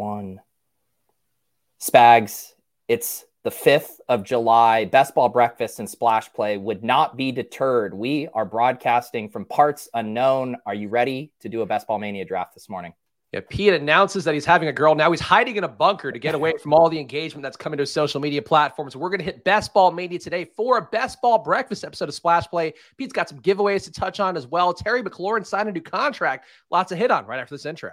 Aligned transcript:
one. 0.00 0.40
Spags, 1.78 2.52
it's 2.88 3.24
the 3.44 3.50
5th 3.50 4.00
of 4.08 4.24
July. 4.24 4.86
Best 4.86 5.14
ball 5.14 5.28
breakfast 5.28 5.78
and 5.78 5.88
splash 5.88 6.32
play 6.32 6.56
would 6.56 6.82
not 6.82 7.16
be 7.16 7.32
deterred. 7.32 7.94
We 7.94 8.28
are 8.34 8.44
broadcasting 8.44 9.28
from 9.28 9.44
parts 9.44 9.88
unknown. 9.94 10.56
Are 10.66 10.74
you 10.74 10.88
ready 10.88 11.32
to 11.40 11.48
do 11.48 11.62
a 11.62 11.66
best 11.66 11.86
ball 11.86 11.98
mania 11.98 12.24
draft 12.24 12.54
this 12.54 12.68
morning? 12.68 12.94
Yeah, 13.32 13.40
Pete 13.48 13.74
announces 13.74 14.24
that 14.24 14.34
he's 14.34 14.44
having 14.44 14.68
a 14.68 14.72
girl. 14.72 14.94
Now 14.96 15.10
he's 15.10 15.20
hiding 15.20 15.56
in 15.56 15.62
a 15.62 15.68
bunker 15.68 16.10
to 16.10 16.18
get 16.18 16.34
away 16.34 16.54
from 16.60 16.72
all 16.74 16.88
the 16.88 16.98
engagement 16.98 17.44
that's 17.44 17.56
coming 17.56 17.76
to 17.76 17.82
his 17.82 17.92
social 17.92 18.20
media 18.20 18.42
platforms. 18.42 18.96
We're 18.96 19.08
going 19.08 19.20
to 19.20 19.24
hit 19.24 19.44
Best 19.44 19.72
Ball 19.72 19.92
Mania 19.92 20.18
today 20.18 20.46
for 20.46 20.78
a 20.78 20.82
Best 20.82 21.22
Ball 21.22 21.38
Breakfast 21.38 21.84
episode 21.84 22.08
of 22.08 22.14
Splash 22.14 22.48
Play. 22.48 22.74
Pete's 22.96 23.12
got 23.12 23.28
some 23.28 23.38
giveaways 23.40 23.84
to 23.84 23.92
touch 23.92 24.18
on 24.18 24.36
as 24.36 24.48
well. 24.48 24.74
Terry 24.74 25.02
McLaurin 25.02 25.46
signed 25.46 25.68
a 25.68 25.72
new 25.72 25.80
contract. 25.80 26.46
Lots 26.70 26.88
to 26.88 26.96
hit 26.96 27.12
on 27.12 27.24
right 27.26 27.38
after 27.38 27.54
this 27.54 27.66
intro. 27.66 27.92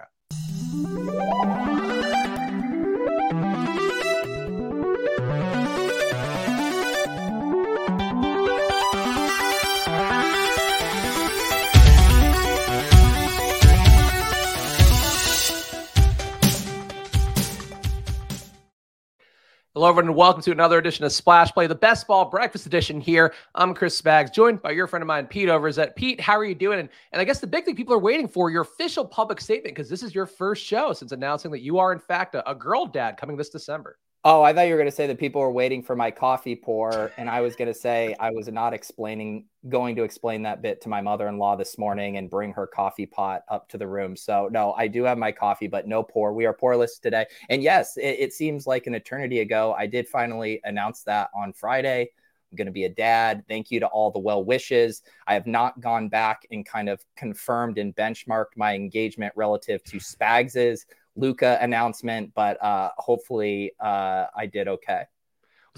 Hello, 19.78 19.90
everyone, 19.90 20.08
and 20.08 20.16
welcome 20.16 20.42
to 20.42 20.50
another 20.50 20.76
edition 20.76 21.04
of 21.04 21.12
Splash 21.12 21.52
Play, 21.52 21.68
the 21.68 21.74
best 21.76 22.08
ball 22.08 22.24
breakfast 22.24 22.66
edition 22.66 23.00
here. 23.00 23.32
I'm 23.54 23.74
Chris 23.74 24.02
Spags, 24.02 24.34
joined 24.34 24.60
by 24.60 24.72
your 24.72 24.88
friend 24.88 25.04
of 25.04 25.06
mine, 25.06 25.28
Pete 25.28 25.48
Overzet. 25.48 25.90
Uh, 25.90 25.92
Pete, 25.94 26.20
how 26.20 26.36
are 26.36 26.44
you 26.44 26.56
doing? 26.56 26.80
And, 26.80 26.88
and 27.12 27.20
I 27.20 27.24
guess 27.24 27.38
the 27.38 27.46
big 27.46 27.64
thing 27.64 27.76
people 27.76 27.94
are 27.94 28.00
waiting 28.00 28.26
for 28.26 28.50
your 28.50 28.62
official 28.62 29.04
public 29.04 29.40
statement 29.40 29.76
because 29.76 29.88
this 29.88 30.02
is 30.02 30.16
your 30.16 30.26
first 30.26 30.64
show 30.64 30.92
since 30.92 31.12
announcing 31.12 31.52
that 31.52 31.60
you 31.60 31.78
are, 31.78 31.92
in 31.92 32.00
fact, 32.00 32.34
a, 32.34 32.50
a 32.50 32.56
girl 32.56 32.86
dad 32.86 33.18
coming 33.18 33.36
this 33.36 33.50
December. 33.50 34.00
Oh, 34.24 34.42
I 34.42 34.52
thought 34.52 34.66
you 34.66 34.72
were 34.72 34.78
going 34.78 34.90
to 34.90 34.94
say 34.94 35.06
that 35.06 35.18
people 35.18 35.40
were 35.40 35.52
waiting 35.52 35.80
for 35.80 35.94
my 35.94 36.10
coffee 36.10 36.56
pour, 36.56 37.12
and 37.16 37.30
I 37.30 37.40
was 37.40 37.54
going 37.54 37.72
to 37.72 37.78
say 37.78 38.16
I 38.20 38.30
was 38.30 38.48
not 38.48 38.74
explaining, 38.74 39.46
going 39.68 39.94
to 39.94 40.02
explain 40.02 40.42
that 40.42 40.60
bit 40.60 40.80
to 40.82 40.88
my 40.88 41.00
mother-in-law 41.00 41.54
this 41.56 41.78
morning 41.78 42.16
and 42.16 42.28
bring 42.28 42.52
her 42.52 42.66
coffee 42.66 43.06
pot 43.06 43.42
up 43.48 43.68
to 43.68 43.78
the 43.78 43.86
room. 43.86 44.16
So 44.16 44.48
no, 44.50 44.72
I 44.72 44.88
do 44.88 45.04
have 45.04 45.18
my 45.18 45.30
coffee, 45.30 45.68
but 45.68 45.86
no 45.86 46.02
pour. 46.02 46.32
We 46.32 46.46
are 46.46 46.52
pourless 46.52 46.98
today, 46.98 47.26
and 47.48 47.62
yes, 47.62 47.96
it, 47.96 48.16
it 48.18 48.32
seems 48.32 48.66
like 48.66 48.88
an 48.88 48.94
eternity 48.94 49.38
ago. 49.38 49.74
I 49.78 49.86
did 49.86 50.08
finally 50.08 50.60
announce 50.64 51.04
that 51.04 51.30
on 51.34 51.52
Friday. 51.52 52.10
I'm 52.50 52.56
going 52.56 52.66
to 52.66 52.72
be 52.72 52.84
a 52.84 52.90
dad. 52.90 53.44
Thank 53.46 53.70
you 53.70 53.78
to 53.80 53.86
all 53.86 54.10
the 54.10 54.18
well 54.18 54.42
wishes. 54.44 55.02
I 55.28 55.34
have 55.34 55.46
not 55.46 55.80
gone 55.80 56.08
back 56.08 56.46
and 56.50 56.66
kind 56.66 56.88
of 56.88 57.04
confirmed 57.14 57.78
and 57.78 57.94
benchmarked 57.94 58.56
my 58.56 58.74
engagement 58.74 59.32
relative 59.36 59.84
to 59.84 60.00
Spags's 60.00 60.86
Luka 61.18 61.58
announcement, 61.60 62.32
but 62.34 62.62
uh, 62.62 62.90
hopefully 62.96 63.72
uh, 63.80 64.26
I 64.36 64.46
did 64.46 64.68
okay. 64.68 65.04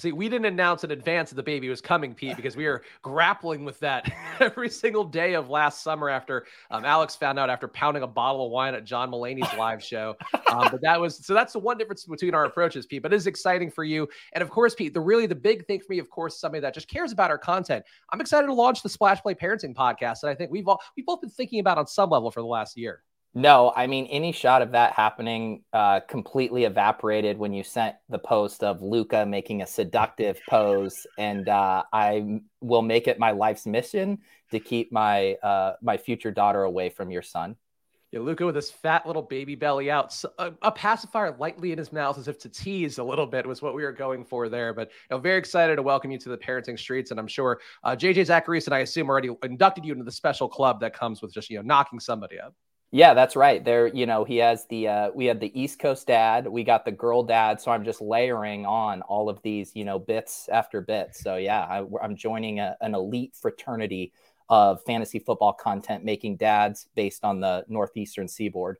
See, 0.00 0.12
we 0.12 0.30
didn't 0.30 0.46
announce 0.46 0.82
in 0.82 0.92
advance 0.92 1.28
that 1.28 1.36
the 1.36 1.42
baby 1.42 1.68
was 1.68 1.82
coming, 1.82 2.14
Pete, 2.14 2.34
because 2.34 2.56
we 2.56 2.64
were 2.64 2.82
grappling 3.02 3.66
with 3.66 3.78
that 3.80 4.10
every 4.40 4.70
single 4.70 5.04
day 5.04 5.34
of 5.34 5.50
last 5.50 5.82
summer 5.82 6.08
after 6.08 6.46
um, 6.70 6.86
Alex 6.86 7.16
found 7.16 7.38
out 7.38 7.50
after 7.50 7.68
pounding 7.68 8.02
a 8.02 8.06
bottle 8.06 8.46
of 8.46 8.50
wine 8.50 8.74
at 8.74 8.84
John 8.84 9.10
Mulaney's 9.10 9.52
live 9.58 9.84
show. 9.84 10.16
Um, 10.50 10.68
but 10.70 10.80
that 10.80 10.98
was 10.98 11.24
so 11.24 11.34
that's 11.34 11.52
the 11.52 11.58
one 11.58 11.76
difference 11.76 12.04
between 12.04 12.34
our 12.34 12.46
approaches, 12.46 12.86
Pete. 12.86 13.02
But 13.02 13.12
it 13.12 13.16
is 13.16 13.26
exciting 13.26 13.70
for 13.70 13.84
you. 13.84 14.08
And 14.32 14.40
of 14.40 14.48
course, 14.48 14.74
Pete, 14.74 14.94
the 14.94 15.00
really 15.00 15.26
the 15.26 15.34
big 15.34 15.66
thing 15.66 15.80
for 15.80 15.92
me, 15.92 15.98
of 15.98 16.08
course, 16.08 16.40
somebody 16.40 16.62
that 16.62 16.72
just 16.72 16.88
cares 16.88 17.12
about 17.12 17.30
our 17.30 17.38
content. 17.38 17.84
I'm 18.10 18.22
excited 18.22 18.46
to 18.46 18.54
launch 18.54 18.82
the 18.82 18.88
Splash 18.88 19.20
Play 19.20 19.34
Parenting 19.34 19.74
podcast. 19.74 20.22
And 20.22 20.30
I 20.30 20.34
think 20.34 20.50
we've 20.50 20.66
all 20.66 20.80
we've 20.96 21.06
both 21.06 21.20
been 21.20 21.30
thinking 21.30 21.60
about 21.60 21.76
on 21.76 21.86
some 21.86 22.08
level 22.08 22.30
for 22.30 22.40
the 22.40 22.46
last 22.46 22.78
year. 22.78 23.02
No, 23.32 23.72
I 23.76 23.86
mean 23.86 24.06
any 24.06 24.32
shot 24.32 24.60
of 24.60 24.72
that 24.72 24.92
happening 24.92 25.62
uh, 25.72 26.00
completely 26.00 26.64
evaporated 26.64 27.38
when 27.38 27.52
you 27.52 27.62
sent 27.62 27.94
the 28.08 28.18
post 28.18 28.64
of 28.64 28.82
Luca 28.82 29.24
making 29.24 29.62
a 29.62 29.66
seductive 29.68 30.40
pose, 30.48 31.06
and 31.16 31.48
uh, 31.48 31.84
I 31.92 32.40
will 32.60 32.82
make 32.82 33.06
it 33.06 33.20
my 33.20 33.30
life's 33.30 33.66
mission 33.66 34.18
to 34.50 34.58
keep 34.58 34.90
my 34.90 35.34
uh, 35.34 35.74
my 35.80 35.96
future 35.96 36.32
daughter 36.32 36.64
away 36.64 36.90
from 36.90 37.12
your 37.12 37.22
son. 37.22 37.54
Yeah, 38.10 38.18
Luca 38.18 38.44
with 38.44 38.56
his 38.56 38.72
fat 38.72 39.06
little 39.06 39.22
baby 39.22 39.54
belly 39.54 39.88
out, 39.88 40.12
so, 40.12 40.32
a, 40.40 40.52
a, 40.62 40.72
pacifier 40.72 41.36
lightly 41.38 41.70
in 41.70 41.78
his 41.78 41.92
mouth 41.92 42.18
as 42.18 42.26
if 42.26 42.36
to 42.40 42.48
tease 42.48 42.98
a 42.98 43.04
little 43.04 43.26
bit 43.26 43.46
was 43.46 43.62
what 43.62 43.76
we 43.76 43.84
were 43.84 43.92
going 43.92 44.24
for 44.24 44.48
there. 44.48 44.74
But 44.74 44.88
you 44.88 45.16
know, 45.16 45.18
very 45.18 45.38
excited 45.38 45.76
to 45.76 45.82
welcome 45.82 46.10
you 46.10 46.18
to 46.18 46.30
the 46.30 46.36
parenting 46.36 46.76
streets, 46.76 47.12
and 47.12 47.20
I'm 47.20 47.28
sure 47.28 47.60
uh, 47.84 47.94
JJ 47.94 48.26
Zachariason 48.26 48.72
I 48.72 48.80
assume 48.80 49.08
already 49.08 49.30
inducted 49.44 49.84
you 49.84 49.92
into 49.92 50.02
the 50.02 50.10
special 50.10 50.48
club 50.48 50.80
that 50.80 50.94
comes 50.94 51.22
with 51.22 51.32
just 51.32 51.48
you 51.48 51.58
know 51.58 51.62
knocking 51.62 52.00
somebody 52.00 52.40
up. 52.40 52.56
Yeah, 52.92 53.14
that's 53.14 53.36
right. 53.36 53.64
There, 53.64 53.86
you 53.86 54.04
know, 54.04 54.24
he 54.24 54.38
has 54.38 54.66
the 54.66 54.88
uh, 54.88 55.10
we 55.14 55.26
had 55.26 55.38
the 55.38 55.60
East 55.60 55.78
Coast 55.78 56.08
dad, 56.08 56.48
we 56.48 56.64
got 56.64 56.84
the 56.84 56.90
girl 56.90 57.22
dad, 57.22 57.60
so 57.60 57.70
I'm 57.70 57.84
just 57.84 58.00
layering 58.00 58.66
on 58.66 59.02
all 59.02 59.28
of 59.28 59.40
these, 59.42 59.76
you 59.76 59.84
know, 59.84 59.98
bits 60.00 60.48
after 60.48 60.80
bits. 60.80 61.22
So 61.22 61.36
yeah, 61.36 61.60
I, 61.60 61.84
am 62.04 62.16
joining 62.16 62.58
a, 62.58 62.76
an 62.80 62.96
elite 62.96 63.36
fraternity 63.40 64.12
of 64.48 64.82
fantasy 64.82 65.20
football 65.20 65.52
content 65.52 66.04
making 66.04 66.36
dads 66.38 66.88
based 66.96 67.24
on 67.24 67.38
the 67.38 67.64
northeastern 67.68 68.26
seaboard. 68.26 68.76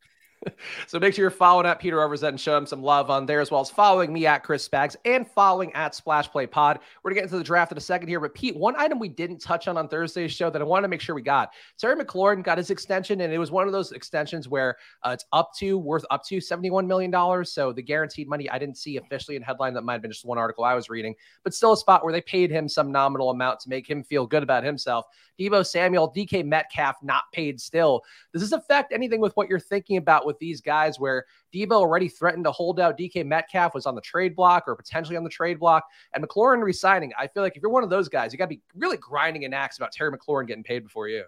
So 0.86 0.98
make 0.98 1.14
sure 1.14 1.22
you're 1.22 1.30
following 1.30 1.66
at 1.66 1.78
Peter 1.78 1.98
Overzet 1.98 2.28
and 2.28 2.40
show 2.40 2.56
him 2.56 2.66
some 2.66 2.82
love 2.82 3.10
on 3.10 3.26
there, 3.26 3.40
as 3.40 3.50
well 3.50 3.60
as 3.60 3.70
following 3.70 4.12
me 4.12 4.26
at 4.26 4.42
Chris 4.42 4.66
Spags 4.66 4.96
and 5.04 5.28
following 5.28 5.72
at 5.74 5.94
Splash 5.94 6.30
Play 6.30 6.46
Pod. 6.46 6.78
We're 7.02 7.10
gonna 7.10 7.20
get 7.20 7.24
into 7.24 7.38
the 7.38 7.44
draft 7.44 7.72
in 7.72 7.78
a 7.78 7.80
second 7.80 8.08
here, 8.08 8.20
but 8.20 8.34
Pete, 8.34 8.56
one 8.56 8.74
item 8.76 8.98
we 8.98 9.08
didn't 9.08 9.38
touch 9.38 9.68
on 9.68 9.76
on 9.76 9.88
Thursday's 9.88 10.32
show 10.32 10.50
that 10.50 10.60
I 10.60 10.64
wanted 10.64 10.82
to 10.82 10.88
make 10.88 11.00
sure 11.00 11.14
we 11.14 11.22
got. 11.22 11.52
Terry 11.78 12.02
McLaurin 12.02 12.42
got 12.42 12.58
his 12.58 12.70
extension, 12.70 13.20
and 13.20 13.32
it 13.32 13.38
was 13.38 13.50
one 13.50 13.66
of 13.66 13.72
those 13.72 13.92
extensions 13.92 14.48
where 14.48 14.76
uh, 15.02 15.10
it's 15.10 15.26
up 15.32 15.52
to 15.58 15.78
worth 15.78 16.04
up 16.10 16.24
to 16.26 16.40
seventy-one 16.40 16.86
million 16.86 17.10
dollars. 17.10 17.52
So 17.52 17.72
the 17.72 17.82
guaranteed 17.82 18.28
money 18.28 18.48
I 18.48 18.58
didn't 18.58 18.78
see 18.78 18.96
officially 18.96 19.36
in 19.36 19.42
headline. 19.42 19.74
That 19.74 19.82
might 19.82 19.94
have 19.94 20.02
been 20.02 20.10
just 20.10 20.24
one 20.24 20.38
article 20.38 20.64
I 20.64 20.74
was 20.74 20.88
reading, 20.88 21.14
but 21.44 21.54
still 21.54 21.72
a 21.72 21.76
spot 21.76 22.02
where 22.02 22.12
they 22.12 22.22
paid 22.22 22.50
him 22.50 22.68
some 22.68 22.90
nominal 22.90 23.30
amount 23.30 23.60
to 23.60 23.68
make 23.68 23.88
him 23.88 24.02
feel 24.02 24.26
good 24.26 24.42
about 24.42 24.64
himself. 24.64 25.06
Deebo 25.38 25.66
Samuel, 25.66 26.12
DK 26.12 26.44
Metcalf 26.44 26.96
not 27.02 27.24
paid 27.32 27.60
still. 27.60 28.02
Does 28.32 28.42
this 28.42 28.52
affect 28.52 28.92
anything 28.92 29.20
with 29.20 29.34
what 29.36 29.48
you're 29.48 29.58
thinking 29.58 29.96
about 29.96 30.26
with 30.30 30.38
these 30.38 30.60
guys 30.60 30.98
where 30.98 31.26
Deebo 31.52 31.72
already 31.72 32.08
threatened 32.08 32.44
to 32.44 32.52
hold 32.52 32.78
out 32.78 32.96
DK 32.96 33.26
Metcalf 33.26 33.74
was 33.74 33.86
on 33.86 33.94
the 33.94 34.00
trade 34.00 34.36
block 34.36 34.64
or 34.66 34.76
potentially 34.76 35.16
on 35.16 35.24
the 35.24 35.30
trade 35.30 35.58
block 35.58 35.84
and 36.14 36.26
McLaurin 36.26 36.62
resigning? 36.62 37.12
I 37.18 37.26
feel 37.26 37.42
like 37.42 37.56
if 37.56 37.62
you're 37.62 37.70
one 37.70 37.84
of 37.84 37.90
those 37.90 38.08
guys, 38.08 38.32
you 38.32 38.38
got 38.38 38.44
to 38.44 38.56
be 38.56 38.62
really 38.76 38.96
grinding 38.96 39.44
an 39.44 39.52
axe 39.52 39.76
about 39.76 39.92
Terry 39.92 40.16
McLaurin 40.16 40.46
getting 40.46 40.64
paid 40.64 40.84
before 40.84 41.08
you. 41.08 41.24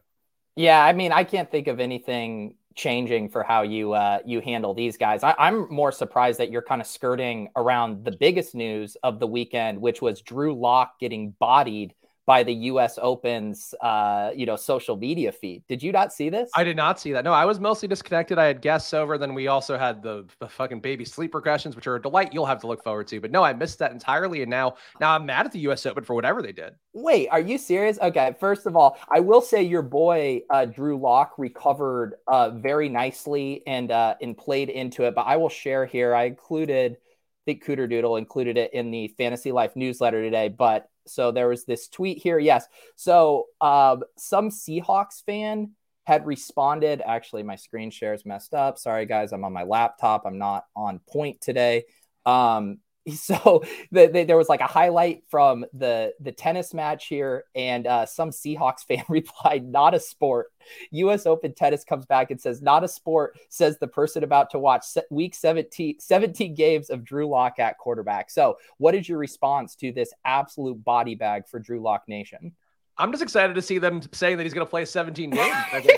Yeah, 0.55 0.85
I 0.85 0.93
mean, 0.93 1.13
I 1.13 1.25
can't 1.25 1.51
think 1.51 1.67
of 1.67 1.81
anything 1.81 2.57
changing 2.75 3.29
for 3.29 3.43
how 3.43 3.63
you 3.63 3.93
uh, 3.93 4.19
you 4.25 4.41
handle 4.41 4.75
these 4.75 4.97
guys. 4.97 5.23
I, 5.23 5.35
am 5.39 5.67
more 5.71 5.93
surprised 5.93 6.39
that 6.41 6.51
you're 6.51 6.63
kind 6.63 6.81
of 6.81 6.87
skirting 6.87 7.49
around 7.57 8.05
the 8.05 8.13
biggest 8.13 8.55
news 8.55 8.97
of 9.03 9.19
the 9.19 9.27
weekend, 9.27 9.81
which 9.81 10.03
was 10.03 10.21
Drew 10.21 10.55
Lock 10.55 10.99
getting 10.99 11.31
bodied 11.39 11.95
by 12.27 12.43
the 12.43 12.53
U.S. 12.53 12.99
Open's, 13.03 13.75
uh, 13.81 14.31
you 14.35 14.47
know, 14.47 14.57
social 14.57 14.97
media 14.97 15.33
feed. 15.33 15.65
Did 15.69 15.83
you 15.83 15.91
not 15.91 16.13
see 16.13 16.29
this? 16.29 16.51
I 16.55 16.63
did 16.63 16.77
not 16.77 17.01
see 17.01 17.13
that. 17.13 17.25
No, 17.25 17.33
I 17.33 17.45
was 17.45 17.59
mostly 17.59 17.89
disconnected. 17.89 18.39
I 18.39 18.47
had 18.47 18.63
guests 18.63 18.95
over. 18.95 19.19
Then 19.19 19.35
we 19.35 19.49
also 19.49 19.77
had 19.77 20.03
the, 20.03 20.27
the 20.39 20.49
fucking 20.49 20.81
baby 20.81 21.05
sleep 21.05 21.33
regressions, 21.33 21.75
which 21.75 21.87
are 21.87 21.97
a 21.97 22.03
delight. 22.03 22.33
You'll 22.33 22.47
have 22.47 22.61
to 22.61 22.67
look 22.69 22.85
forward 22.85 23.09
to. 23.09 23.21
But 23.21 23.33
no, 23.33 23.43
I 23.43 23.53
missed 23.53 23.79
that 23.81 23.93
entirely. 23.93 24.43
And 24.43 24.51
now, 24.51 24.77
now 25.01 25.15
I'm 25.15 25.27
mad 25.27 25.47
at 25.47 25.53
the 25.53 25.59
U.S. 25.61 25.85
Open 25.85 26.05
for 26.05 26.15
whatever 26.15 26.43
they 26.43 26.53
did. 26.53 26.75
Wait, 26.93 27.29
are 27.29 27.41
you 27.41 27.59
serious? 27.59 27.99
Okay, 28.01 28.35
first 28.39 28.67
of 28.67 28.77
all, 28.77 28.99
I 29.11 29.21
will 29.21 29.41
say 29.41 29.63
your 29.63 29.83
boy 29.83 30.43
uh, 30.49 30.67
Drew 30.67 30.99
Lock 30.99 31.33
recovered 31.39 32.15
uh, 32.29 32.51
very 32.51 32.89
nicely 32.89 33.63
and 33.67 33.91
uh, 33.91 34.15
and 34.21 34.37
played 34.37 34.69
into 34.69 35.05
it. 35.05 35.15
But 35.15 35.23
I 35.23 35.37
will 35.37 35.49
share 35.49 35.87
here. 35.87 36.15
I 36.15 36.25
included. 36.25 36.93
I 36.93 37.45
think 37.45 37.65
Cooter 37.65 37.91
Doodle 37.91 38.19
included 38.19 38.57
it 38.57 38.73
in 38.73 38.93
the 38.93 39.09
Fantasy 39.19 39.51
Life 39.51 39.75
newsletter 39.75 40.23
today, 40.23 40.49
but 40.49 40.89
so 41.07 41.33
there 41.33 41.49
was 41.49 41.65
this 41.65 41.89
tweet 41.89 42.19
here. 42.19 42.39
Yes. 42.39 42.67
So 42.97 43.47
um, 43.61 44.03
some 44.17 44.51
Seahawks 44.51 45.25
fan 45.25 45.73
had 46.05 46.27
responded. 46.27 47.03
Actually, 47.05 47.43
my 47.43 47.57
screen 47.57 47.91
share 47.91 48.15
is 48.15 48.27
messed 48.27 48.55
up. 48.55 48.79
Sorry, 48.79 49.07
guys. 49.07 49.33
I'm 49.33 49.45
on 49.45 49.53
my 49.53 49.63
laptop. 49.65 50.23
I'm 50.27 50.39
not 50.39 50.65
on 50.75 51.01
point 51.09 51.41
today. 51.41 51.85
Um, 52.27 52.79
so 53.15 53.65
the, 53.91 54.07
the, 54.07 54.25
there 54.25 54.37
was 54.37 54.49
like 54.49 54.61
a 54.61 54.67
highlight 54.67 55.25
from 55.29 55.65
the 55.73 56.15
the 56.21 56.31
tennis 56.31 56.73
match 56.73 57.07
here 57.07 57.45
and 57.55 57.87
uh, 57.87 58.07
some 58.07 58.31
seahawks 58.31 58.85
fan 58.89 59.05
replied 59.09 59.65
not 59.65 59.95
a 59.95 60.01
sport. 60.01 60.53
Us 60.93 61.27
open 61.27 61.55
tennis 61.55 61.83
comes 61.83 62.07
back 62.07 62.31
and 62.31 62.41
says 62.41 62.63
not 62.63 62.85
a 62.85 62.89
sport 62.89 63.37
says 63.49 63.79
the 63.79 63.89
person 63.89 64.23
about 64.23 64.51
to 64.51 64.59
watch 64.59 64.85
week 65.11 65.35
17 65.35 65.99
17 65.99 66.55
games 66.55 66.91
of 66.91 67.05
drew 67.05 67.29
lock 67.29 67.59
at 67.59 67.79
quarterback. 67.79 68.31
So 68.31 68.59
what 68.79 68.95
is 68.95 69.09
your 69.09 69.19
response 69.19 69.75
to 69.77 69.91
this 69.91 70.13
absolute 70.25 70.83
body 70.85 71.17
bag 71.17 71.49
for 71.49 71.59
drew 71.59 71.81
lock 71.81 72.05
nation? 72.07 72.53
I'm 72.99 73.11
just 73.11 73.23
excited 73.23 73.55
to 73.55 73.63
see 73.63 73.79
them 73.79 74.03
saying 74.13 74.37
that 74.37 74.45
he's 74.45 74.55
going 74.55 74.67
to 74.67 74.71
play 74.71 74.85
17 74.85 75.31
games 75.31 75.57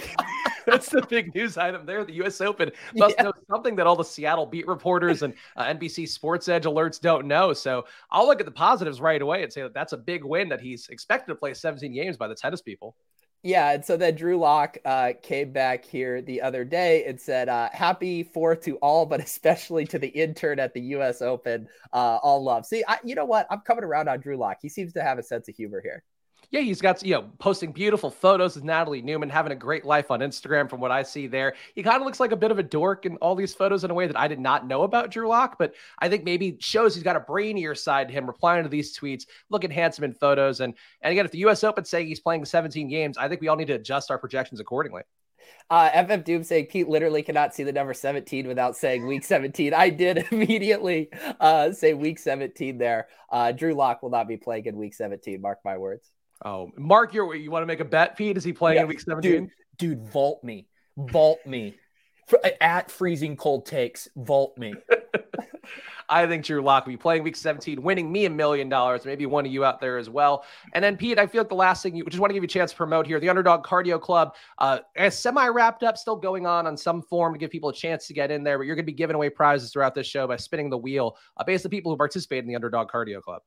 that's 0.66 0.88
the 0.88 1.02
big 1.02 1.34
news 1.34 1.56
item 1.56 1.86
there. 1.86 2.04
The 2.04 2.14
U.S. 2.14 2.40
Open 2.40 2.70
must 2.94 3.16
yeah. 3.16 3.24
know 3.24 3.32
something 3.50 3.76
that 3.76 3.86
all 3.86 3.96
the 3.96 4.04
Seattle 4.04 4.46
beat 4.46 4.66
reporters 4.66 5.22
and 5.22 5.34
uh, 5.56 5.64
NBC 5.64 6.08
Sports 6.08 6.48
Edge 6.48 6.64
alerts 6.64 7.00
don't 7.00 7.26
know. 7.26 7.52
So 7.52 7.84
I'll 8.10 8.26
look 8.26 8.40
at 8.40 8.46
the 8.46 8.52
positives 8.52 9.00
right 9.00 9.20
away 9.20 9.42
and 9.42 9.52
say 9.52 9.62
that 9.62 9.74
that's 9.74 9.92
a 9.92 9.96
big 9.96 10.24
win 10.24 10.48
that 10.48 10.60
he's 10.60 10.88
expected 10.88 11.32
to 11.32 11.36
play 11.36 11.54
17 11.54 11.92
games 11.92 12.16
by 12.16 12.28
the 12.28 12.34
tennis 12.34 12.62
people. 12.62 12.96
Yeah, 13.42 13.72
and 13.72 13.84
so 13.84 13.98
then 13.98 14.14
Drew 14.14 14.38
Lock 14.38 14.78
uh, 14.86 15.12
came 15.22 15.52
back 15.52 15.84
here 15.84 16.22
the 16.22 16.40
other 16.40 16.64
day 16.64 17.04
and 17.04 17.20
said, 17.20 17.50
uh, 17.50 17.68
"Happy 17.74 18.22
Fourth 18.22 18.62
to 18.62 18.76
all, 18.76 19.04
but 19.04 19.20
especially 19.20 19.84
to 19.88 19.98
the 19.98 20.08
intern 20.08 20.58
at 20.58 20.72
the 20.72 20.80
U.S. 20.80 21.20
Open. 21.20 21.68
Uh, 21.92 22.18
all 22.22 22.42
love." 22.42 22.64
See, 22.64 22.82
I, 22.88 22.96
you 23.04 23.14
know 23.14 23.26
what? 23.26 23.46
I'm 23.50 23.60
coming 23.60 23.84
around 23.84 24.08
on 24.08 24.20
Drew 24.20 24.38
Lock. 24.38 24.56
He 24.62 24.70
seems 24.70 24.94
to 24.94 25.02
have 25.02 25.18
a 25.18 25.22
sense 25.22 25.46
of 25.46 25.54
humor 25.54 25.82
here 25.82 26.02
yeah, 26.54 26.60
he's 26.60 26.80
got 26.80 27.04
you 27.04 27.14
know 27.14 27.24
posting 27.40 27.72
beautiful 27.72 28.12
photos 28.12 28.54
with 28.54 28.62
Natalie 28.62 29.02
Newman, 29.02 29.28
having 29.28 29.50
a 29.50 29.56
great 29.56 29.84
life 29.84 30.12
on 30.12 30.20
Instagram. 30.20 30.70
From 30.70 30.78
what 30.78 30.92
I 30.92 31.02
see 31.02 31.26
there, 31.26 31.54
he 31.74 31.82
kind 31.82 31.96
of 31.96 32.02
looks 32.02 32.20
like 32.20 32.30
a 32.30 32.36
bit 32.36 32.52
of 32.52 32.60
a 32.60 32.62
dork 32.62 33.06
in 33.06 33.16
all 33.16 33.34
these 33.34 33.52
photos 33.52 33.82
in 33.82 33.90
a 33.90 33.94
way 33.94 34.06
that 34.06 34.16
I 34.16 34.28
did 34.28 34.38
not 34.38 34.64
know 34.64 34.84
about 34.84 35.10
Drew 35.10 35.26
Lock. 35.26 35.56
But 35.58 35.74
I 35.98 36.08
think 36.08 36.22
maybe 36.22 36.56
shows 36.60 36.94
he's 36.94 37.02
got 37.02 37.16
a 37.16 37.20
brainier 37.20 37.76
side 37.76 38.06
to 38.06 38.14
him, 38.14 38.24
replying 38.24 38.62
to 38.62 38.68
these 38.68 38.96
tweets, 38.96 39.26
looking 39.50 39.72
handsome 39.72 40.04
in 40.04 40.14
photos. 40.14 40.60
And 40.60 40.74
and 41.02 41.10
again, 41.10 41.24
if 41.24 41.32
the 41.32 41.38
U.S. 41.38 41.64
Open 41.64 41.84
saying 41.84 42.06
he's 42.06 42.20
playing 42.20 42.44
17 42.44 42.86
games, 42.86 43.18
I 43.18 43.28
think 43.28 43.40
we 43.40 43.48
all 43.48 43.56
need 43.56 43.66
to 43.66 43.74
adjust 43.74 44.12
our 44.12 44.18
projections 44.18 44.60
accordingly. 44.60 45.02
Uh, 45.68 46.04
FF 46.04 46.22
Doom 46.22 46.44
saying 46.44 46.66
Pete 46.66 46.88
literally 46.88 47.24
cannot 47.24 47.52
see 47.52 47.64
the 47.64 47.72
number 47.72 47.94
17 47.94 48.46
without 48.46 48.76
saying 48.76 49.04
week 49.08 49.24
17. 49.24 49.74
I 49.74 49.90
did 49.90 50.24
immediately 50.30 51.10
uh, 51.40 51.72
say 51.72 51.94
week 51.94 52.20
17 52.20 52.78
there. 52.78 53.08
Uh, 53.28 53.50
Drew 53.50 53.74
Lock 53.74 54.04
will 54.04 54.10
not 54.10 54.28
be 54.28 54.36
playing 54.36 54.66
in 54.66 54.76
week 54.76 54.94
17. 54.94 55.40
Mark 55.40 55.58
my 55.64 55.78
words. 55.78 56.13
Oh, 56.44 56.70
Mark, 56.76 57.14
you 57.14 57.32
you 57.34 57.50
want 57.50 57.62
to 57.62 57.66
make 57.66 57.80
a 57.80 57.84
bet, 57.84 58.16
Pete? 58.16 58.36
Is 58.36 58.44
he 58.44 58.52
playing 58.52 58.76
yeah, 58.76 58.82
in 58.82 58.88
week 58.88 59.00
17? 59.00 59.32
Dude, 59.32 59.50
dude, 59.78 60.08
vault 60.08 60.44
me. 60.44 60.66
Vault 60.96 61.38
me. 61.46 61.74
At 62.60 62.90
freezing 62.90 63.36
cold 63.36 63.66
takes, 63.66 64.08
vault 64.16 64.56
me. 64.58 64.74
I 66.08 66.26
think 66.26 66.44
Drew 66.44 66.62
Lock 66.62 66.84
will 66.84 66.92
be 66.92 66.96
playing 66.98 67.22
week 67.22 67.36
17, 67.36 67.82
winning 67.82 68.12
me 68.12 68.26
a 68.26 68.30
million 68.30 68.68
dollars, 68.68 69.06
maybe 69.06 69.24
one 69.24 69.46
of 69.46 69.52
you 69.52 69.64
out 69.64 69.80
there 69.80 69.96
as 69.96 70.10
well. 70.10 70.44
And 70.74 70.84
then, 70.84 70.98
Pete, 70.98 71.18
I 71.18 71.26
feel 71.26 71.40
like 71.40 71.48
the 71.48 71.54
last 71.54 71.82
thing 71.82 71.96
you 71.96 72.04
just 72.04 72.20
want 72.20 72.30
to 72.30 72.34
give 72.34 72.42
you 72.42 72.46
a 72.46 72.48
chance 72.48 72.72
to 72.72 72.76
promote 72.76 73.06
here 73.06 73.18
the 73.18 73.30
Underdog 73.30 73.64
Cardio 73.64 74.00
Club, 74.00 74.34
uh, 74.58 74.80
semi 75.10 75.48
wrapped 75.48 75.82
up, 75.82 75.96
still 75.96 76.16
going 76.16 76.46
on 76.46 76.66
on 76.66 76.76
some 76.76 77.00
form 77.02 77.32
to 77.32 77.38
give 77.38 77.50
people 77.50 77.70
a 77.70 77.74
chance 77.74 78.06
to 78.08 78.14
get 78.14 78.30
in 78.30 78.44
there, 78.44 78.58
but 78.58 78.66
you're 78.66 78.76
going 78.76 78.84
to 78.84 78.92
be 78.92 78.96
giving 78.96 79.16
away 79.16 79.30
prizes 79.30 79.72
throughout 79.72 79.94
this 79.94 80.06
show 80.06 80.26
by 80.26 80.36
spinning 80.36 80.68
the 80.68 80.78
wheel 80.78 81.16
uh, 81.38 81.44
based 81.44 81.64
on 81.64 81.70
people 81.70 81.90
who 81.90 81.96
participate 81.96 82.40
in 82.40 82.48
the 82.48 82.54
Underdog 82.54 82.88
Cardio 82.88 83.22
Club. 83.22 83.42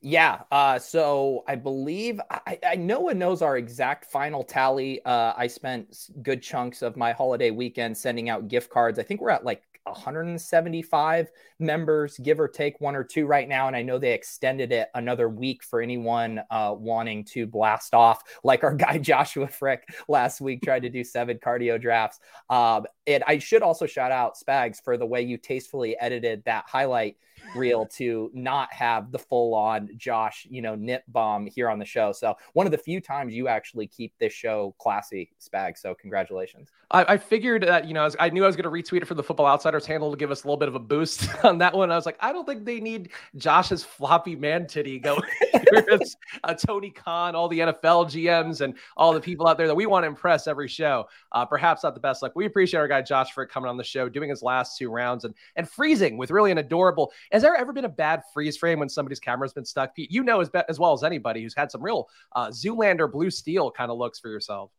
Yeah. 0.00 0.42
Uh, 0.50 0.78
so 0.78 1.44
I 1.48 1.56
believe 1.56 2.20
I, 2.30 2.58
I 2.66 2.76
one 3.00 3.18
knows 3.18 3.42
our 3.42 3.56
exact 3.56 4.06
final 4.06 4.44
tally. 4.44 5.04
Uh, 5.04 5.32
I 5.36 5.46
spent 5.46 6.10
good 6.22 6.42
chunks 6.42 6.82
of 6.82 6.96
my 6.96 7.12
holiday 7.12 7.50
weekend 7.50 7.96
sending 7.96 8.28
out 8.28 8.48
gift 8.48 8.70
cards. 8.70 8.98
I 8.98 9.02
think 9.02 9.20
we're 9.20 9.30
at 9.30 9.44
like 9.44 9.62
175 9.86 11.30
members, 11.58 12.18
give 12.18 12.40
or 12.40 12.48
take 12.48 12.80
one 12.80 12.96
or 12.96 13.04
two 13.04 13.26
right 13.26 13.48
now. 13.48 13.66
And 13.66 13.76
I 13.76 13.82
know 13.82 13.98
they 13.98 14.12
extended 14.12 14.72
it 14.72 14.88
another 14.94 15.28
week 15.28 15.62
for 15.62 15.80
anyone 15.80 16.42
uh, 16.50 16.74
wanting 16.76 17.24
to 17.26 17.46
blast 17.46 17.94
off, 17.94 18.22
like 18.44 18.64
our 18.64 18.74
guy 18.76 18.98
Joshua 18.98 19.48
Frick 19.48 19.88
last 20.08 20.40
week 20.40 20.62
tried 20.62 20.82
to 20.82 20.90
do 20.90 21.04
seven 21.04 21.38
cardio 21.38 21.80
drafts. 21.80 22.18
Um, 22.50 22.86
and 23.06 23.22
I 23.26 23.38
should 23.38 23.62
also 23.62 23.86
shout 23.86 24.12
out 24.12 24.36
Spags 24.36 24.82
for 24.82 24.96
the 24.96 25.06
way 25.06 25.22
you 25.22 25.38
tastefully 25.38 25.96
edited 25.98 26.44
that 26.44 26.64
highlight 26.66 27.16
reel 27.54 27.86
to 27.86 28.30
not 28.34 28.72
have 28.72 29.12
the 29.12 29.18
full 29.18 29.54
on 29.54 29.90
Josh, 29.96 30.46
you 30.50 30.62
know, 30.62 30.74
nip 30.74 31.04
bomb 31.08 31.46
here 31.46 31.68
on 31.68 31.78
the 31.78 31.84
show. 31.84 32.12
So 32.12 32.36
one 32.52 32.66
of 32.66 32.72
the 32.72 32.78
few 32.78 33.00
times 33.00 33.34
you 33.34 33.48
actually 33.48 33.86
keep 33.86 34.12
this 34.18 34.32
show 34.32 34.74
classy, 34.78 35.32
Spag. 35.40 35.78
So 35.78 35.94
congratulations. 35.94 36.70
I, 36.90 37.14
I 37.14 37.16
figured 37.16 37.62
that, 37.64 37.86
you 37.86 37.94
know, 37.94 38.02
I, 38.02 38.04
was, 38.04 38.16
I 38.20 38.30
knew 38.30 38.44
I 38.44 38.46
was 38.46 38.56
going 38.56 38.64
to 38.64 38.70
retweet 38.70 39.02
it 39.02 39.06
for 39.06 39.14
the 39.14 39.22
Football 39.22 39.46
Outsiders 39.46 39.86
handle 39.86 40.10
to 40.10 40.16
give 40.16 40.30
us 40.30 40.44
a 40.44 40.46
little 40.46 40.56
bit 40.56 40.68
of 40.68 40.76
a 40.76 40.80
boost 40.80 41.28
on 41.44 41.58
that 41.58 41.74
one. 41.74 41.90
I 41.90 41.96
was 41.96 42.06
like, 42.06 42.16
I 42.20 42.32
don't 42.32 42.46
think 42.46 42.64
they 42.64 42.80
need 42.80 43.10
Josh's 43.36 43.82
floppy 43.82 44.36
man 44.36 44.66
titty 44.66 44.98
going. 45.00 45.22
Here's 45.72 46.16
uh, 46.44 46.54
Tony 46.54 46.90
Khan, 46.90 47.34
all 47.34 47.48
the 47.48 47.58
NFL 47.58 48.06
GMs, 48.06 48.60
and 48.60 48.74
all 48.96 49.12
the 49.12 49.20
people 49.20 49.48
out 49.48 49.58
there 49.58 49.66
that 49.66 49.74
we 49.74 49.86
want 49.86 50.04
to 50.04 50.08
impress 50.08 50.46
every 50.46 50.68
show. 50.68 51.06
Uh, 51.32 51.44
perhaps 51.44 51.82
not 51.82 51.94
the 51.94 52.00
best 52.00 52.22
luck. 52.22 52.32
We 52.36 52.46
appreciate 52.46 52.78
our 52.78 52.88
guy 52.88 53.02
Josh 53.02 53.32
for 53.32 53.44
coming 53.46 53.68
on 53.68 53.76
the 53.76 53.84
show, 53.84 54.08
doing 54.08 54.30
his 54.30 54.42
last 54.42 54.78
two 54.78 54.90
rounds 54.90 55.24
and 55.24 55.34
and 55.56 55.68
freezing 55.68 56.16
with 56.16 56.30
really 56.30 56.50
an 56.52 56.58
adorable. 56.58 57.12
Has 57.32 57.42
there 57.42 57.56
ever 57.56 57.72
been 57.72 57.84
a 57.84 57.90
bad 57.90 58.22
freeze 58.32 58.56
frame 58.56 58.78
when 58.78 58.88
somebody's 58.88 59.20
camera's 59.20 59.52
been 59.52 59.64
stuck? 59.64 59.94
Pete, 59.94 60.10
you 60.10 60.22
know 60.22 60.40
as, 60.40 60.48
be- 60.48 60.62
as 60.68 60.78
well 60.78 60.92
as 60.92 61.02
anybody 61.02 61.42
who's 61.42 61.54
had 61.54 61.70
some 61.70 61.82
real 61.82 62.08
uh, 62.34 62.48
Zoolander 62.48 63.10
blue 63.10 63.30
steel 63.30 63.70
kind 63.70 63.90
of 63.90 63.98
looks 63.98 64.18
for 64.18 64.28
yourself. 64.28 64.70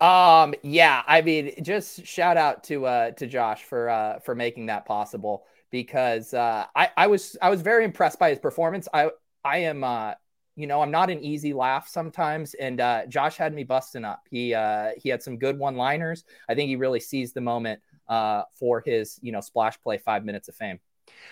Um, 0.00 0.54
yeah, 0.62 1.02
I 1.06 1.22
mean, 1.22 1.54
just 1.62 2.04
shout 2.04 2.36
out 2.36 2.64
to 2.64 2.84
uh 2.84 3.10
to 3.12 3.26
Josh 3.26 3.62
for 3.62 3.88
uh 3.88 4.18
for 4.18 4.34
making 4.34 4.66
that 4.66 4.86
possible 4.86 5.44
because 5.70 6.34
uh 6.34 6.66
I 6.74 6.90
I 6.96 7.06
was 7.06 7.36
I 7.40 7.48
was 7.48 7.62
very 7.62 7.84
impressed 7.84 8.18
by 8.18 8.30
his 8.30 8.38
performance. 8.38 8.88
I 8.92 9.10
I 9.44 9.58
am 9.58 9.84
uh 9.84 10.14
you 10.56 10.66
know, 10.66 10.80
I'm 10.80 10.90
not 10.90 11.10
an 11.10 11.20
easy 11.20 11.52
laugh 11.52 11.88
sometimes. 11.88 12.54
And 12.54 12.80
uh, 12.80 13.06
Josh 13.06 13.36
had 13.36 13.52
me 13.52 13.64
busting 13.64 14.04
up. 14.04 14.22
He 14.30 14.54
uh, 14.54 14.90
he 14.96 15.08
had 15.08 15.22
some 15.22 15.38
good 15.38 15.58
one 15.58 15.76
liners. 15.76 16.24
I 16.48 16.54
think 16.54 16.68
he 16.68 16.76
really 16.76 17.00
seized 17.00 17.34
the 17.34 17.40
moment 17.40 17.80
uh, 18.08 18.42
for 18.58 18.80
his 18.80 19.18
you 19.22 19.32
know 19.32 19.40
splash 19.40 19.80
play 19.80 19.98
five 19.98 20.24
minutes 20.24 20.48
of 20.48 20.54
fame. 20.54 20.78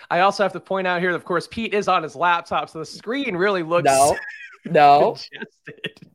I 0.09 0.19
also 0.19 0.43
have 0.43 0.53
to 0.53 0.59
point 0.59 0.87
out 0.87 1.01
here, 1.01 1.11
of 1.11 1.25
course, 1.25 1.47
Pete 1.47 1.73
is 1.73 1.87
on 1.87 2.03
his 2.03 2.15
laptop, 2.15 2.69
so 2.69 2.79
the 2.79 2.85
screen 2.85 3.35
really 3.35 3.63
looks 3.63 3.85
no, 3.85 4.15
no, 4.65 5.15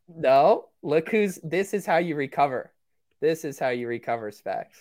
no. 0.09 0.69
Look 0.83 1.09
who's. 1.09 1.41
This 1.43 1.75
is 1.75 1.85
how 1.85 1.97
you 1.97 2.15
recover. 2.15 2.73
This 3.21 3.45
is 3.45 3.59
how 3.59 3.71
you 3.71 3.89
recover 3.89 4.31
Spags 4.31 4.77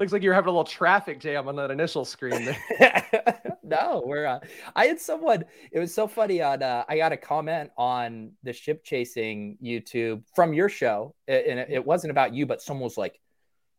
looks 0.00 0.12
like 0.12 0.22
you're 0.22 0.34
having 0.34 0.48
a 0.48 0.50
little 0.50 0.64
traffic 0.64 1.20
jam 1.20 1.46
on 1.46 1.54
that 1.56 1.70
initial 1.70 2.04
screen 2.04 2.44
there. 2.44 3.52
no, 3.62 4.02
we're. 4.04 4.26
Uh, 4.26 4.40
I 4.74 4.86
had 4.86 4.98
someone. 4.98 5.44
It 5.70 5.78
was 5.78 5.94
so 5.94 6.08
funny. 6.08 6.42
On 6.42 6.60
uh, 6.62 6.84
I 6.88 6.96
got 6.96 7.12
a 7.12 7.16
comment 7.16 7.70
on 7.76 8.32
the 8.42 8.52
ship 8.52 8.82
chasing 8.82 9.58
YouTube 9.62 10.22
from 10.34 10.54
your 10.54 10.68
show, 10.68 11.14
and 11.28 11.60
it 11.60 11.84
wasn't 11.84 12.10
about 12.10 12.34
you, 12.34 12.46
but 12.46 12.62
someone 12.62 12.84
was 12.84 12.96
like, 12.96 13.20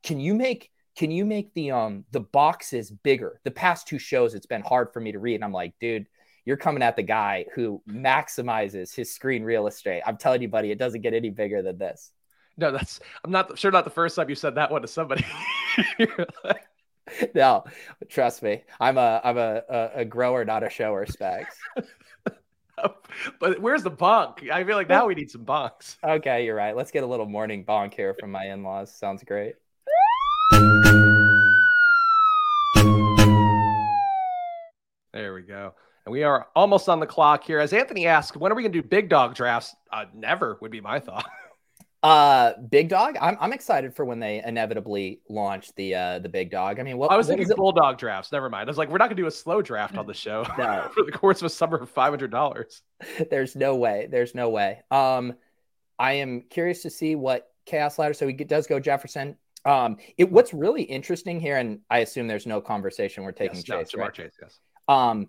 "Can 0.03 0.19
you 0.19 0.35
make?" 0.35 0.70
Can 0.97 1.11
you 1.11 1.25
make 1.25 1.53
the 1.53 1.71
um 1.71 2.05
the 2.11 2.19
boxes 2.19 2.91
bigger? 2.91 3.39
The 3.43 3.51
past 3.51 3.87
two 3.87 3.99
shows, 3.99 4.33
it's 4.35 4.45
been 4.45 4.61
hard 4.61 4.91
for 4.93 4.99
me 4.99 5.11
to 5.11 5.19
read. 5.19 5.35
And 5.35 5.43
I'm 5.43 5.53
like, 5.53 5.73
dude, 5.79 6.07
you're 6.45 6.57
coming 6.57 6.83
at 6.83 6.95
the 6.95 7.03
guy 7.03 7.45
who 7.55 7.81
maximizes 7.87 8.93
his 8.93 9.13
screen 9.13 9.43
real 9.43 9.67
estate. 9.67 10.01
I'm 10.05 10.17
telling 10.17 10.41
you, 10.41 10.49
buddy, 10.49 10.71
it 10.71 10.77
doesn't 10.79 11.01
get 11.01 11.13
any 11.13 11.29
bigger 11.29 11.61
than 11.61 11.77
this. 11.77 12.11
No, 12.57 12.71
that's 12.71 12.99
I'm 13.23 13.31
not 13.31 13.57
sure 13.57 13.71
not 13.71 13.85
the 13.85 13.89
first 13.91 14.15
time 14.15 14.29
you 14.29 14.35
said 14.35 14.55
that 14.55 14.71
one 14.71 14.81
to 14.81 14.87
somebody. 14.87 15.25
no, 17.35 17.63
trust 18.09 18.43
me. 18.43 18.63
I'm 18.79 18.97
a 18.97 19.21
I'm 19.23 19.37
a, 19.37 19.63
a, 19.69 19.89
a 19.95 20.05
grower, 20.05 20.45
not 20.45 20.63
a 20.63 20.69
shower, 20.69 21.05
Spags. 21.05 21.55
but 23.39 23.59
where's 23.59 23.83
the 23.83 23.89
bunk? 23.89 24.43
I 24.51 24.63
feel 24.63 24.75
like 24.75 24.89
now 24.89 25.07
we 25.07 25.15
need 25.15 25.31
some 25.31 25.43
bunks. 25.43 25.97
Okay, 26.03 26.45
you're 26.45 26.55
right. 26.55 26.75
Let's 26.75 26.91
get 26.91 27.03
a 27.03 27.07
little 27.07 27.25
morning 27.25 27.65
bonk 27.65 27.93
here 27.93 28.13
from 28.19 28.31
my 28.31 28.45
in-laws. 28.45 28.93
Sounds 28.93 29.23
great. 29.23 29.55
There 35.21 35.35
we 35.35 35.43
go. 35.43 35.75
And 36.07 36.13
we 36.13 36.23
are 36.23 36.47
almost 36.55 36.89
on 36.89 36.99
the 36.99 37.05
clock 37.05 37.43
here. 37.43 37.59
As 37.59 37.73
Anthony 37.73 38.07
asked, 38.07 38.35
when 38.35 38.51
are 38.51 38.55
we 38.55 38.63
going 38.63 38.71
to 38.71 38.81
do 38.81 38.87
big 38.87 39.07
dog 39.07 39.35
drafts? 39.35 39.75
Uh, 39.93 40.05
never 40.15 40.57
would 40.59 40.71
be 40.71 40.81
my 40.81 40.99
thought. 40.99 41.29
Uh, 42.03 42.57
Big 42.57 42.89
Dog. 42.89 43.15
I'm 43.21 43.37
I'm 43.39 43.53
excited 43.53 43.95
for 43.95 44.03
when 44.03 44.19
they 44.19 44.41
inevitably 44.43 45.21
launch 45.29 45.71
the 45.75 45.93
uh 45.93 46.17
the 46.17 46.29
Big 46.29 46.49
Dog. 46.49 46.79
I 46.79 46.83
mean, 46.83 46.97
what 46.97 47.11
I 47.11 47.15
was 47.15 47.27
what 47.27 47.37
thinking 47.37 47.55
bulldog 47.55 47.99
drafts. 47.99 48.31
Never 48.31 48.49
mind. 48.49 48.67
I 48.67 48.71
was 48.71 48.79
like, 48.79 48.89
we're 48.89 48.97
not 48.97 49.05
gonna 49.05 49.21
do 49.21 49.27
a 49.27 49.31
slow 49.31 49.61
draft 49.61 49.95
on 49.99 50.07
the 50.07 50.13
show 50.15 50.41
no. 50.57 50.89
for 50.95 51.03
the 51.03 51.11
course 51.11 51.41
of 51.41 51.45
a 51.45 51.49
summer 51.51 51.77
for 51.77 51.85
five 51.85 52.11
hundred 52.11 52.31
dollars. 52.31 52.81
There's 53.29 53.55
no 53.55 53.75
way. 53.75 54.07
There's 54.09 54.33
no 54.33 54.49
way. 54.49 54.81
Um, 54.89 55.35
I 55.99 56.13
am 56.13 56.41
curious 56.49 56.81
to 56.81 56.89
see 56.89 57.13
what 57.13 57.51
Chaos 57.67 57.99
Ladder. 57.99 58.15
So 58.15 58.25
he 58.25 58.33
does 58.33 58.65
go 58.65 58.79
Jefferson. 58.79 59.37
Um, 59.63 59.97
it 60.17 60.31
what's 60.31 60.55
really 60.55 60.81
interesting 60.81 61.39
here, 61.39 61.57
and 61.57 61.81
I 61.87 61.99
assume 61.99 62.27
there's 62.27 62.47
no 62.47 62.61
conversation 62.61 63.23
we're 63.23 63.31
taking 63.31 63.57
yes, 63.57 63.65
Chase. 63.65 63.95
No, 63.95 64.01
right? 64.01 64.11
Chase, 64.11 64.33
yes. 64.41 64.59
Um, 64.87 65.27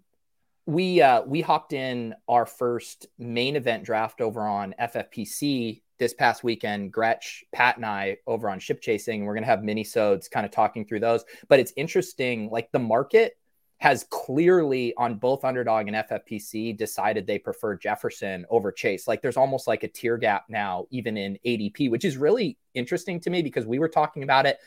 we 0.64 1.02
uh 1.02 1.22
we 1.22 1.40
hopped 1.40 1.72
in 1.72 2.14
our 2.28 2.46
first 2.46 3.08
main 3.18 3.56
event 3.56 3.84
draft 3.84 4.20
over 4.20 4.42
on 4.42 4.74
FFPC 4.80 5.82
this 5.98 6.14
past 6.14 6.42
weekend, 6.42 6.92
Gretch, 6.92 7.44
Pat, 7.52 7.76
and 7.76 7.86
I 7.86 8.16
over 8.26 8.48
on 8.50 8.58
ship 8.58 8.80
chasing. 8.80 9.24
We're 9.24 9.34
to 9.38 9.44
have 9.44 9.62
mini 9.62 9.84
sods 9.84 10.28
kind 10.28 10.44
of 10.44 10.52
talking 10.52 10.84
through 10.84 11.00
those. 11.00 11.24
But 11.48 11.60
it's 11.60 11.72
interesting, 11.76 12.50
like 12.50 12.70
the 12.72 12.78
market 12.80 13.34
has 13.78 14.04
clearly 14.10 14.94
on 14.96 15.16
both 15.16 15.44
underdog 15.44 15.88
and 15.88 15.96
FFPC 15.96 16.76
decided 16.76 17.26
they 17.26 17.38
prefer 17.38 17.76
Jefferson 17.76 18.46
over 18.48 18.70
Chase. 18.70 19.08
Like 19.08 19.22
there's 19.22 19.36
almost 19.36 19.66
like 19.66 19.82
a 19.82 19.88
tier 19.88 20.16
gap 20.16 20.44
now, 20.48 20.86
even 20.90 21.16
in 21.16 21.36
ADP, 21.44 21.90
which 21.90 22.04
is 22.04 22.16
really 22.16 22.58
interesting 22.74 23.18
to 23.20 23.30
me 23.30 23.42
because 23.42 23.66
we 23.66 23.80
were 23.80 23.88
talking 23.88 24.22
about 24.22 24.46
it. 24.46 24.58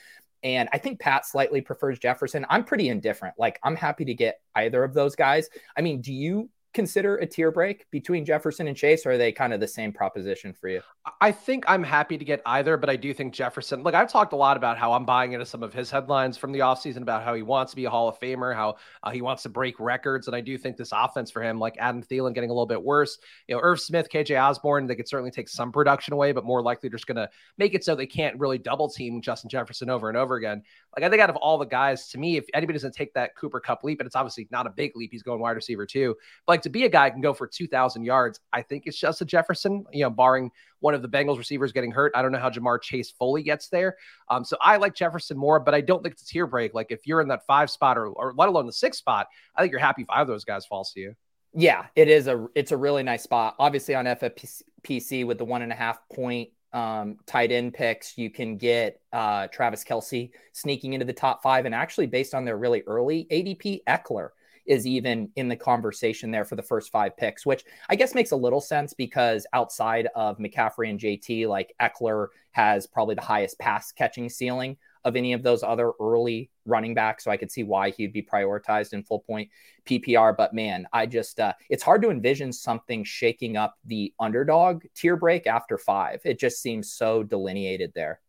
And 0.44 0.70
I 0.72 0.77
think 0.77 1.00
Pat 1.00 1.25
slightly 1.25 1.62
prefers 1.62 2.00
Jefferson. 2.00 2.46
I'm 2.50 2.63
pretty 2.63 2.89
indifferent. 2.89 3.36
Like 3.38 3.60
I'm 3.63 3.75
happy 3.75 4.06
to 4.06 4.13
get 4.13 4.39
either 4.56 4.84
of 4.84 4.94
those 4.94 5.15
guys. 5.15 5.50
I 5.77 5.82
mean, 5.82 6.01
do 6.01 6.13
you 6.13 6.50
consider 6.75 7.15
a 7.15 7.25
tier 7.25 7.51
break 7.51 7.89
between 7.89 8.25
Jefferson 8.25 8.67
and 8.67 8.77
Chase, 8.77 9.05
or 9.05 9.13
are 9.13 9.17
they 9.17 9.32
kind 9.32 9.53
of 9.53 9.60
the 9.60 9.67
same 9.67 9.91
proposition 9.91 10.53
for 10.53 10.67
you? 10.67 10.82
I 11.22 11.32
think 11.32 11.63
I'm 11.67 11.84
happy 11.84 12.17
to 12.17 12.25
get 12.25 12.41
either, 12.46 12.77
but 12.77 12.89
I 12.89 12.96
do 12.96 13.13
think 13.13 13.34
Jefferson, 13.34 13.82
like 13.82 13.96
I've 13.96 14.12
talked 14.12 14.34
a 14.34 14.36
lot 14.36 14.58
about 14.58 14.77
how 14.77 14.94
I'm 14.94 15.05
buying 15.05 15.32
into 15.32 15.46
some 15.46 15.63
of 15.63 15.74
his 15.74 15.89
headlines 15.89 16.38
from 16.38 16.51
the 16.51 16.60
offseason 16.60 17.01
about 17.01 17.24
how 17.24 17.34
he 17.34 17.41
wants 17.41 17.72
to 17.72 17.75
be 17.75 17.86
a 17.86 17.89
Hall 17.89 18.10
of 18.10 18.20
Famer, 18.20 18.53
how 18.53 18.75
uh, 19.03 19.12
he 19.12 19.22
wants 19.22 19.44
to 19.44 19.50
break 19.50 19.79
records. 19.79 20.27
And 20.27 20.36
I 20.36 20.41
do 20.41 20.58
think 20.58 20.77
this 20.77 20.91
offense 20.91 21.32
for 21.32 21.41
him, 21.41 21.60
like 21.60 21.77
Adam 21.79 22.03
Thielen 22.03 22.34
getting 22.34 22.50
a 22.50 22.53
little 22.53 22.65
bit 22.65 22.84
worse, 22.84 23.17
you 23.48 23.55
know, 23.55 23.62
Irv 23.62 23.79
Smith, 23.79 24.10
KJ 24.12 24.41
Osborn, 24.41 24.86
they 24.86 24.96
could 24.96 25.08
certainly 25.08 25.32
take 25.32 25.48
some 25.48 25.72
production 25.72 26.13
away, 26.13 26.32
but 26.34 26.44
more 26.44 26.62
likely 26.62 26.89
just 26.89 27.08
going 27.08 27.15
to 27.15 27.29
make 27.58 27.74
it 27.74 27.84
so 27.84 27.96
they 27.96 28.05
can't 28.05 28.38
really 28.39 28.58
double 28.58 28.89
team 28.89 29.22
Justin 29.22 29.50
Jefferson 29.50 29.89
over 29.89 30.10
and 30.10 30.17
over 30.17 30.36
again. 30.36 30.62
Like 30.96 31.04
I 31.04 31.10
think 31.10 31.22
out 31.22 31.30
of 31.30 31.36
all 31.36 31.58
the 31.58 31.66
guys, 31.66 32.08
to 32.10 32.18
me, 32.18 32.38
if 32.38 32.46
anybody 32.54 32.78
doesn't 32.78 32.94
take 32.94 33.14
that 33.16 33.36
Cooper 33.36 33.60
Kupp 33.60 33.84
leap, 33.84 34.00
and 34.00 34.08
it's 34.08 34.16
obviously 34.16 34.48
not 34.52 34.66
a 34.66 34.70
big 34.70 34.96
leap, 34.96 35.12
he's 35.12 35.24
going 35.24 35.40
wide 35.42 35.52
receiver 35.52 35.86
too. 35.86 36.16
But 36.46 36.54
like 36.54 36.62
to 36.62 36.70
be 36.70 36.86
a 36.86 36.90
guy 36.90 37.10
can 37.10 37.22
go 37.22 37.34
for 37.34 37.48
2,000 37.48 38.04
yards, 38.04 38.40
I 38.54 38.62
think 38.62 38.84
it's 38.86 38.98
just 38.98 39.22
a 39.22 39.25
Jefferson, 39.25 39.86
you 39.92 40.04
know, 40.04 40.10
barring 40.10 40.52
one 40.80 40.94
of 40.94 41.02
the 41.02 41.10
Bengals 41.10 41.38
receivers 41.38 41.72
getting 41.72 41.92
hurt. 41.92 42.12
I 42.16 42.22
don't 42.22 42.32
know 42.32 42.40
how 42.40 42.50
Ja'Marr 42.50 42.82
Chase 42.82 43.12
fully 43.12 43.44
gets 43.44 43.68
there. 43.70 43.98
Um, 44.30 44.46
so 44.46 44.58
I 44.62 44.78
like 44.78 44.96
Jefferson 44.96 45.38
more, 45.38 45.60
but 45.60 45.74
I 45.74 45.82
don't 45.82 46.02
think 46.02 46.14
it's 46.14 46.24
a 46.24 46.28
tier 46.28 46.48
break. 46.48 46.74
Like 46.74 46.92
if 46.92 47.06
you're 47.06 47.22
in 47.22 47.28
that 47.28 47.46
five 47.46 47.70
spot 47.70 47.98
or, 47.98 48.08
or 48.08 48.34
let 48.38 48.48
alone 48.48 48.66
the 48.66 48.74
six 48.74 48.98
spot, 48.98 49.28
I 49.56 49.62
think 49.62 49.72
you're 49.72 49.80
happy 49.82 50.04
if 50.04 50.10
either 50.10 50.22
of 50.22 50.28
those 50.28 50.46
guys 50.46 50.66
falls 50.66 50.92
to 50.94 51.00
you. 51.00 51.16
Yeah, 51.58 51.86
it 51.96 52.10
is 52.10 52.28
a 52.28 52.48
it's 52.54 52.74
a 52.74 52.78
really 52.78 53.02
nice 53.02 53.24
spot. 53.24 53.56
Obviously 53.60 53.96
on 53.96 54.06
FFPC 54.06 55.25
with 55.25 55.38
the 55.38 55.46
one 55.46 55.62
and 55.62 55.72
a 55.72 55.75
half 55.75 55.98
point 56.14 56.50
um, 56.75 57.17
tight 57.25 57.51
end 57.51 57.74
picks, 57.74 58.17
you 58.17 58.29
can 58.29 58.58
get 58.58 59.00
uh, 59.13 59.48
Travis 59.48 59.84
Kelce 59.84 60.29
sneaking 60.51 60.94
into 60.94 61.05
the 61.05 61.13
top 61.13 61.41
five, 61.41 61.65
and 61.65 61.74
actually 61.74 62.05
based 62.05 62.36
on 62.36 62.44
their 62.44 62.58
really 62.58 62.84
early 62.86 63.25
ADP, 63.32 63.79
Ekeler 63.88 64.29
is 64.65 64.86
even 64.86 65.29
in 65.36 65.48
the 65.48 65.55
conversation 65.55 66.32
there 66.32 66.44
for 66.44 66.55
the 66.55 66.63
first 66.63 66.91
five 66.91 67.15
picks, 67.15 67.46
which 67.46 67.63
I 67.88 67.96
guess 67.96 68.13
makes 68.13 68.32
a 68.32 68.36
little 68.36 68.60
sense 68.60 68.94
because 68.94 69.48
outside 69.53 70.10
of 70.15 70.38
McCaffrey 70.38 70.89
and 70.89 71.00
JT, 71.00 71.48
like 71.48 71.74
Ekeler 71.82 72.27
has 72.51 72.88
probably 72.88 73.15
the 73.15 73.22
highest 73.22 73.58
pass 73.58 73.91
catching 73.91 74.27
ceiling 74.27 74.75
of 75.05 75.15
any 75.15 75.34
of 75.34 75.44
those 75.44 75.63
other 75.63 75.91
early 76.01 76.50
running 76.65 76.93
back, 76.93 77.22
So 77.22 77.31
I 77.31 77.38
could 77.38 77.51
see 77.51 77.63
why 77.63 77.91
he'd 77.91 78.13
be 78.13 78.22
prioritized 78.22 78.93
in 78.93 79.03
full 79.03 79.19
point 79.19 79.50
PPR. 79.86 80.36
But 80.36 80.53
man, 80.53 80.88
I 80.91 81.05
just, 81.05 81.39
uh, 81.39 81.53
it's 81.69 81.84
hard 81.84 82.01
to 82.01 82.10
envision 82.10 82.51
something 82.51 83.03
shaking 83.03 83.57
up 83.57 83.77
the 83.86 84.13
underdog 84.19 84.84
tier 84.95 85.15
break 85.15 85.48
after 85.48 85.77
five. 85.77 86.22
It 86.25 86.39
just 86.39 86.62
seems 86.62 86.91
so 86.91 87.24
delineated 87.24 87.91
there. 87.93 88.19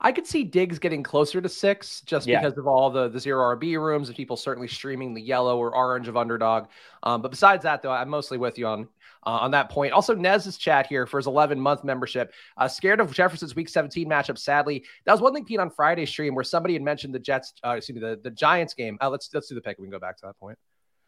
I 0.00 0.12
could 0.12 0.26
see 0.26 0.44
Diggs 0.44 0.78
getting 0.78 1.02
closer 1.02 1.40
to 1.40 1.48
six 1.48 2.02
just 2.02 2.26
yeah. 2.26 2.40
because 2.40 2.58
of 2.58 2.66
all 2.66 2.90
the 2.90 3.08
the 3.08 3.18
zero 3.18 3.56
RB 3.56 3.80
rooms 3.80 4.08
and 4.08 4.16
people 4.16 4.36
certainly 4.36 4.68
streaming 4.68 5.14
the 5.14 5.22
yellow 5.22 5.58
or 5.58 5.74
orange 5.74 6.08
of 6.08 6.16
underdog. 6.16 6.66
Um, 7.02 7.22
but 7.22 7.30
besides 7.30 7.62
that, 7.62 7.82
though, 7.82 7.92
I'm 7.92 8.08
mostly 8.08 8.36
with 8.36 8.58
you 8.58 8.66
on 8.66 8.88
uh, 9.26 9.38
on 9.40 9.50
that 9.50 9.68
point. 9.68 9.92
Also, 9.92 10.14
Nez's 10.14 10.56
chat 10.56 10.86
here 10.86 11.06
for 11.06 11.18
his 11.18 11.26
11 11.26 11.60
month 11.60 11.84
membership. 11.84 12.32
Uh, 12.56 12.68
scared 12.68 13.00
of 13.00 13.12
Jefferson's 13.12 13.56
Week 13.56 13.68
17 13.68 14.08
matchup. 14.08 14.38
Sadly, 14.38 14.84
that 15.04 15.12
was 15.12 15.20
one 15.20 15.34
thing 15.34 15.44
Pete 15.44 15.58
on 15.58 15.68
Friday's 15.68 16.08
stream 16.08 16.34
where 16.34 16.44
somebody 16.44 16.74
had 16.74 16.82
mentioned 16.82 17.14
the 17.14 17.18
Jets. 17.18 17.52
Uh, 17.64 17.70
excuse 17.70 17.96
me, 17.96 18.00
the 18.00 18.18
the 18.22 18.30
Giants 18.30 18.74
game. 18.74 18.96
Uh, 19.00 19.10
let's 19.10 19.28
let's 19.34 19.48
do 19.48 19.54
the 19.54 19.60
pick. 19.60 19.78
We 19.78 19.84
can 19.84 19.90
go 19.90 19.98
back 19.98 20.16
to 20.18 20.26
that 20.26 20.38
point. 20.38 20.58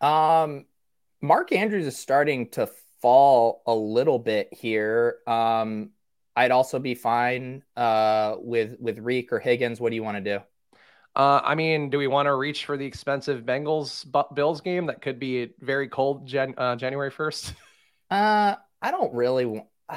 Um, 0.00 0.66
Mark 1.22 1.52
Andrews 1.52 1.86
is 1.86 1.96
starting 1.96 2.50
to 2.50 2.68
fall 3.00 3.62
a 3.66 3.74
little 3.74 4.18
bit 4.18 4.48
here. 4.52 5.18
Um, 5.26 5.90
I'd 6.34 6.50
also 6.50 6.78
be 6.78 6.94
fine 6.94 7.62
uh, 7.76 8.36
with 8.38 8.76
with 8.80 8.98
Reek 8.98 9.32
or 9.32 9.38
Higgins. 9.38 9.80
What 9.80 9.90
do 9.90 9.96
you 9.96 10.02
want 10.02 10.22
to 10.22 10.38
do? 10.38 10.42
Uh, 11.16 11.40
I 11.42 11.54
mean, 11.54 11.90
do 11.90 11.98
we 11.98 12.06
want 12.06 12.26
to 12.26 12.34
reach 12.34 12.64
for 12.64 12.76
the 12.76 12.86
expensive 12.86 13.42
Bengals 13.42 14.04
Bills 14.34 14.60
game 14.60 14.86
that 14.86 15.02
could 15.02 15.18
be 15.18 15.50
very 15.60 15.88
cold 15.88 16.26
Jan- 16.26 16.54
uh, 16.56 16.76
January 16.76 17.10
first? 17.10 17.54
uh, 18.10 18.56
I 18.82 18.90
don't 18.90 19.14
really. 19.14 19.64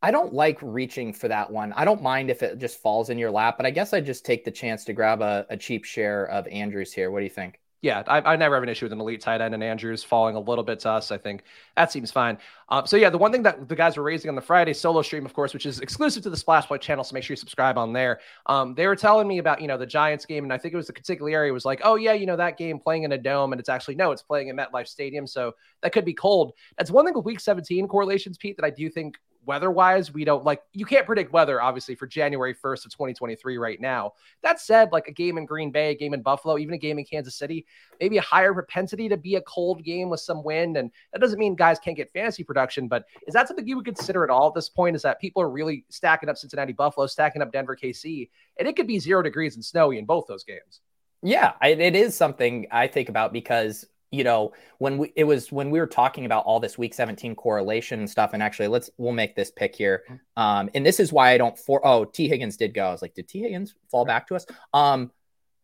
I 0.00 0.12
don't 0.12 0.32
like 0.32 0.60
reaching 0.62 1.12
for 1.12 1.26
that 1.26 1.50
one. 1.50 1.72
I 1.72 1.84
don't 1.84 2.00
mind 2.00 2.30
if 2.30 2.44
it 2.44 2.58
just 2.58 2.80
falls 2.80 3.10
in 3.10 3.18
your 3.18 3.32
lap, 3.32 3.56
but 3.56 3.66
I 3.66 3.70
guess 3.70 3.92
I 3.92 4.00
just 4.00 4.24
take 4.24 4.44
the 4.44 4.50
chance 4.52 4.84
to 4.84 4.92
grab 4.92 5.22
a, 5.22 5.44
a 5.50 5.56
cheap 5.56 5.84
share 5.84 6.24
of 6.26 6.46
Andrews 6.46 6.92
here. 6.92 7.10
What 7.10 7.18
do 7.18 7.24
you 7.24 7.30
think? 7.30 7.58
Yeah, 7.80 8.02
I, 8.08 8.20
I, 8.32 8.36
never 8.36 8.56
have 8.56 8.64
an 8.64 8.68
issue 8.68 8.86
with 8.86 8.92
an 8.92 9.00
elite 9.00 9.20
tight 9.20 9.40
end 9.40 9.54
and 9.54 9.62
Andrews 9.62 10.02
falling 10.02 10.34
a 10.34 10.40
little 10.40 10.64
bit 10.64 10.80
to 10.80 10.90
us. 10.90 11.12
I 11.12 11.18
think 11.18 11.44
that 11.76 11.92
seems 11.92 12.10
fine. 12.10 12.36
Um, 12.70 12.86
so 12.86 12.96
yeah, 12.96 13.08
the 13.08 13.18
one 13.18 13.30
thing 13.30 13.44
that 13.44 13.68
the 13.68 13.76
guys 13.76 13.96
were 13.96 14.02
raising 14.02 14.28
on 14.28 14.34
the 14.34 14.42
Friday 14.42 14.72
solo 14.72 15.00
stream, 15.00 15.24
of 15.24 15.32
course, 15.32 15.54
which 15.54 15.64
is 15.64 15.78
exclusive 15.78 16.24
to 16.24 16.30
the 16.30 16.36
Splash 16.36 16.66
Play 16.66 16.78
channel, 16.78 17.04
so 17.04 17.14
make 17.14 17.22
sure 17.22 17.34
you 17.34 17.36
subscribe 17.36 17.78
on 17.78 17.92
there. 17.92 18.18
Um, 18.46 18.74
they 18.74 18.88
were 18.88 18.96
telling 18.96 19.28
me 19.28 19.38
about 19.38 19.60
you 19.60 19.68
know 19.68 19.78
the 19.78 19.86
Giants 19.86 20.26
game, 20.26 20.42
and 20.42 20.52
I 20.52 20.58
think 20.58 20.74
it 20.74 20.76
was 20.76 20.88
the 20.88 20.92
Consigliere 20.92 21.52
was 21.52 21.64
like, 21.64 21.80
oh 21.84 21.94
yeah, 21.94 22.14
you 22.14 22.26
know 22.26 22.36
that 22.36 22.58
game 22.58 22.80
playing 22.80 23.04
in 23.04 23.12
a 23.12 23.18
dome, 23.18 23.52
and 23.52 23.60
it's 23.60 23.68
actually 23.68 23.94
no, 23.94 24.10
it's 24.10 24.22
playing 24.22 24.48
in 24.48 24.56
MetLife 24.56 24.88
Stadium, 24.88 25.26
so 25.26 25.52
that 25.82 25.92
could 25.92 26.04
be 26.04 26.14
cold. 26.14 26.54
That's 26.78 26.90
one 26.90 27.04
thing 27.04 27.14
with 27.14 27.24
Week 27.24 27.38
17 27.38 27.86
correlations, 27.86 28.38
Pete, 28.38 28.56
that 28.56 28.64
I 28.64 28.70
do 28.70 28.90
think 28.90 29.18
weather 29.44 29.70
wise, 29.70 30.12
we 30.12 30.24
don't 30.24 30.44
like 30.44 30.62
you 30.72 30.84
can't 30.84 31.06
predict 31.06 31.32
weather 31.32 31.60
obviously 31.60 31.94
for 31.94 32.06
January 32.06 32.54
1st 32.54 32.86
of 32.86 32.92
2023 32.92 33.58
right 33.58 33.80
now. 33.80 34.12
That 34.42 34.60
said, 34.60 34.92
like 34.92 35.08
a 35.08 35.12
game 35.12 35.38
in 35.38 35.46
Green 35.46 35.70
Bay, 35.70 35.90
a 35.90 35.94
game 35.94 36.14
in 36.14 36.22
Buffalo, 36.22 36.58
even 36.58 36.74
a 36.74 36.78
game 36.78 36.98
in 36.98 37.04
Kansas 37.04 37.34
City, 37.34 37.66
maybe 38.00 38.18
a 38.18 38.22
higher 38.22 38.52
propensity 38.52 39.08
to 39.08 39.16
be 39.16 39.36
a 39.36 39.40
cold 39.42 39.82
game 39.84 40.10
with 40.10 40.20
some 40.20 40.44
wind. 40.44 40.76
And 40.76 40.90
that 41.12 41.20
doesn't 41.20 41.38
mean 41.38 41.54
guys 41.54 41.78
can't 41.78 41.96
get 41.96 42.12
fantasy 42.12 42.44
production, 42.44 42.88
but 42.88 43.04
is 43.26 43.34
that 43.34 43.48
something 43.48 43.66
you 43.66 43.76
would 43.76 43.84
consider 43.84 44.24
at 44.24 44.30
all 44.30 44.48
at 44.48 44.54
this 44.54 44.68
point? 44.68 44.96
Is 44.96 45.02
that 45.02 45.20
people 45.20 45.42
are 45.42 45.50
really 45.50 45.84
stacking 45.88 46.28
up 46.28 46.36
Cincinnati, 46.36 46.72
Buffalo, 46.72 47.06
stacking 47.06 47.42
up 47.42 47.52
Denver, 47.52 47.76
KC, 47.76 48.28
and 48.58 48.68
it 48.68 48.76
could 48.76 48.86
be 48.86 48.98
zero 48.98 49.22
degrees 49.22 49.54
and 49.54 49.64
snowy 49.64 49.98
in 49.98 50.04
both 50.04 50.26
those 50.26 50.44
games. 50.44 50.80
Yeah, 51.22 51.54
it 51.62 51.96
is 51.96 52.16
something 52.16 52.68
I 52.70 52.86
think 52.86 53.08
about 53.08 53.32
because 53.32 53.86
you 54.10 54.24
know 54.24 54.52
when 54.78 54.98
we 54.98 55.12
it 55.16 55.24
was 55.24 55.52
when 55.52 55.70
we 55.70 55.78
were 55.78 55.86
talking 55.86 56.24
about 56.24 56.44
all 56.44 56.60
this 56.60 56.78
week 56.78 56.94
17 56.94 57.34
correlation 57.34 57.98
and 57.98 58.08
stuff 58.08 58.32
and 58.32 58.42
actually 58.42 58.68
let's 58.68 58.90
we'll 58.96 59.12
make 59.12 59.34
this 59.36 59.50
pick 59.50 59.74
here 59.74 60.04
mm-hmm. 60.08 60.42
um 60.42 60.70
and 60.74 60.84
this 60.84 61.00
is 61.00 61.12
why 61.12 61.30
i 61.30 61.38
don't 61.38 61.58
for 61.58 61.86
oh 61.86 62.04
t. 62.04 62.28
Higgins 62.28 62.56
did 62.56 62.74
go. 62.74 62.88
I 62.88 62.92
was 62.92 63.02
like 63.02 63.14
did 63.14 63.28
t. 63.28 63.40
Higgins 63.40 63.74
fall 63.90 64.04
back 64.04 64.28
to 64.28 64.36
us? 64.36 64.46
Um 64.72 65.10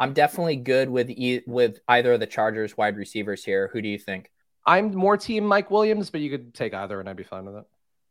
i'm 0.01 0.13
definitely 0.13 0.57
good 0.57 0.91
with 0.91 1.11
e- 1.11 1.43
with 1.47 1.79
either 1.89 2.13
of 2.15 2.21
the 2.21 2.27
chargers 2.27 2.77
wide 2.77 2.97
receivers 2.97 3.45
here. 3.45 3.71
Who 3.73 3.81
do 3.81 3.89
you 3.89 3.99
think? 3.99 4.31
I'm 4.67 4.95
more 4.95 5.17
team 5.17 5.47
mike 5.47 5.71
williams 5.71 6.11
but 6.11 6.21
you 6.21 6.31
could 6.31 6.55
take 6.55 6.75
either 6.75 7.01
and 7.01 7.09
i'd 7.09 7.17
be 7.17 7.25
fine 7.25 7.45
with 7.45 7.57
it. 7.57 7.65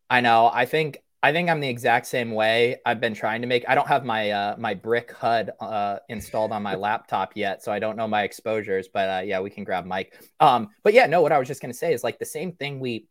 I 0.10 0.22
know. 0.22 0.50
I 0.54 0.66
think 0.66 1.03
I 1.24 1.32
think 1.32 1.50
I'm 1.50 1.62
the 1.62 1.70
exact 1.70 2.06
same 2.06 2.32
way. 2.32 2.76
I've 2.86 3.00
been 3.00 3.14
trying 3.14 3.40
to 3.42 3.48
make. 3.48 3.64
I 3.66 3.76
don't 3.76 3.88
have 3.88 4.04
my 4.04 4.32
uh, 4.32 4.56
my 4.58 4.74
brick 4.74 5.14
HUD 5.14 5.52
uh, 5.62 6.00
installed 6.10 6.52
on 6.52 6.62
my 6.62 6.76
laptop 6.76 7.32
yet, 7.36 7.64
so 7.64 7.72
I 7.72 7.80
don't 7.80 7.96
know 7.96 8.10
my 8.10 8.24
exposures. 8.24 8.90
But 8.94 9.10
uh, 9.10 9.22
yeah, 9.24 9.40
we 9.40 9.50
can 9.50 9.64
grab 9.64 9.86
Mike. 9.86 10.22
Um, 10.42 10.68
but 10.84 10.94
yeah, 10.94 11.06
no. 11.06 11.22
What 11.22 11.32
I 11.32 11.40
was 11.40 11.48
just 11.48 11.62
gonna 11.62 11.74
say 11.74 11.94
is 11.94 12.04
like 12.04 12.20
the 12.20 12.26
same 12.26 12.52
thing 12.52 12.78
we 12.82 13.08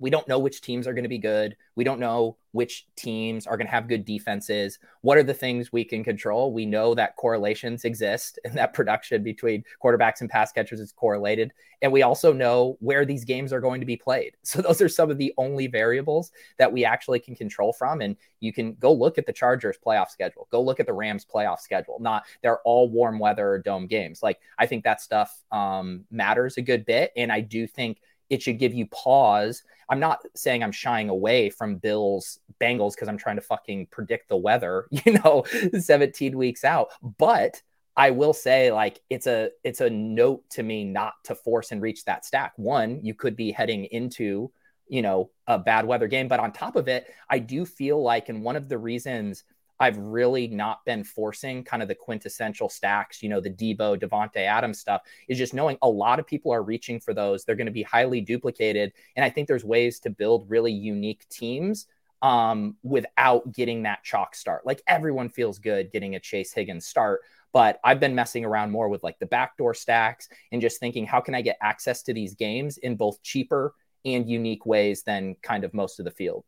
we 0.00 0.10
don't 0.10 0.28
know 0.28 0.38
which 0.38 0.60
teams 0.60 0.86
are 0.86 0.92
going 0.92 1.04
to 1.04 1.08
be 1.08 1.18
good. 1.18 1.56
We 1.74 1.84
don't 1.84 2.00
know 2.00 2.36
which 2.52 2.86
teams 2.96 3.46
are 3.46 3.56
going 3.56 3.66
to 3.66 3.72
have 3.72 3.88
good 3.88 4.04
defenses. 4.04 4.78
What 5.02 5.18
are 5.18 5.22
the 5.22 5.34
things 5.34 5.72
we 5.72 5.84
can 5.84 6.02
control? 6.02 6.52
We 6.52 6.66
know 6.66 6.94
that 6.94 7.16
correlations 7.16 7.84
exist 7.84 8.38
and 8.44 8.54
that 8.54 8.74
production 8.74 9.22
between 9.22 9.64
quarterbacks 9.82 10.20
and 10.20 10.30
pass 10.30 10.50
catchers 10.50 10.80
is 10.80 10.92
correlated. 10.92 11.52
And 11.82 11.92
we 11.92 12.02
also 12.02 12.32
know 12.32 12.76
where 12.80 13.04
these 13.04 13.24
games 13.24 13.52
are 13.52 13.60
going 13.60 13.80
to 13.80 13.86
be 13.86 13.96
played. 13.96 14.36
So 14.48 14.62
those 14.62 14.80
are 14.80 14.88
some 14.88 15.10
of 15.10 15.18
the 15.18 15.34
only 15.36 15.66
variables 15.66 16.32
that 16.56 16.72
we 16.72 16.82
actually 16.82 17.20
can 17.20 17.36
control 17.36 17.72
from. 17.72 18.00
And 18.00 18.16
you 18.40 18.50
can 18.50 18.74
go 18.74 18.90
look 18.90 19.18
at 19.18 19.26
the 19.26 19.32
Chargers 19.32 19.76
playoff 19.84 20.08
schedule, 20.08 20.48
go 20.50 20.62
look 20.62 20.80
at 20.80 20.86
the 20.86 20.92
Rams 20.94 21.26
playoff 21.26 21.60
schedule. 21.60 21.98
Not 22.00 22.24
they're 22.42 22.60
all 22.60 22.88
warm 22.88 23.18
weather 23.18 23.60
dome 23.62 23.86
games. 23.86 24.22
Like 24.22 24.40
I 24.58 24.64
think 24.64 24.84
that 24.84 25.02
stuff 25.02 25.44
um, 25.52 26.06
matters 26.10 26.56
a 26.56 26.62
good 26.62 26.86
bit. 26.86 27.12
And 27.14 27.30
I 27.30 27.40
do 27.40 27.66
think 27.66 28.00
it 28.30 28.42
should 28.42 28.58
give 28.58 28.74
you 28.74 28.86
pause. 28.86 29.62
I'm 29.88 30.00
not 30.00 30.20
saying 30.34 30.62
I'm 30.62 30.72
shying 30.72 31.08
away 31.08 31.50
from 31.50 31.76
Bills 31.76 32.40
Bengals 32.60 32.94
because 32.94 33.08
I'm 33.08 33.16
trying 33.16 33.36
to 33.36 33.42
fucking 33.42 33.86
predict 33.86 34.28
the 34.28 34.36
weather, 34.36 34.86
you 34.90 35.18
know, 35.24 35.44
17 35.78 36.36
weeks 36.36 36.64
out. 36.64 36.88
But 37.18 37.62
I 37.96 38.10
will 38.10 38.32
say 38.32 38.70
like 38.70 39.00
it's 39.10 39.26
a 39.26 39.50
it's 39.64 39.80
a 39.80 39.90
note 39.90 40.48
to 40.50 40.62
me 40.62 40.84
not 40.84 41.14
to 41.24 41.34
force 41.34 41.72
and 41.72 41.82
reach 41.82 42.04
that 42.04 42.24
stack. 42.24 42.52
One, 42.56 43.00
you 43.02 43.12
could 43.14 43.34
be 43.34 43.50
heading 43.50 43.86
into, 43.86 44.52
you 44.86 45.02
know, 45.02 45.30
a 45.46 45.58
bad 45.58 45.84
weather 45.84 46.06
game, 46.06 46.28
but 46.28 46.38
on 46.38 46.52
top 46.52 46.76
of 46.76 46.86
it, 46.86 47.12
I 47.28 47.40
do 47.40 47.64
feel 47.64 48.00
like 48.00 48.28
and 48.28 48.42
one 48.42 48.56
of 48.56 48.68
the 48.68 48.78
reasons 48.78 49.42
I've 49.80 49.98
really 49.98 50.48
not 50.48 50.84
been 50.84 51.04
forcing 51.04 51.62
kind 51.62 51.82
of 51.82 51.88
the 51.88 51.94
quintessential 51.94 52.68
stacks, 52.68 53.22
you 53.22 53.28
know, 53.28 53.40
the 53.40 53.50
Deebo, 53.50 53.98
Davante 53.98 54.38
Adams 54.38 54.78
stuff, 54.80 55.02
is 55.28 55.38
just 55.38 55.54
knowing 55.54 55.78
a 55.82 55.88
lot 55.88 56.18
of 56.18 56.26
people 56.26 56.52
are 56.52 56.62
reaching 56.62 56.98
for 56.98 57.14
those. 57.14 57.44
They're 57.44 57.54
going 57.54 57.66
to 57.66 57.72
be 57.72 57.82
highly 57.82 58.20
duplicated. 58.20 58.92
And 59.16 59.24
I 59.24 59.30
think 59.30 59.46
there's 59.46 59.64
ways 59.64 60.00
to 60.00 60.10
build 60.10 60.50
really 60.50 60.72
unique 60.72 61.28
teams 61.28 61.86
um, 62.22 62.76
without 62.82 63.52
getting 63.52 63.84
that 63.84 64.02
chalk 64.02 64.34
start. 64.34 64.66
Like 64.66 64.82
everyone 64.86 65.28
feels 65.28 65.58
good 65.58 65.92
getting 65.92 66.16
a 66.16 66.20
Chase 66.20 66.52
Higgins 66.52 66.86
start. 66.86 67.20
But 67.52 67.80
I've 67.82 68.00
been 68.00 68.14
messing 68.14 68.44
around 68.44 68.70
more 68.70 68.88
with 68.88 69.02
like 69.02 69.18
the 69.18 69.26
backdoor 69.26 69.74
stacks 69.74 70.28
and 70.52 70.60
just 70.60 70.80
thinking, 70.80 71.06
how 71.06 71.20
can 71.20 71.34
I 71.34 71.40
get 71.40 71.56
access 71.62 72.02
to 72.04 72.12
these 72.12 72.34
games 72.34 72.78
in 72.78 72.96
both 72.96 73.22
cheaper 73.22 73.74
and 74.04 74.28
unique 74.28 74.66
ways 74.66 75.02
than 75.02 75.36
kind 75.42 75.64
of 75.64 75.72
most 75.72 75.98
of 75.98 76.04
the 76.04 76.10
field? 76.10 76.44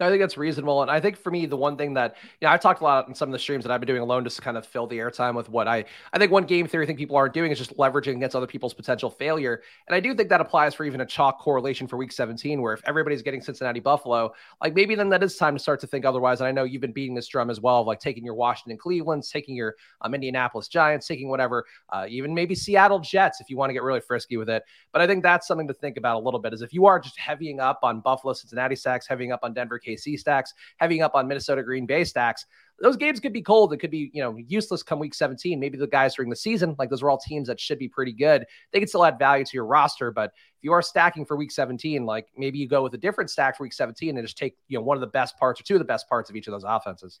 I 0.00 0.10
think 0.10 0.20
that's 0.20 0.36
reasonable. 0.36 0.82
And 0.82 0.90
I 0.90 1.00
think 1.00 1.16
for 1.16 1.32
me, 1.32 1.44
the 1.46 1.56
one 1.56 1.76
thing 1.76 1.94
that, 1.94 2.16
you 2.40 2.46
know, 2.46 2.52
I've 2.52 2.60
talked 2.60 2.80
a 2.80 2.84
lot 2.84 3.08
in 3.08 3.14
some 3.16 3.28
of 3.28 3.32
the 3.32 3.38
streams 3.38 3.64
that 3.64 3.72
I've 3.72 3.80
been 3.80 3.88
doing 3.88 4.00
alone 4.00 4.22
just 4.22 4.36
to 4.36 4.42
kind 4.42 4.56
of 4.56 4.64
fill 4.64 4.86
the 4.86 4.96
airtime 4.96 5.34
with 5.34 5.48
what 5.48 5.66
I, 5.66 5.84
I 6.12 6.18
think 6.18 6.30
one 6.30 6.44
game 6.44 6.68
theory 6.68 6.86
thing 6.86 6.96
people 6.96 7.16
aren't 7.16 7.34
doing 7.34 7.50
is 7.50 7.58
just 7.58 7.76
leveraging 7.76 8.14
against 8.14 8.36
other 8.36 8.46
people's 8.46 8.74
potential 8.74 9.10
failure. 9.10 9.60
And 9.88 9.96
I 9.96 10.00
do 10.00 10.14
think 10.14 10.28
that 10.28 10.40
applies 10.40 10.72
for 10.72 10.84
even 10.84 11.00
a 11.00 11.06
chalk 11.06 11.40
correlation 11.40 11.88
for 11.88 11.96
week 11.96 12.12
17, 12.12 12.62
where 12.62 12.74
if 12.74 12.80
everybody's 12.86 13.22
getting 13.22 13.40
Cincinnati 13.40 13.80
Buffalo, 13.80 14.32
like 14.62 14.72
maybe 14.72 14.94
then 14.94 15.08
that 15.08 15.24
is 15.24 15.36
time 15.36 15.56
to 15.56 15.60
start 15.60 15.80
to 15.80 15.88
think 15.88 16.04
otherwise. 16.04 16.40
And 16.40 16.46
I 16.46 16.52
know 16.52 16.62
you've 16.62 16.80
been 16.80 16.92
beating 16.92 17.16
this 17.16 17.26
drum 17.26 17.50
as 17.50 17.60
well, 17.60 17.80
of 17.80 17.88
like 17.88 17.98
taking 17.98 18.24
your 18.24 18.34
Washington 18.34 18.78
Cleveland's, 18.78 19.28
taking 19.30 19.56
your 19.56 19.74
um, 20.02 20.14
Indianapolis 20.14 20.68
Giants, 20.68 21.08
taking 21.08 21.28
whatever, 21.28 21.66
uh, 21.90 22.06
even 22.08 22.32
maybe 22.32 22.54
Seattle 22.54 23.00
Jets 23.00 23.40
if 23.40 23.50
you 23.50 23.56
want 23.56 23.70
to 23.70 23.74
get 23.74 23.82
really 23.82 24.00
frisky 24.00 24.36
with 24.36 24.48
it. 24.48 24.62
But 24.92 25.02
I 25.02 25.08
think 25.08 25.24
that's 25.24 25.48
something 25.48 25.66
to 25.66 25.74
think 25.74 25.96
about 25.96 26.14
a 26.14 26.20
little 26.24 26.38
bit 26.38 26.54
is 26.54 26.62
if 26.62 26.72
you 26.72 26.86
are 26.86 27.00
just 27.00 27.18
heavying 27.18 27.58
up 27.58 27.80
on 27.82 27.98
Buffalo, 27.98 28.32
Cincinnati 28.32 28.76
sacks, 28.76 29.08
heavying 29.08 29.32
up 29.32 29.40
on 29.42 29.52
Denver, 29.52 29.80
KC 29.88 30.18
stacks, 30.18 30.52
heaving 30.80 31.02
up 31.02 31.14
on 31.14 31.26
Minnesota 31.26 31.62
Green 31.62 31.86
Bay 31.86 32.04
stacks. 32.04 32.46
Those 32.80 32.96
games 32.96 33.18
could 33.18 33.32
be 33.32 33.42
cold. 33.42 33.72
It 33.72 33.78
could 33.78 33.90
be, 33.90 34.10
you 34.12 34.22
know, 34.22 34.36
useless 34.36 34.82
come 34.82 34.98
week 34.98 35.14
17. 35.14 35.58
Maybe 35.58 35.76
the 35.76 35.86
guys 35.86 36.14
during 36.14 36.30
the 36.30 36.36
season, 36.36 36.76
like 36.78 36.90
those 36.90 37.02
are 37.02 37.10
all 37.10 37.18
teams 37.18 37.48
that 37.48 37.58
should 37.58 37.78
be 37.78 37.88
pretty 37.88 38.12
good. 38.12 38.44
They 38.72 38.78
can 38.78 38.86
still 38.86 39.04
add 39.04 39.18
value 39.18 39.44
to 39.44 39.50
your 39.52 39.66
roster. 39.66 40.12
But 40.12 40.30
if 40.58 40.62
you 40.62 40.72
are 40.72 40.82
stacking 40.82 41.26
for 41.26 41.36
week 41.36 41.50
17, 41.50 42.06
like 42.06 42.28
maybe 42.36 42.58
you 42.58 42.68
go 42.68 42.82
with 42.82 42.94
a 42.94 42.98
different 42.98 43.30
stack 43.30 43.56
for 43.56 43.64
week 43.64 43.72
17 43.72 44.16
and 44.16 44.24
just 44.24 44.38
take, 44.38 44.56
you 44.68 44.78
know, 44.78 44.84
one 44.84 44.96
of 44.96 45.00
the 45.00 45.08
best 45.08 45.36
parts 45.38 45.60
or 45.60 45.64
two 45.64 45.74
of 45.74 45.80
the 45.80 45.84
best 45.84 46.08
parts 46.08 46.30
of 46.30 46.36
each 46.36 46.46
of 46.46 46.52
those 46.52 46.64
offenses. 46.64 47.18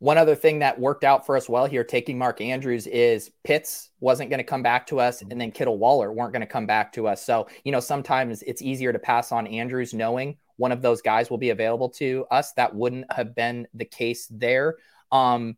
One 0.00 0.16
other 0.16 0.34
thing 0.34 0.60
that 0.60 0.80
worked 0.80 1.04
out 1.04 1.26
for 1.26 1.36
us 1.36 1.46
well 1.46 1.66
here, 1.66 1.84
taking 1.84 2.16
Mark 2.16 2.40
Andrews, 2.40 2.86
is 2.86 3.30
Pitts 3.44 3.90
wasn't 4.00 4.30
going 4.30 4.38
to 4.38 4.44
come 4.44 4.62
back 4.62 4.86
to 4.86 4.98
us, 4.98 5.20
and 5.20 5.38
then 5.38 5.50
Kittle 5.50 5.76
Waller 5.76 6.10
weren't 6.10 6.32
going 6.32 6.40
to 6.40 6.46
come 6.46 6.64
back 6.64 6.90
to 6.94 7.06
us. 7.06 7.22
So, 7.22 7.48
you 7.64 7.72
know, 7.72 7.80
sometimes 7.80 8.42
it's 8.44 8.62
easier 8.62 8.94
to 8.94 8.98
pass 8.98 9.30
on 9.30 9.46
Andrews 9.46 9.92
knowing 9.92 10.38
one 10.60 10.72
of 10.72 10.82
those 10.82 11.00
guys 11.00 11.30
will 11.30 11.38
be 11.38 11.50
available 11.50 11.88
to 11.88 12.26
us. 12.30 12.52
That 12.52 12.74
wouldn't 12.74 13.10
have 13.10 13.34
been 13.34 13.66
the 13.72 13.86
case 13.86 14.26
there. 14.30 14.76
Um, 15.10 15.56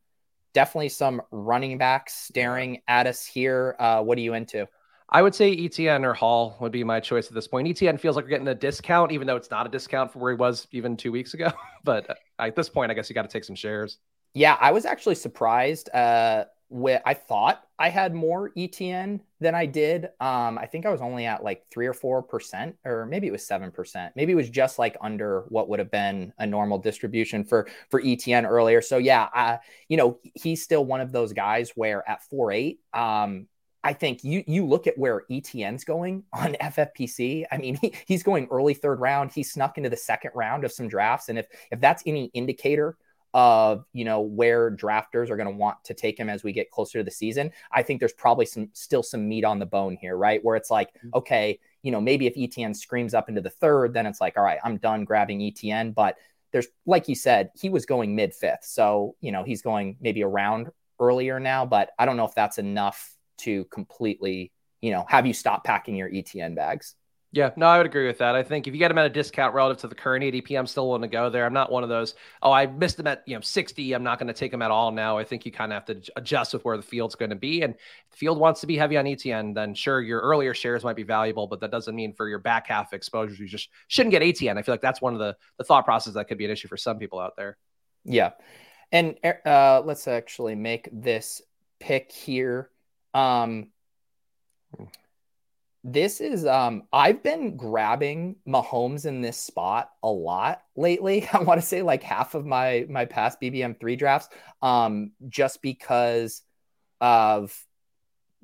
definitely 0.54 0.90
some 0.90 1.22
running 1.32 1.76
backs 1.76 2.14
staring 2.14 2.82
at 2.86 3.08
us 3.08 3.26
here. 3.26 3.74
Uh, 3.80 4.00
what 4.02 4.16
are 4.16 4.20
you 4.20 4.34
into? 4.34 4.68
I 5.08 5.20
would 5.20 5.34
say 5.34 5.54
ETN 5.54 6.04
or 6.04 6.14
Hall 6.14 6.56
would 6.60 6.70
be 6.70 6.84
my 6.84 7.00
choice 7.00 7.26
at 7.26 7.34
this 7.34 7.48
point. 7.48 7.66
ETN 7.66 7.98
feels 7.98 8.14
like 8.14 8.24
we're 8.24 8.30
getting 8.30 8.46
a 8.46 8.54
discount, 8.54 9.10
even 9.10 9.26
though 9.26 9.34
it's 9.34 9.50
not 9.50 9.66
a 9.66 9.68
discount 9.68 10.12
for 10.12 10.20
where 10.20 10.32
he 10.32 10.36
was 10.36 10.68
even 10.70 10.96
two 10.96 11.10
weeks 11.10 11.34
ago. 11.34 11.50
but 11.84 12.08
uh, 12.08 12.14
at 12.38 12.54
this 12.54 12.68
point, 12.68 12.92
I 12.92 12.94
guess 12.94 13.10
you 13.10 13.14
got 13.14 13.22
to 13.22 13.28
take 13.28 13.44
some 13.44 13.56
shares. 13.56 13.98
Yeah, 14.34 14.56
I 14.60 14.70
was 14.70 14.86
actually 14.86 15.16
surprised. 15.16 15.90
Uh, 15.92 16.44
with 16.70 17.02
I 17.04 17.14
thought 17.14 17.62
I 17.82 17.88
had 17.88 18.14
more 18.14 18.50
ETN 18.50 19.18
than 19.40 19.56
I 19.56 19.66
did. 19.66 20.04
Um, 20.20 20.56
I 20.56 20.66
think 20.70 20.86
I 20.86 20.90
was 20.90 21.00
only 21.00 21.26
at 21.26 21.42
like 21.42 21.64
three 21.68 21.88
or 21.88 21.92
four 21.92 22.22
percent, 22.22 22.76
or 22.84 23.06
maybe 23.06 23.26
it 23.26 23.32
was 23.32 23.44
seven 23.44 23.72
percent. 23.72 24.12
Maybe 24.14 24.30
it 24.30 24.36
was 24.36 24.48
just 24.48 24.78
like 24.78 24.96
under 25.00 25.40
what 25.48 25.68
would 25.68 25.80
have 25.80 25.90
been 25.90 26.32
a 26.38 26.46
normal 26.46 26.78
distribution 26.78 27.42
for 27.42 27.66
for 27.90 28.00
ETN 28.00 28.48
earlier. 28.48 28.82
So 28.82 28.98
yeah, 28.98 29.28
uh, 29.34 29.56
you 29.88 29.96
know, 29.96 30.20
he's 30.34 30.62
still 30.62 30.84
one 30.84 31.00
of 31.00 31.10
those 31.10 31.32
guys 31.32 31.72
where 31.74 32.08
at 32.08 32.22
four 32.22 32.52
eight, 32.52 32.78
um, 32.94 33.48
I 33.82 33.94
think 33.94 34.22
you 34.22 34.44
you 34.46 34.64
look 34.64 34.86
at 34.86 34.96
where 34.96 35.24
ETN's 35.28 35.82
going 35.82 36.22
on 36.32 36.52
FFPC. 36.60 37.46
I 37.50 37.58
mean, 37.58 37.74
he, 37.80 37.94
he's 38.06 38.22
going 38.22 38.46
early 38.52 38.74
third 38.74 39.00
round. 39.00 39.32
He 39.32 39.42
snuck 39.42 39.76
into 39.76 39.90
the 39.90 39.96
second 39.96 40.30
round 40.36 40.64
of 40.64 40.70
some 40.70 40.86
drafts, 40.86 41.30
and 41.30 41.36
if 41.36 41.46
if 41.72 41.80
that's 41.80 42.04
any 42.06 42.26
indicator 42.26 42.96
of 43.34 43.84
you 43.92 44.04
know 44.04 44.20
where 44.20 44.70
drafters 44.70 45.30
are 45.30 45.36
going 45.36 45.48
to 45.48 45.56
want 45.56 45.82
to 45.84 45.94
take 45.94 46.18
him 46.18 46.28
as 46.28 46.44
we 46.44 46.52
get 46.52 46.70
closer 46.70 46.98
to 46.98 47.04
the 47.04 47.10
season 47.10 47.50
i 47.72 47.82
think 47.82 47.98
there's 47.98 48.12
probably 48.12 48.44
some 48.44 48.68
still 48.74 49.02
some 49.02 49.26
meat 49.28 49.44
on 49.44 49.58
the 49.58 49.66
bone 49.66 49.96
here 49.96 50.16
right? 50.16 50.44
Where 50.44 50.56
it's 50.56 50.70
like 50.70 50.92
mm-hmm. 50.94 51.10
okay 51.14 51.58
you 51.82 51.90
know 51.90 52.00
maybe 52.00 52.26
if 52.26 52.34
etn 52.34 52.76
screams 52.76 53.14
up 53.14 53.28
into 53.28 53.40
the 53.40 53.50
third 53.50 53.94
then 53.94 54.06
it's 54.06 54.20
like 54.20 54.36
all 54.36 54.44
right 54.44 54.58
i'm 54.64 54.76
done 54.76 55.04
grabbing 55.04 55.40
etn 55.40 55.94
but 55.94 56.16
there's 56.52 56.68
like 56.86 57.08
you 57.08 57.14
said 57.14 57.50
he 57.54 57.70
was 57.70 57.86
going 57.86 58.14
mid 58.14 58.34
fifth 58.34 58.64
so 58.64 59.16
you 59.20 59.32
know 59.32 59.42
he's 59.42 59.62
going 59.62 59.96
maybe 60.00 60.22
around 60.22 60.70
earlier 61.00 61.40
now 61.40 61.64
but 61.64 61.90
i 61.98 62.04
don't 62.04 62.16
know 62.16 62.26
if 62.26 62.34
that's 62.34 62.58
enough 62.58 63.16
to 63.38 63.64
completely 63.66 64.52
you 64.80 64.90
know 64.90 65.04
have 65.08 65.26
you 65.26 65.32
stop 65.32 65.64
packing 65.64 65.96
your 65.96 66.10
etn 66.10 66.54
bags 66.54 66.94
yeah, 67.34 67.50
no, 67.56 67.66
I 67.66 67.78
would 67.78 67.86
agree 67.86 68.06
with 68.06 68.18
that. 68.18 68.34
I 68.34 68.42
think 68.42 68.66
if 68.66 68.74
you 68.74 68.78
get 68.78 68.90
him 68.90 68.98
at 68.98 69.06
a 69.06 69.10
discount 69.10 69.54
relative 69.54 69.80
to 69.80 69.88
the 69.88 69.94
current 69.94 70.22
ADP, 70.22 70.58
I'm 70.58 70.66
still 70.66 70.86
willing 70.86 71.00
to 71.00 71.08
go 71.08 71.30
there. 71.30 71.46
I'm 71.46 71.54
not 71.54 71.72
one 71.72 71.82
of 71.82 71.88
those, 71.88 72.14
oh, 72.42 72.52
I 72.52 72.66
missed 72.66 73.00
him 73.00 73.06
at 73.06 73.22
you 73.26 73.34
know 73.34 73.40
60. 73.40 73.94
I'm 73.94 74.02
not 74.02 74.18
going 74.18 74.26
to 74.26 74.34
take 74.34 74.52
him 74.52 74.60
at 74.60 74.70
all 74.70 74.92
now. 74.92 75.16
I 75.16 75.24
think 75.24 75.46
you 75.46 75.50
kind 75.50 75.72
of 75.72 75.76
have 75.76 75.86
to 75.86 76.12
adjust 76.16 76.52
with 76.52 76.62
where 76.66 76.76
the 76.76 76.82
field's 76.82 77.14
going 77.14 77.30
to 77.30 77.36
be. 77.36 77.62
And 77.62 77.72
if 77.74 78.10
the 78.10 78.16
field 78.18 78.38
wants 78.38 78.60
to 78.60 78.66
be 78.66 78.76
heavy 78.76 78.98
on 78.98 79.06
ETN, 79.06 79.54
then 79.54 79.72
sure, 79.72 80.02
your 80.02 80.20
earlier 80.20 80.52
shares 80.52 80.84
might 80.84 80.94
be 80.94 81.04
valuable, 81.04 81.46
but 81.46 81.60
that 81.60 81.70
doesn't 81.70 81.96
mean 81.96 82.12
for 82.12 82.28
your 82.28 82.38
back 82.38 82.66
half 82.66 82.92
exposures, 82.92 83.38
you 83.38 83.48
just 83.48 83.70
shouldn't 83.88 84.10
get 84.10 84.20
ETN. 84.20 84.58
I 84.58 84.62
feel 84.62 84.74
like 84.74 84.82
that's 84.82 85.00
one 85.00 85.14
of 85.14 85.18
the, 85.18 85.34
the 85.56 85.64
thought 85.64 85.86
process 85.86 86.12
that 86.12 86.28
could 86.28 86.38
be 86.38 86.44
an 86.44 86.50
issue 86.50 86.68
for 86.68 86.76
some 86.76 86.98
people 86.98 87.18
out 87.18 87.32
there. 87.38 87.56
Yeah. 88.04 88.32
And 88.92 89.16
uh, 89.46 89.80
let's 89.86 90.06
actually 90.06 90.54
make 90.54 90.86
this 90.92 91.40
pick 91.80 92.12
here. 92.12 92.68
Um, 93.14 93.68
hmm 94.76 94.84
this 95.84 96.20
is 96.20 96.46
um 96.46 96.84
I've 96.92 97.22
been 97.22 97.56
grabbing 97.56 98.36
Mahomes 98.46 99.04
in 99.04 99.20
this 99.20 99.36
spot 99.36 99.90
a 100.02 100.08
lot 100.08 100.62
lately. 100.76 101.28
I 101.32 101.42
want 101.42 101.60
to 101.60 101.66
say 101.66 101.82
like 101.82 102.02
half 102.02 102.34
of 102.34 102.46
my 102.46 102.86
my 102.88 103.04
past 103.04 103.40
BBM3 103.40 103.98
drafts 103.98 104.28
um 104.60 105.12
just 105.28 105.60
because 105.62 106.42
of 107.00 107.56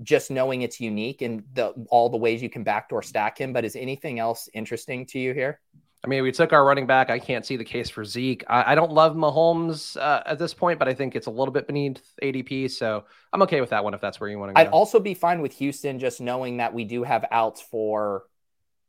just 0.03 0.31
knowing 0.31 0.63
it's 0.63 0.81
unique 0.81 1.23
and 1.23 1.45
the 1.53 1.73
all 1.91 2.09
the 2.09 2.17
ways 2.17 2.43
you 2.43 2.51
can 2.51 2.65
backdoor 2.65 3.03
stack 3.03 3.39
him, 3.39 3.53
but 3.53 3.65
is 3.65 3.77
anything 3.77 4.19
else 4.19 4.49
interesting 4.53 5.07
to 5.07 5.19
you 5.19 5.33
here? 5.33 5.61
I 6.05 6.07
mean, 6.07 6.23
we 6.23 6.31
took 6.31 6.53
our 6.53 6.65
running 6.65 6.87
back. 6.87 7.11
I 7.11 7.19
can't 7.19 7.45
see 7.45 7.57
the 7.57 7.65
case 7.65 7.91
for 7.91 8.05
Zeke. 8.05 8.45
I, 8.49 8.73
I 8.73 8.75
don't 8.77 8.93
love 8.93 9.17
Mahomes 9.17 9.97
uh, 9.97 10.23
at 10.27 10.39
this 10.39 10.55
point, 10.55 10.79
but 10.79 10.87
I 10.87 10.95
think 10.95 11.17
it's 11.17 11.27
a 11.27 11.31
little 11.31 11.53
bit 11.53 11.67
beneath 11.67 12.01
ADP. 12.23 12.71
So 12.71 13.05
I'm 13.33 13.43
okay 13.43 13.61
with 13.61 13.71
that 13.71 13.83
one 13.83 13.95
if 13.95 14.01
that's 14.01 14.21
where 14.21 14.31
you 14.31 14.39
want 14.39 14.51
to 14.51 14.55
go. 14.55 14.61
I'd 14.61 14.73
also 14.73 15.01
be 15.01 15.15
fine 15.15 15.43
with 15.43 15.53
Houston 15.55 15.99
just 15.99 16.21
knowing 16.21 16.59
that 16.59 16.73
we 16.73 16.85
do 16.85 17.03
have 17.03 17.25
outs 17.33 17.61
for. 17.61 18.25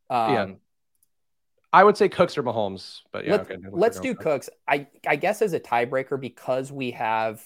Um, 0.10 0.34
yeah. 0.34 0.48
I 1.74 1.84
would 1.84 1.98
say 1.98 2.10
Cooks 2.10 2.38
or 2.38 2.44
Mahomes, 2.44 3.02
but 3.12 3.26
yeah. 3.26 3.34
Let, 3.34 3.42
okay, 3.42 3.58
let's 3.72 4.00
do 4.00 4.14
Cooks. 4.14 4.50
I, 4.68 4.88
I 5.08 5.16
guess 5.16 5.42
as 5.42 5.54
a 5.54 5.60
tiebreaker, 5.60 6.20
because 6.20 6.72
we 6.72 6.92
have 6.92 7.44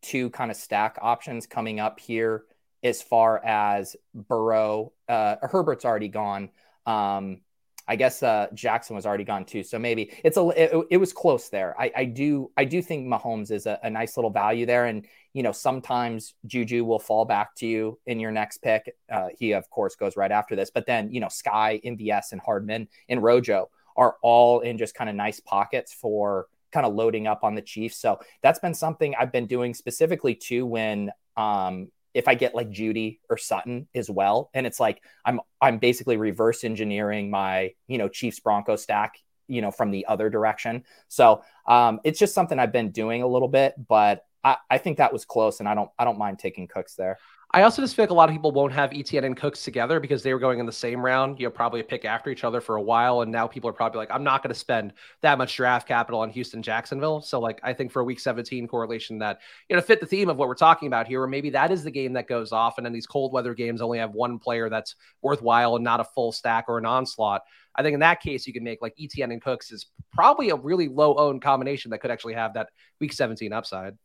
two 0.00 0.30
kind 0.30 0.50
of 0.50 0.56
stack 0.56 0.98
options 1.00 1.46
coming 1.46 1.78
up 1.78 2.00
here 2.00 2.44
as 2.82 3.02
far 3.02 3.42
as 3.44 3.96
Burrow. 4.14 4.92
Uh, 5.08 5.36
Herbert's 5.42 5.84
already 5.84 6.08
gone. 6.08 6.50
Um, 6.86 7.40
I 7.86 7.96
guess 7.96 8.22
uh, 8.22 8.46
Jackson 8.54 8.96
was 8.96 9.04
already 9.04 9.24
gone 9.24 9.44
too, 9.44 9.62
so 9.62 9.78
maybe 9.78 10.12
it's 10.24 10.36
a 10.36 10.48
it, 10.48 10.86
it 10.90 10.96
was 10.96 11.12
close 11.12 11.48
there. 11.50 11.74
I, 11.78 11.92
I, 11.94 12.04
do 12.04 12.50
I 12.56 12.64
do 12.64 12.80
think 12.80 13.06
Mahomes 13.06 13.50
is 13.50 13.66
a, 13.66 13.78
a, 13.82 13.90
nice 13.90 14.16
little 14.16 14.30
value 14.30 14.64
there, 14.64 14.86
and 14.86 15.06
you 15.34 15.42
know 15.42 15.52
sometimes 15.52 16.34
Juju 16.46 16.84
will 16.84 16.98
fall 16.98 17.24
back 17.24 17.54
to 17.56 17.66
you 17.66 17.98
in 18.06 18.20
your 18.20 18.30
next 18.30 18.58
pick. 18.58 18.94
Uh, 19.10 19.28
he 19.38 19.52
of 19.52 19.68
course 19.68 19.96
goes 19.96 20.16
right 20.16 20.32
after 20.32 20.56
this, 20.56 20.70
but 20.70 20.86
then 20.86 21.10
you 21.12 21.20
know 21.20 21.28
Sky, 21.28 21.80
MVS, 21.84 22.32
and 22.32 22.40
Hardman 22.40 22.88
and 23.08 23.22
Rojo 23.22 23.68
are 23.96 24.16
all 24.22 24.60
in 24.60 24.78
just 24.78 24.94
kind 24.94 25.10
of 25.10 25.16
nice 25.16 25.40
pockets 25.40 25.92
for 25.92 26.46
kind 26.72 26.86
of 26.86 26.94
loading 26.94 27.26
up 27.26 27.44
on 27.44 27.54
the 27.54 27.62
Chiefs. 27.62 27.96
So 27.98 28.18
that's 28.42 28.58
been 28.58 28.74
something 28.74 29.14
I've 29.18 29.30
been 29.30 29.46
doing 29.46 29.74
specifically 29.74 30.34
too 30.34 30.66
when 30.66 31.12
um, 31.36 31.88
if 32.14 32.28
I 32.28 32.34
get 32.34 32.54
like 32.54 32.70
Jeudy 32.70 33.18
or 33.28 33.36
Sutton 33.36 33.88
as 33.94 34.08
well. 34.08 34.50
And 34.54 34.66
it's 34.66 34.80
like 34.80 35.02
I'm 35.24 35.40
I'm 35.60 35.78
basically 35.78 36.16
reverse 36.16 36.64
engineering 36.64 37.30
my, 37.30 37.72
you 37.88 37.98
know, 37.98 38.08
Chiefs 38.08 38.40
Bronco 38.40 38.76
stack, 38.76 39.18
you 39.48 39.60
know, 39.60 39.70
from 39.70 39.90
the 39.90 40.06
other 40.06 40.30
direction. 40.30 40.84
So 41.08 41.42
um, 41.66 42.00
it's 42.04 42.18
just 42.18 42.34
something 42.34 42.58
I've 42.58 42.72
been 42.72 42.92
doing 42.92 43.22
a 43.22 43.26
little 43.26 43.48
bit, 43.48 43.74
but 43.88 44.24
I, 44.44 44.56
I 44.70 44.78
think 44.78 44.98
that 44.98 45.12
was 45.12 45.24
close 45.24 45.60
and 45.60 45.68
I 45.68 45.74
don't 45.74 45.90
I 45.98 46.04
don't 46.04 46.18
mind 46.18 46.38
taking 46.38 46.68
Cooks 46.68 46.94
there. 46.94 47.18
I 47.54 47.62
also 47.62 47.80
just 47.80 47.94
feel 47.94 48.02
like 48.02 48.10
a 48.10 48.14
lot 48.14 48.28
of 48.28 48.34
people 48.34 48.50
won't 48.50 48.72
have 48.72 48.90
ETN 48.90 49.24
and 49.24 49.36
Cooks 49.36 49.62
together 49.62 50.00
because 50.00 50.24
they 50.24 50.32
were 50.32 50.40
going 50.40 50.58
in 50.58 50.66
the 50.66 50.72
same 50.72 51.00
round, 51.00 51.38
you 51.38 51.46
know, 51.46 51.52
probably 51.52 51.84
pick 51.84 52.04
after 52.04 52.28
each 52.28 52.42
other 52.42 52.60
for 52.60 52.74
a 52.74 52.82
while. 52.82 53.20
And 53.20 53.30
now 53.30 53.46
people 53.46 53.70
are 53.70 53.72
probably 53.72 53.98
like, 53.98 54.10
I'm 54.10 54.24
not 54.24 54.42
going 54.42 54.52
to 54.52 54.58
spend 54.58 54.92
that 55.20 55.38
much 55.38 55.54
draft 55.54 55.86
capital 55.86 56.18
on 56.18 56.30
Houston, 56.30 56.64
Jacksonville. 56.64 57.20
So, 57.20 57.38
like, 57.38 57.60
I 57.62 57.72
think 57.72 57.92
for 57.92 58.00
a 58.00 58.04
week 58.04 58.18
17 58.18 58.66
correlation 58.66 59.20
that, 59.20 59.38
you 59.68 59.76
know, 59.76 59.82
fit 59.82 60.00
the 60.00 60.06
theme 60.06 60.28
of 60.28 60.36
what 60.36 60.48
we're 60.48 60.56
talking 60.56 60.88
about 60.88 61.06
here, 61.06 61.22
or 61.22 61.28
maybe 61.28 61.48
that 61.50 61.70
is 61.70 61.84
the 61.84 61.92
game 61.92 62.12
that 62.14 62.26
goes 62.26 62.50
off. 62.50 62.76
And 62.76 62.84
then 62.84 62.92
these 62.92 63.06
cold 63.06 63.32
weather 63.32 63.54
games 63.54 63.80
only 63.80 63.98
have 63.98 64.14
one 64.14 64.40
player 64.40 64.68
that's 64.68 64.96
worthwhile 65.22 65.76
and 65.76 65.84
not 65.84 66.00
a 66.00 66.04
full 66.04 66.32
stack 66.32 66.64
or 66.66 66.78
an 66.78 66.86
onslaught. 66.86 67.42
I 67.76 67.84
think 67.84 67.94
in 67.94 68.00
that 68.00 68.20
case, 68.20 68.48
you 68.48 68.52
can 68.52 68.64
make 68.64 68.82
like 68.82 68.96
ETN 68.96 69.32
and 69.32 69.40
Cooks 69.40 69.70
is 69.70 69.86
probably 70.12 70.50
a 70.50 70.56
really 70.56 70.88
low 70.88 71.14
owned 71.14 71.40
combination 71.40 71.92
that 71.92 71.98
could 71.98 72.10
actually 72.10 72.34
have 72.34 72.54
that 72.54 72.70
week 73.00 73.12
17 73.12 73.52
upside. 73.52 73.96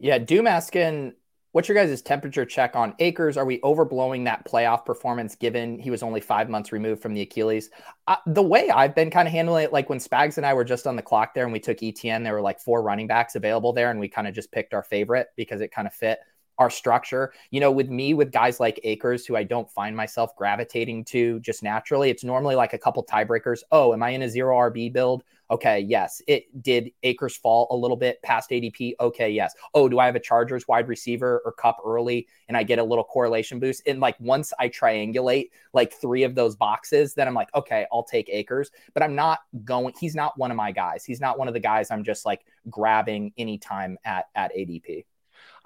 Yeah, 0.00 0.18
Doom 0.18 0.48
asking 0.48 1.14
What's 1.52 1.66
your 1.66 1.76
guys' 1.76 2.02
temperature 2.02 2.44
check 2.44 2.76
on 2.76 2.94
Akers? 2.98 3.38
Are 3.38 3.46
we 3.46 3.58
overblowing 3.60 4.24
that 4.26 4.44
playoff 4.44 4.84
performance 4.84 5.34
given 5.34 5.78
he 5.78 5.90
was 5.90 6.02
only 6.02 6.20
five 6.20 6.50
months 6.50 6.72
removed 6.72 7.00
from 7.00 7.14
the 7.14 7.22
Achilles? 7.22 7.70
Uh, 8.06 8.16
the 8.26 8.42
way 8.42 8.68
I've 8.68 8.94
been 8.94 9.10
kind 9.10 9.26
of 9.26 9.32
handling 9.32 9.64
it, 9.64 9.72
like 9.72 9.88
when 9.88 9.98
Spags 9.98 10.36
and 10.36 10.44
I 10.44 10.52
were 10.52 10.64
just 10.64 10.86
on 10.86 10.94
the 10.94 11.02
clock 11.02 11.32
there 11.32 11.44
and 11.44 11.52
we 11.52 11.58
took 11.58 11.78
ETN, 11.78 12.22
there 12.22 12.34
were 12.34 12.42
like 12.42 12.60
four 12.60 12.82
running 12.82 13.06
backs 13.06 13.34
available 13.34 13.72
there 13.72 13.90
and 13.90 13.98
we 13.98 14.08
kind 14.08 14.28
of 14.28 14.34
just 14.34 14.52
picked 14.52 14.74
our 14.74 14.82
favorite 14.82 15.28
because 15.36 15.62
it 15.62 15.72
kind 15.72 15.88
of 15.88 15.94
fit. 15.94 16.18
Our 16.58 16.70
structure. 16.70 17.32
You 17.50 17.60
know, 17.60 17.70
with 17.70 17.88
me, 17.88 18.14
with 18.14 18.32
guys 18.32 18.60
like 18.60 18.80
Akers, 18.84 19.24
who 19.26 19.36
I 19.36 19.44
don't 19.44 19.70
find 19.70 19.96
myself 19.96 20.34
gravitating 20.36 21.04
to 21.06 21.40
just 21.40 21.62
naturally, 21.62 22.10
it's 22.10 22.24
normally 22.24 22.56
like 22.56 22.72
a 22.72 22.78
couple 22.78 23.04
tiebreakers. 23.04 23.60
Oh, 23.70 23.92
am 23.92 24.02
I 24.02 24.10
in 24.10 24.22
a 24.22 24.28
zero 24.28 24.56
RB 24.56 24.92
build? 24.92 25.24
Okay, 25.50 25.80
yes. 25.80 26.20
It 26.26 26.62
did 26.62 26.90
Akers 27.02 27.34
fall 27.34 27.68
a 27.70 27.76
little 27.76 27.96
bit 27.96 28.20
past 28.22 28.50
ADP? 28.50 28.94
Okay, 29.00 29.30
yes. 29.30 29.54
Oh, 29.72 29.88
do 29.88 29.98
I 29.98 30.04
have 30.04 30.14
a 30.14 30.20
Chargers 30.20 30.68
wide 30.68 30.88
receiver 30.88 31.40
or 31.44 31.52
cup 31.52 31.78
early 31.86 32.28
and 32.48 32.56
I 32.56 32.64
get 32.64 32.78
a 32.78 32.84
little 32.84 33.04
correlation 33.04 33.58
boost? 33.58 33.82
And 33.86 33.98
like 33.98 34.16
once 34.20 34.52
I 34.58 34.68
triangulate 34.68 35.48
like 35.72 35.94
three 35.94 36.24
of 36.24 36.34
those 36.34 36.54
boxes, 36.54 37.14
then 37.14 37.26
I'm 37.26 37.34
like, 37.34 37.48
okay, 37.54 37.86
I'll 37.90 38.02
take 38.02 38.28
Akers. 38.28 38.70
But 38.92 39.02
I'm 39.02 39.14
not 39.14 39.38
going, 39.64 39.94
he's 39.98 40.14
not 40.14 40.36
one 40.36 40.50
of 40.50 40.56
my 40.56 40.70
guys. 40.70 41.04
He's 41.04 41.20
not 41.20 41.38
one 41.38 41.48
of 41.48 41.54
the 41.54 41.60
guys 41.60 41.90
I'm 41.90 42.04
just 42.04 42.26
like 42.26 42.44
grabbing 42.68 43.32
anytime 43.38 43.96
at 44.04 44.26
at 44.34 44.54
ADP. 44.54 45.04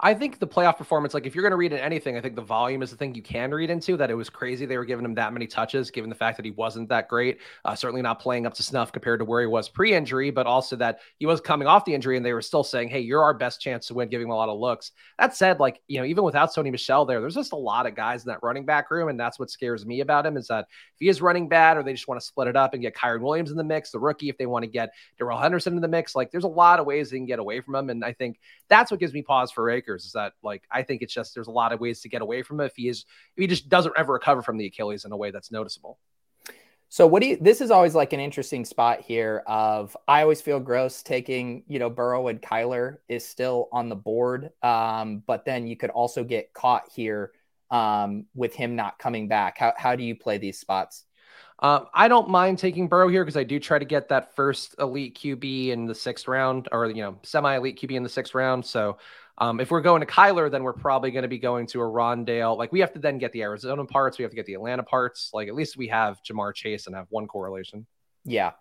I 0.03 0.13
think 0.13 0.37
the 0.37 0.47
playoff 0.47 0.77
performance, 0.77 1.13
like 1.13 1.25
if 1.25 1.33
you're 1.33 1.43
going 1.43 1.51
to 1.51 1.57
read 1.57 1.71
in 1.71 1.79
anything, 1.79 2.17
I 2.17 2.21
think 2.21 2.35
the 2.35 2.41
volume 2.41 2.81
is 2.81 2.91
the 2.91 2.97
thing 2.97 3.15
you 3.15 3.21
can 3.21 3.51
read 3.51 3.69
into. 3.69 3.95
That 3.95 4.11
it 4.11 4.15
was 4.15 4.29
crazy 4.29 4.65
they 4.65 4.77
were 4.77 4.83
giving 4.83 5.05
him 5.05 5.15
that 5.15 5.31
many 5.31 5.47
touches, 5.47 5.91
given 5.91 6.09
the 6.09 6.15
fact 6.15 6.35
that 6.35 6.43
he 6.43 6.51
wasn't 6.51 6.89
that 6.89 7.07
great. 7.07 7.39
Uh, 7.63 7.73
certainly 7.73 8.01
not 8.01 8.19
playing 8.19 8.45
up 8.45 8.53
to 8.55 8.63
snuff 8.63 8.91
compared 8.91 9.21
to 9.21 9.25
where 9.25 9.39
he 9.39 9.47
was 9.47 9.69
pre-injury, 9.69 10.29
but 10.29 10.45
also 10.45 10.75
that 10.75 10.99
he 11.19 11.25
was 11.25 11.39
coming 11.39 11.69
off 11.69 11.85
the 11.85 11.93
injury 11.93 12.17
and 12.17 12.25
they 12.25 12.33
were 12.33 12.41
still 12.41 12.65
saying, 12.65 12.89
"Hey, 12.89 12.99
you're 12.99 13.23
our 13.23 13.33
best 13.33 13.61
chance 13.61 13.87
to 13.87 13.93
win," 13.93 14.09
giving 14.09 14.27
him 14.27 14.31
a 14.31 14.35
lot 14.35 14.49
of 14.49 14.59
looks. 14.59 14.91
That 15.19 15.37
said, 15.37 15.61
like 15.61 15.81
you 15.87 15.99
know, 15.99 16.05
even 16.05 16.25
without 16.25 16.53
Sony 16.53 16.69
Michel 16.69 17.05
there, 17.05 17.21
there's 17.21 17.35
just 17.35 17.53
a 17.53 17.55
lot 17.55 17.85
of 17.85 17.95
guys 17.95 18.25
in 18.25 18.27
that 18.27 18.43
running 18.43 18.65
back 18.65 18.91
room, 18.91 19.07
and 19.07 19.17
that's 19.17 19.39
what 19.39 19.51
scares 19.51 19.85
me 19.85 20.01
about 20.01 20.25
him 20.25 20.35
is 20.35 20.47
that 20.47 20.65
if 20.95 20.99
he 20.99 21.07
is 21.07 21.21
running 21.21 21.47
bad 21.47 21.77
or 21.77 21.83
they 21.83 21.93
just 21.93 22.09
want 22.09 22.19
to 22.19 22.27
split 22.27 22.49
it 22.49 22.57
up 22.57 22.73
and 22.73 22.81
get 22.81 22.93
Kyren 22.93 23.21
Williams 23.21 23.51
in 23.51 23.57
the 23.57 23.63
mix, 23.63 23.91
the 23.91 23.99
rookie, 23.99 24.27
if 24.27 24.37
they 24.37 24.47
want 24.47 24.63
to 24.63 24.69
get 24.69 24.89
Darrell 25.17 25.39
Henderson 25.39 25.75
in 25.75 25.81
the 25.81 25.87
mix, 25.87 26.13
like 26.13 26.29
there's 26.29 26.43
a 26.43 26.49
lot 26.49 26.81
of 26.81 26.85
ways 26.85 27.09
they 27.09 27.17
can 27.17 27.25
get 27.25 27.39
away 27.39 27.61
from 27.61 27.75
him, 27.75 27.89
and 27.89 28.03
I 28.03 28.11
think 28.11 28.41
that's 28.67 28.91
what 28.91 28.99
gives 28.99 29.13
me 29.13 29.21
pause 29.21 29.49
for 29.49 29.69
Akers 29.69 29.92
is 29.95 30.11
that 30.13 30.33
like 30.43 30.63
I 30.71 30.83
think 30.83 31.01
it's 31.01 31.13
just 31.13 31.33
there's 31.33 31.47
a 31.47 31.51
lot 31.51 31.73
of 31.73 31.79
ways 31.79 32.01
to 32.01 32.09
get 32.09 32.21
away 32.21 32.41
from 32.41 32.59
it 32.59 32.65
if 32.65 32.75
he 32.75 32.87
is 32.87 33.05
if 33.35 33.41
he 33.41 33.47
just 33.47 33.69
doesn't 33.69 33.93
ever 33.97 34.13
recover 34.13 34.41
from 34.41 34.57
the 34.57 34.65
Achilles 34.65 35.05
in 35.05 35.11
a 35.11 35.17
way 35.17 35.31
that's 35.31 35.51
noticeable. 35.51 35.99
So 36.89 37.07
what 37.07 37.23
do 37.23 37.29
you 37.29 37.37
this 37.37 37.59
is 37.59 37.71
always 37.71 37.95
like 37.95 38.13
an 38.13 38.19
interesting 38.19 38.65
spot 38.65 39.01
here 39.01 39.41
of 39.47 39.97
I 40.07 40.21
always 40.21 40.41
feel 40.41 40.59
gross 40.59 41.01
taking, 41.01 41.63
you 41.67 41.79
know, 41.79 41.89
Burrow 41.89 42.27
and 42.27 42.39
Kyler 42.39 42.97
is 43.09 43.27
still 43.27 43.67
on 43.71 43.89
the 43.89 43.95
board. 43.95 44.51
Um, 44.61 45.23
but 45.25 45.43
then 45.43 45.65
you 45.65 45.75
could 45.75 45.89
also 45.89 46.23
get 46.23 46.53
caught 46.53 46.83
here 46.93 47.31
um, 47.71 48.27
with 48.35 48.53
him 48.53 48.75
not 48.75 48.99
coming 48.99 49.27
back. 49.27 49.57
How 49.57 49.73
how 49.75 49.95
do 49.95 50.03
you 50.03 50.15
play 50.15 50.37
these 50.37 50.59
spots? 50.59 51.05
Um, 51.63 51.87
I 51.93 52.07
don't 52.09 52.29
mind 52.29 52.59
taking 52.59 52.87
Burrow 52.87 53.07
here 53.07 53.23
because 53.23 53.37
I 53.37 53.43
do 53.43 53.59
try 53.59 53.79
to 53.79 53.85
get 53.85 54.09
that 54.09 54.35
first 54.35 54.75
elite 54.79 55.17
QB 55.17 55.69
in 55.69 55.85
the 55.85 55.95
sixth 55.95 56.27
round, 56.27 56.67
or 56.71 56.87
you 56.87 57.01
know, 57.01 57.17
semi 57.23 57.55
elite 57.55 57.79
QB 57.79 57.91
in 57.91 58.03
the 58.03 58.09
sixth 58.09 58.35
round. 58.35 58.65
So 58.65 58.97
um, 59.37 59.59
if 59.59 59.71
we're 59.71 59.81
going 59.81 60.01
to 60.01 60.07
Kyler, 60.07 60.49
then 60.49 60.63
we're 60.63 60.73
probably 60.73 61.11
going 61.11 61.23
to 61.23 61.29
be 61.29 61.39
going 61.39 61.65
to 61.67 61.81
a 61.81 61.85
Rondale. 61.85 62.57
Like 62.57 62.71
we 62.71 62.79
have 62.81 62.93
to 62.93 62.99
then 62.99 63.17
get 63.17 63.31
the 63.31 63.41
Arizona 63.41 63.85
parts, 63.85 64.17
we 64.17 64.23
have 64.23 64.31
to 64.31 64.35
get 64.35 64.45
the 64.45 64.53
Atlanta 64.53 64.83
parts. 64.83 65.31
Like 65.33 65.47
at 65.47 65.55
least 65.55 65.77
we 65.77 65.87
have 65.87 66.19
Ja'Marr 66.23 66.53
Chase 66.53 66.87
and 66.87 66.95
have 66.95 67.07
one 67.09 67.27
correlation. 67.27 67.85
Yeah, 68.25 68.51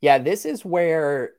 yeah. 0.00 0.18
This 0.18 0.44
is 0.44 0.64
where 0.64 1.32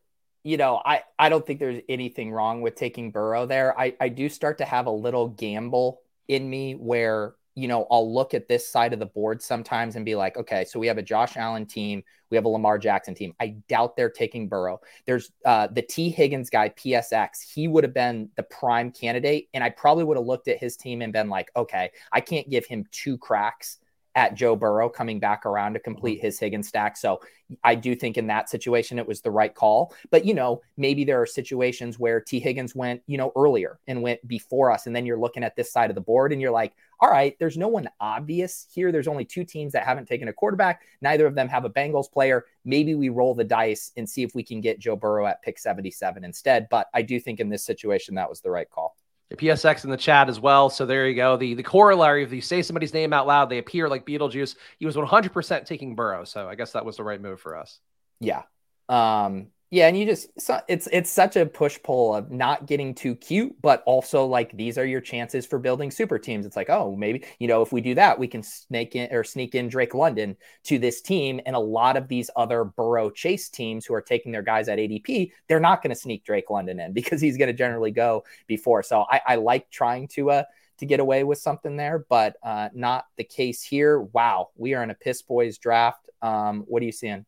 you 0.44 0.58
know 0.58 0.82
I 0.84 1.04
I 1.18 1.30
don't 1.30 1.46
think 1.46 1.60
there's 1.60 1.82
anything 1.90 2.32
wrong 2.32 2.62
with 2.62 2.76
taking 2.76 3.12
Burrow 3.12 3.46
there. 3.46 3.78
I 3.78 3.96
I 4.00 4.10
do 4.10 4.30
start 4.30 4.60
to 4.60 4.66
have 4.66 4.86
a 4.86 4.92
little 4.92 5.28
gamble 5.28 6.02
in 6.28 6.50
me 6.50 6.74
where 6.74 7.36
you 7.56 7.68
know, 7.68 7.88
I'll 7.92 8.12
look 8.12 8.34
at 8.34 8.48
this 8.48 8.68
side 8.68 8.94
of 8.94 9.00
the 9.00 9.06
board 9.06 9.42
sometimes 9.42 9.96
and 9.96 10.06
be 10.06 10.16
like, 10.16 10.38
okay, 10.38 10.66
so 10.66 10.80
we 10.80 10.88
have 10.88 10.98
a 10.98 11.04
Josh 11.04 11.36
Allen 11.38 11.66
team, 11.66 12.04
we 12.30 12.38
have 12.38 12.46
a 12.46 12.50
Lamar 12.50 12.78
Jackson 12.78 13.16
team. 13.16 13.34
I 13.40 13.56
doubt 13.68 13.96
they're 13.96 14.10
taking 14.10 14.48
Burrow. 14.48 14.80
There's 15.06 15.32
uh, 15.46 15.68
the 15.68 15.82
T. 15.82 16.10
Higgins 16.10 16.50
guy, 16.50 16.70
PSX. 16.70 17.42
He 17.54 17.68
would 17.68 17.84
have 17.84 17.94
been 17.94 18.30
the 18.36 18.44
prime 18.44 18.92
candidate, 18.92 19.50
and 19.54 19.64
I 19.64 19.70
probably 19.72 20.04
would 20.04 20.18
have 20.18 20.26
looked 20.26 20.48
at 20.48 20.58
his 20.58 20.78
team 20.78 21.02
and 21.02 21.12
been 21.12 21.30
like, 21.30 21.52
okay, 21.56 21.92
I 22.12 22.22
can't 22.22 22.50
give 22.50 22.66
him 22.66 22.86
two 22.92 23.18
cracks 23.18 23.80
at 24.20 24.36
Joe 24.36 24.54
Burrow 24.54 24.90
coming 24.90 25.18
back 25.18 25.46
around 25.46 25.76
to 25.76 25.80
complete 25.80 26.18
mm-hmm. 26.18 26.26
his 26.26 26.40
Higgins 26.40 26.68
stack. 26.68 26.98
So 26.98 27.22
I 27.64 27.74
do 27.74 27.96
think 27.96 28.18
in 28.18 28.28
that 28.28 28.50
situation 28.50 29.00
it 29.00 29.08
was 29.08 29.22
the 29.22 29.32
right 29.32 29.56
call. 29.56 29.96
But 30.12 30.26
you 30.26 30.34
know, 30.34 30.62
maybe 30.76 31.06
there 31.06 31.22
are 31.22 31.26
situations 31.26 31.98
where 31.98 32.20
T. 32.20 32.38
Higgins 32.38 32.76
went, 32.76 33.02
you 33.08 33.18
know, 33.18 33.32
earlier 33.38 33.80
and 33.88 34.02
went 34.02 34.28
before 34.28 34.72
us. 34.72 34.88
And 34.88 34.96
then 34.96 35.06
you're 35.06 35.18
looking 35.18 35.42
at 35.42 35.56
this 35.56 35.72
side 35.72 35.90
of 35.90 35.96
the 35.96 36.02
board 36.02 36.34
and 36.34 36.42
you're 36.42 36.52
like, 36.52 36.74
all 37.00 37.10
right, 37.10 37.34
there's 37.40 37.58
no 37.58 37.70
one 37.70 37.90
obvious 38.02 38.68
here. 38.74 38.92
There's 38.92 39.08
only 39.08 39.24
two 39.24 39.46
teams 39.46 39.72
that 39.72 39.86
haven't 39.86 40.10
taken 40.10 40.28
a 40.28 40.34
quarterback. 40.34 40.82
Neither 41.02 41.26
of 41.26 41.34
them 41.34 41.48
have 41.48 41.64
a 41.64 41.70
Bengals 41.70 42.12
player. 42.12 42.44
Maybe 42.66 42.96
we 42.96 43.08
roll 43.08 43.34
the 43.34 43.46
dice 43.46 43.94
and 43.96 44.10
see 44.10 44.24
if 44.24 44.36
we 44.36 44.44
can 44.44 44.60
get 44.60 44.80
Joe 44.80 44.98
Burrow 44.98 45.28
at 45.28 45.42
pick 45.44 45.60
77 45.60 46.26
instead. 46.26 46.68
But 46.70 46.88
I 46.94 47.04
do 47.04 47.22
think 47.22 47.40
in 47.40 47.48
this 47.48 47.64
situation 47.64 48.16
that 48.16 48.30
was 48.30 48.42
the 48.42 48.52
right 48.52 48.70
call. 48.70 48.98
The 49.30 49.38
PSX 49.38 49.84
in 49.84 49.92
the 49.92 49.98
chat 49.98 50.28
as 50.28 50.40
well. 50.40 50.70
So 50.70 50.86
there 50.86 51.08
you 51.08 51.16
go. 51.16 51.38
The 51.38 51.54
the 51.54 51.64
corollary 51.64 52.24
if 52.24 52.34
you 52.34 52.42
say 52.42 52.62
somebody's 52.62 52.94
name 52.94 53.14
out 53.14 53.28
loud, 53.28 53.50
they 53.50 53.60
appear 53.60 53.88
like 53.88 54.06
Beetlejuice. 54.06 54.56
He 54.80 54.86
was 54.86 54.96
100% 54.96 55.66
taking 55.66 55.96
Burrow. 55.96 56.24
So 56.24 56.48
I 56.48 56.56
guess 56.56 56.72
that 56.72 56.86
was 56.86 56.98
the 56.98 57.04
right 57.04 57.22
move 57.22 57.40
for 57.40 57.56
us. 57.56 57.80
Yeah. 58.20 58.44
Um, 58.88 59.48
yeah, 59.72 59.88
and 59.88 59.96
you 59.96 60.06
just 60.08 60.30
it's 60.68 60.88
it's 60.92 61.12
such 61.12 61.36
a 61.36 61.46
push 61.46 61.78
pull 61.84 62.16
of 62.16 62.32
not 62.32 62.66
getting 62.66 62.96
too 62.96 63.14
cute, 63.16 63.56
but 63.62 63.84
also 63.86 64.26
like 64.26 64.52
these 64.58 64.80
are 64.80 64.86
your 64.86 65.00
chances 65.00 65.46
for 65.46 65.60
building 65.60 65.92
super 65.92 66.18
teams. 66.18 66.48
It's 66.48 66.56
like, 66.56 66.72
oh, 66.72 66.96
maybe 66.96 67.24
you 67.38 67.48
know 67.48 67.62
if 67.62 67.72
we 67.72 67.80
do 67.80 67.94
that, 67.94 68.18
we 68.18 68.28
can 68.28 68.42
snake 68.42 68.96
in 68.96 69.14
or 69.14 69.24
sneak 69.24 69.54
in 69.54 69.70
Drake 69.70 69.94
London 69.94 70.38
to 70.64 70.80
this 70.80 71.02
team, 71.02 71.40
and 71.46 71.56
a 71.56 71.60
lot 71.60 71.98
of 71.98 72.08
these 72.08 72.32
other 72.36 72.64
Burrow 72.64 73.12
Chase 73.12 73.50
teams 73.50 73.86
who 73.86 73.94
are 73.94 74.02
taking 74.02 74.32
their 74.32 74.42
guys 74.42 74.70
at 74.70 74.80
ADP, 74.80 75.32
they're 75.48 75.60
not 75.60 75.84
going 75.84 75.92
to 75.92 76.02
sneak 76.02 76.26
Drake 76.26 76.50
London 76.50 76.80
in 76.80 76.94
because 77.00 77.22
he's 77.22 77.38
going 77.38 77.50
to 77.50 77.54
generally 77.54 77.92
go 77.92 78.24
before. 78.48 78.82
So 78.82 79.06
I, 79.08 79.22
I 79.28 79.36
like 79.36 79.70
trying 79.70 80.08
to 80.10 80.32
uh 80.32 80.44
to 80.80 80.86
get 80.88 81.00
away 81.00 81.24
with 81.24 81.38
something 81.38 81.76
there, 81.76 82.06
but 82.10 82.38
uh, 82.42 82.70
not 82.74 83.06
the 83.18 83.24
case 83.24 83.62
here. 83.62 84.00
Wow, 84.00 84.50
we 84.56 84.74
are 84.74 84.82
in 84.82 84.90
a 84.90 84.96
piss 84.96 85.22
boys 85.22 85.58
draft. 85.58 86.10
Um, 86.22 86.62
what 86.68 86.82
are 86.82 86.86
you 86.86 86.92
seeing? 86.92 87.26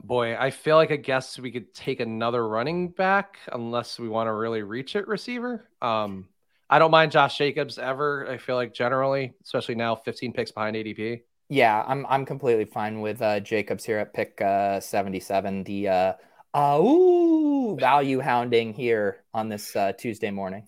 Boy, 0.00 0.36
I 0.36 0.50
feel 0.50 0.76
like 0.76 0.90
I 0.90 0.96
guess 0.96 1.38
we 1.38 1.50
could 1.50 1.74
take 1.74 2.00
another 2.00 2.46
running 2.46 2.88
back 2.88 3.38
unless 3.52 3.98
we 3.98 4.08
want 4.08 4.28
to 4.28 4.32
really 4.32 4.62
reach 4.62 4.96
it 4.96 5.06
receiver. 5.06 5.68
Um, 5.80 6.28
I 6.70 6.78
don't 6.78 6.90
mind 6.90 7.12
Josh 7.12 7.36
Jacobs 7.36 7.78
ever. 7.78 8.26
I 8.28 8.38
feel 8.38 8.56
like 8.56 8.72
generally, 8.72 9.34
especially 9.44 9.74
now, 9.74 9.94
15 9.94 10.32
picks 10.32 10.50
behind 10.50 10.74
ADP. 10.74 11.22
Yeah, 11.48 11.84
I'm 11.86 12.06
I'm 12.06 12.24
completely 12.24 12.64
fine 12.64 13.00
with 13.02 13.20
uh, 13.20 13.40
Jacobs 13.40 13.84
here 13.84 13.98
at 13.98 14.14
pick 14.14 14.40
uh, 14.40 14.80
77. 14.80 15.64
The 15.64 15.88
uh, 15.88 16.12
uh, 16.54 16.78
ooh, 16.80 17.76
value 17.78 18.20
hounding 18.20 18.72
here 18.72 19.22
on 19.34 19.50
this 19.50 19.76
uh, 19.76 19.92
Tuesday 19.92 20.30
morning. 20.30 20.66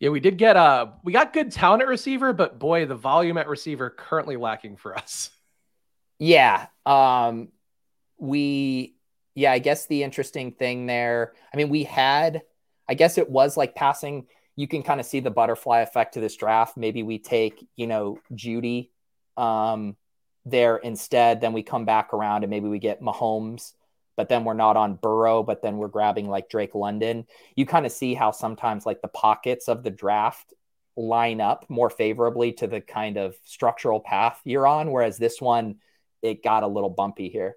Yeah, 0.00 0.10
we 0.10 0.20
did 0.20 0.38
get 0.38 0.56
uh 0.56 0.88
we 1.02 1.12
got 1.12 1.32
good 1.32 1.50
talent 1.50 1.82
at 1.82 1.88
receiver, 1.88 2.32
but 2.32 2.58
boy, 2.58 2.86
the 2.86 2.94
volume 2.94 3.36
at 3.36 3.48
receiver 3.48 3.90
currently 3.90 4.36
lacking 4.36 4.76
for 4.76 4.96
us. 4.96 5.30
Yeah. 6.18 6.66
Um 6.86 7.48
we 8.18 8.94
yeah 9.34 9.52
i 9.52 9.58
guess 9.58 9.86
the 9.86 10.02
interesting 10.02 10.52
thing 10.52 10.86
there 10.86 11.32
i 11.52 11.56
mean 11.56 11.68
we 11.68 11.84
had 11.84 12.42
i 12.88 12.94
guess 12.94 13.18
it 13.18 13.30
was 13.30 13.56
like 13.56 13.74
passing 13.74 14.26
you 14.58 14.66
can 14.66 14.82
kind 14.82 14.98
of 14.98 15.06
see 15.06 15.20
the 15.20 15.30
butterfly 15.30 15.82
effect 15.82 16.14
to 16.14 16.20
this 16.20 16.34
draft. 16.34 16.76
Maybe 16.76 17.04
we 17.04 17.20
take 17.20 17.64
you 17.76 17.86
know 17.86 18.18
Jeudy 18.34 18.90
um 19.36 19.96
there 20.44 20.78
instead 20.78 21.40
then 21.40 21.52
we 21.52 21.62
come 21.62 21.84
back 21.84 22.12
around 22.12 22.42
and 22.42 22.50
maybe 22.50 22.68
we 22.68 22.80
get 22.80 23.00
mahomes 23.00 23.72
but 24.16 24.28
then 24.28 24.44
we're 24.44 24.54
not 24.54 24.76
on 24.76 24.96
burrow 24.96 25.44
but 25.44 25.62
then 25.62 25.76
we're 25.76 25.86
grabbing 25.86 26.28
like 26.28 26.50
drake 26.50 26.74
london. 26.74 27.24
You 27.54 27.66
kind 27.66 27.86
of 27.86 27.92
see 27.92 28.14
how 28.14 28.32
sometimes 28.32 28.84
like 28.84 29.00
the 29.00 29.08
pockets 29.08 29.68
of 29.68 29.84
the 29.84 29.90
draft 29.90 30.52
line 30.96 31.40
up 31.40 31.64
more 31.68 31.88
favorably 31.88 32.52
to 32.54 32.66
the 32.66 32.80
kind 32.80 33.16
of 33.16 33.36
structural 33.44 34.00
path 34.00 34.40
you're 34.44 34.66
on 34.66 34.90
whereas 34.90 35.18
this 35.18 35.40
one 35.40 35.76
it 36.20 36.42
got 36.42 36.64
a 36.64 36.66
little 36.66 36.90
bumpy 36.90 37.28
here 37.28 37.56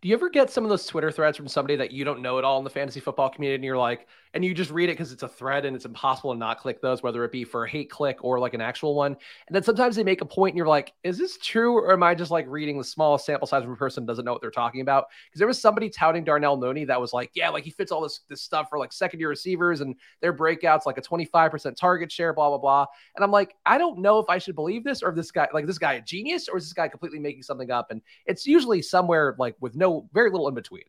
do 0.00 0.08
you 0.08 0.14
ever 0.14 0.28
get 0.30 0.50
some 0.50 0.64
of 0.64 0.70
those 0.70 0.86
Twitter 0.86 1.10
threads 1.10 1.36
from 1.36 1.48
somebody 1.48 1.76
that 1.76 1.92
you 1.92 2.04
don't 2.04 2.22
know 2.22 2.38
at 2.38 2.44
all 2.44 2.58
in 2.58 2.64
the 2.64 2.70
fantasy 2.70 3.00
football 3.00 3.30
community 3.30 3.56
and 3.56 3.64
you're 3.64 3.78
like, 3.78 4.06
and 4.34 4.44
you 4.44 4.54
just 4.54 4.70
read 4.70 4.88
it 4.88 4.92
because 4.92 5.12
it's 5.12 5.22
a 5.22 5.28
thread 5.28 5.64
and 5.64 5.74
it's 5.74 5.84
impossible 5.84 6.32
to 6.32 6.38
not 6.38 6.58
click 6.58 6.80
those, 6.80 7.02
whether 7.02 7.24
it 7.24 7.32
be 7.32 7.44
for 7.44 7.64
a 7.64 7.68
hate 7.68 7.90
click 7.90 8.18
or 8.22 8.38
like 8.38 8.54
an 8.54 8.60
actual 8.60 8.94
one. 8.94 9.12
And 9.46 9.54
then 9.54 9.62
sometimes 9.62 9.96
they 9.96 10.04
make 10.04 10.20
a 10.20 10.26
point 10.26 10.52
and 10.52 10.58
you're 10.58 10.66
like, 10.66 10.92
is 11.02 11.18
this 11.18 11.38
true? 11.38 11.76
Or 11.76 11.92
am 11.92 12.02
I 12.02 12.14
just 12.14 12.30
like 12.30 12.46
reading 12.48 12.78
the 12.78 12.84
smallest 12.84 13.26
sample 13.26 13.46
size 13.46 13.64
of 13.64 13.70
a 13.70 13.76
person 13.76 14.04
doesn't 14.04 14.24
know 14.24 14.32
what 14.32 14.40
they're 14.40 14.50
talking 14.50 14.80
about? 14.80 15.06
Because 15.26 15.38
there 15.38 15.48
was 15.48 15.60
somebody 15.60 15.88
touting 15.88 16.24
Darnell 16.24 16.56
Mooney 16.56 16.84
that 16.84 17.00
was 17.00 17.12
like, 17.12 17.30
yeah, 17.34 17.48
like 17.48 17.64
he 17.64 17.70
fits 17.70 17.90
all 17.90 18.02
this, 18.02 18.20
this 18.28 18.42
stuff 18.42 18.68
for 18.68 18.78
like 18.78 18.92
second 18.92 19.20
year 19.20 19.28
receivers 19.28 19.80
and 19.80 19.94
their 20.20 20.32
breakouts, 20.32 20.86
like 20.86 20.98
a 20.98 21.02
25% 21.02 21.76
target 21.76 22.12
share, 22.12 22.32
blah, 22.32 22.48
blah, 22.48 22.58
blah. 22.58 22.86
And 23.16 23.24
I'm 23.24 23.30
like, 23.30 23.54
I 23.64 23.78
don't 23.78 23.98
know 23.98 24.18
if 24.18 24.28
I 24.28 24.38
should 24.38 24.54
believe 24.54 24.84
this 24.84 25.02
or 25.02 25.10
if 25.10 25.16
this 25.16 25.30
guy, 25.30 25.48
like 25.52 25.66
this 25.66 25.78
guy 25.78 25.94
a 25.94 26.02
genius 26.02 26.48
or 26.48 26.58
is 26.58 26.64
this 26.64 26.72
guy 26.72 26.88
completely 26.88 27.18
making 27.18 27.42
something 27.42 27.70
up? 27.70 27.90
And 27.90 28.02
it's 28.26 28.46
usually 28.46 28.82
somewhere 28.82 29.36
like 29.38 29.56
with 29.60 29.74
no, 29.76 30.08
very 30.12 30.30
little 30.30 30.48
in 30.48 30.54
between. 30.54 30.84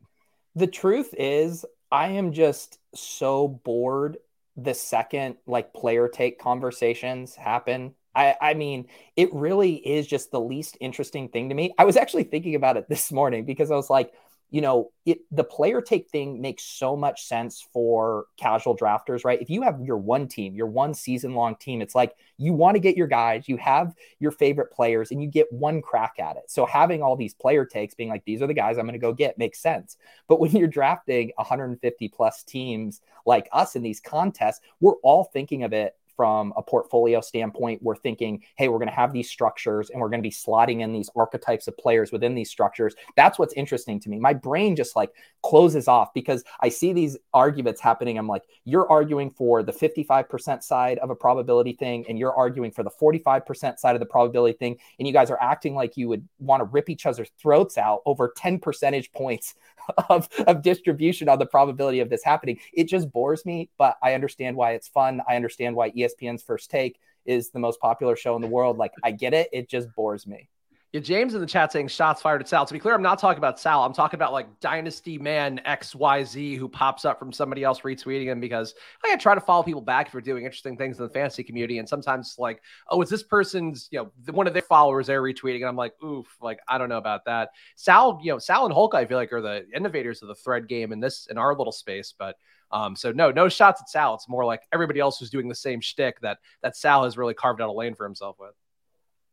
The 0.55 0.67
truth 0.67 1.13
is, 1.17 1.65
I 1.91 2.09
am 2.09 2.33
just 2.33 2.79
so 2.93 3.47
bored 3.47 4.17
the 4.55 4.73
second 4.73 5.37
like 5.47 5.73
player 5.73 6.07
take 6.07 6.39
conversations 6.39 7.35
happen. 7.35 7.95
I, 8.15 8.35
I 8.41 8.53
mean, 8.53 8.87
it 9.15 9.33
really 9.33 9.75
is 9.75 10.07
just 10.07 10.31
the 10.31 10.39
least 10.41 10.77
interesting 10.79 11.29
thing 11.29 11.49
to 11.49 11.55
me. 11.55 11.73
I 11.77 11.85
was 11.85 11.95
actually 11.97 12.23
thinking 12.25 12.55
about 12.55 12.77
it 12.77 12.87
this 12.89 13.11
morning 13.11 13.45
because 13.45 13.71
I 13.71 13.75
was 13.75 13.89
like, 13.89 14.13
you 14.51 14.61
know, 14.61 14.91
it 15.05 15.19
the 15.31 15.43
player 15.43 15.81
take 15.81 16.09
thing 16.09 16.41
makes 16.41 16.63
so 16.63 16.95
much 16.95 17.25
sense 17.25 17.65
for 17.71 18.25
casual 18.37 18.75
drafters, 18.75 19.23
right? 19.23 19.41
If 19.41 19.49
you 19.49 19.61
have 19.61 19.79
your 19.81 19.97
one 19.97 20.27
team, 20.27 20.55
your 20.55 20.67
one 20.67 20.93
season 20.93 21.35
long 21.35 21.55
team, 21.55 21.81
it's 21.81 21.93
like 21.93 22.15
you 22.37 22.53
want 22.53 22.75
to 22.75 22.79
get 22.79 22.97
your 22.97 23.07
guys, 23.07 23.47
you 23.47 23.57
have 23.57 23.93
your 24.19 24.31
favorite 24.31 24.71
players, 24.71 25.11
and 25.11 25.21
you 25.21 25.29
get 25.29 25.51
one 25.51 25.81
crack 25.81 26.15
at 26.19 26.35
it. 26.35 26.43
So 26.47 26.65
having 26.65 27.03
all 27.03 27.15
these 27.15 27.33
player 27.33 27.63
takes 27.63 27.93
being 27.93 28.09
like, 28.09 28.25
these 28.25 28.41
are 28.41 28.47
the 28.47 28.53
guys 28.53 28.77
I'm 28.77 28.85
going 28.85 28.93
to 28.93 28.99
go 28.99 29.13
get 29.13 29.37
makes 29.37 29.59
sense. 29.59 29.97
But 30.27 30.39
when 30.39 30.51
you're 30.55 30.67
drafting 30.67 31.31
150 31.35 32.07
plus 32.09 32.43
teams 32.43 33.01
like 33.25 33.47
us 33.51 33.75
in 33.75 33.83
these 33.83 33.99
contests, 33.99 34.61
we're 34.79 34.95
all 35.03 35.25
thinking 35.25 35.63
of 35.63 35.73
it 35.73 35.95
from 36.19 36.51
a 36.57 36.61
portfolio 36.61 37.21
standpoint, 37.21 37.81
we're 37.81 37.95
thinking, 37.95 38.43
hey, 38.57 38.67
we're 38.67 38.77
going 38.77 38.89
to 38.89 38.93
have 38.93 39.13
these 39.13 39.29
structures 39.29 39.89
and 39.89 40.01
we're 40.01 40.09
going 40.09 40.19
to 40.19 40.21
be 40.21 40.29
slotting 40.29 40.81
in 40.81 40.91
these 40.91 41.09
archetypes 41.15 41.69
of 41.69 41.77
players 41.77 42.11
within 42.11 42.35
these 42.35 42.49
structures. 42.49 42.93
That's 43.15 43.39
what's 43.39 43.53
interesting 43.53 44.01
to 44.01 44.09
me. 44.09 44.19
My 44.19 44.33
brain 44.33 44.75
just 44.75 44.97
like 44.97 45.13
closes 45.43 45.87
off 45.87 46.13
because 46.13 46.43
I 46.59 46.67
see 46.67 46.91
these 46.91 47.17
arguments 47.33 47.79
happening. 47.79 48.17
I'm 48.17 48.27
like, 48.27 48.43
you're 48.65 48.91
arguing 48.91 49.29
for 49.29 49.63
the 49.63 49.71
55% 49.71 50.61
side 50.61 50.97
of 50.97 51.09
a 51.09 51.15
probability 51.15 51.71
thing, 51.71 52.03
and 52.09 52.19
you're 52.19 52.35
arguing 52.35 52.71
for 52.71 52.83
the 52.83 52.91
45% 52.91 53.79
side 53.79 53.95
of 53.95 54.01
the 54.01 54.05
probability 54.05 54.57
thing. 54.57 54.75
And 54.99 55.07
you 55.07 55.13
guys 55.13 55.31
are 55.31 55.41
acting 55.41 55.73
like 55.73 55.95
you 55.95 56.09
would 56.09 56.27
want 56.39 56.59
to 56.59 56.65
rip 56.65 56.89
each 56.89 57.05
other's 57.05 57.31
throats 57.41 57.77
out 57.77 58.01
over 58.05 58.33
10 58.35 58.59
percentage 58.59 59.09
points 59.13 59.55
of, 60.09 60.27
of 60.47 60.61
distribution 60.61 61.29
on 61.29 61.39
the 61.39 61.45
probability 61.45 61.99
of 61.99 62.09
this 62.09 62.25
happening. 62.25 62.59
It 62.73 62.85
just 62.85 63.09
bores 63.11 63.45
me, 63.45 63.69
but 63.77 63.97
I 64.03 64.13
understand 64.13 64.55
why 64.55 64.73
it's 64.73 64.87
fun. 64.87 65.21
I 65.29 65.35
understand 65.35 65.75
why 65.75 65.91
ESPN's 66.09 66.43
First 66.43 66.69
Take 66.69 66.99
is 67.25 67.49
the 67.51 67.59
most 67.59 67.79
popular 67.79 68.15
show 68.15 68.35
in 68.35 68.41
the 68.41 68.47
world. 68.47 68.77
Like, 68.77 68.91
I 69.03 69.11
get 69.11 69.33
it. 69.33 69.49
It 69.51 69.69
just 69.69 69.93
bores 69.95 70.25
me. 70.25 70.49
Yeah, 70.91 71.01
James 71.01 71.35
in 71.35 71.41
the 71.41 71.45
chat 71.45 71.71
saying 71.71 71.89
shots 71.89 72.19
fired 72.19 72.41
at 72.41 72.49
Sal. 72.49 72.65
To 72.65 72.73
be 72.73 72.79
clear, 72.79 72.95
I'm 72.95 73.03
not 73.03 73.19
talking 73.19 73.37
about 73.37 73.59
Sal. 73.59 73.83
I'm 73.83 73.93
talking 73.93 74.17
about 74.17 74.33
like 74.33 74.59
Dynasty 74.59 75.19
Man 75.19 75.61
XYZ 75.63 76.57
who 76.57 76.67
pops 76.67 77.05
up 77.05 77.19
from 77.19 77.31
somebody 77.31 77.63
else 77.63 77.81
retweeting 77.81 78.25
him 78.25 78.39
because 78.39 78.73
I 79.05 79.15
try 79.17 79.35
to 79.35 79.41
follow 79.41 79.61
people 79.61 79.81
back 79.81 80.07
if 80.07 80.13
they're 80.13 80.21
doing 80.21 80.45
interesting 80.45 80.77
things 80.77 80.97
in 80.97 81.03
the 81.03 81.11
fantasy 81.11 81.43
community. 81.43 81.77
And 81.77 81.87
sometimes 81.87 82.37
like, 82.39 82.63
oh, 82.89 83.03
is 83.03 83.09
this 83.09 83.21
person's, 83.21 83.87
you 83.91 83.99
know, 83.99 84.31
one 84.31 84.47
of 84.47 84.53
their 84.53 84.63
followers 84.63 85.05
they're 85.05 85.21
retweeting? 85.21 85.57
And 85.57 85.67
I'm 85.67 85.75
like, 85.75 85.93
oof, 86.03 86.25
like, 86.41 86.59
I 86.67 86.79
don't 86.79 86.89
know 86.89 86.97
about 86.97 87.23
that. 87.25 87.49
Sal, 87.75 88.19
you 88.23 88.31
know, 88.31 88.39
Sal 88.39 88.65
and 88.65 88.73
Hulk, 88.73 88.95
I 88.95 89.05
feel 89.05 89.17
like 89.17 89.31
are 89.31 89.41
the 89.41 89.67
innovators 89.75 90.23
of 90.23 90.27
the 90.27 90.35
thread 90.35 90.67
game 90.67 90.91
in 90.91 90.99
this, 90.99 91.27
in 91.29 91.37
our 91.37 91.55
little 91.55 91.71
space. 91.71 92.15
But 92.17 92.35
um, 92.71 92.95
so 92.95 93.11
no, 93.11 93.31
no 93.31 93.49
shots 93.49 93.81
at 93.81 93.89
Sal. 93.89 94.15
It's 94.15 94.29
more 94.29 94.45
like 94.45 94.61
everybody 94.71 94.99
else 94.99 95.19
who's 95.19 95.29
doing 95.29 95.47
the 95.47 95.55
same 95.55 95.81
shtick 95.81 96.19
that 96.21 96.39
that 96.61 96.75
Sal 96.75 97.03
has 97.03 97.17
really 97.17 97.33
carved 97.33 97.61
out 97.61 97.69
a 97.69 97.73
lane 97.73 97.95
for 97.95 98.05
himself 98.05 98.37
with. 98.39 98.53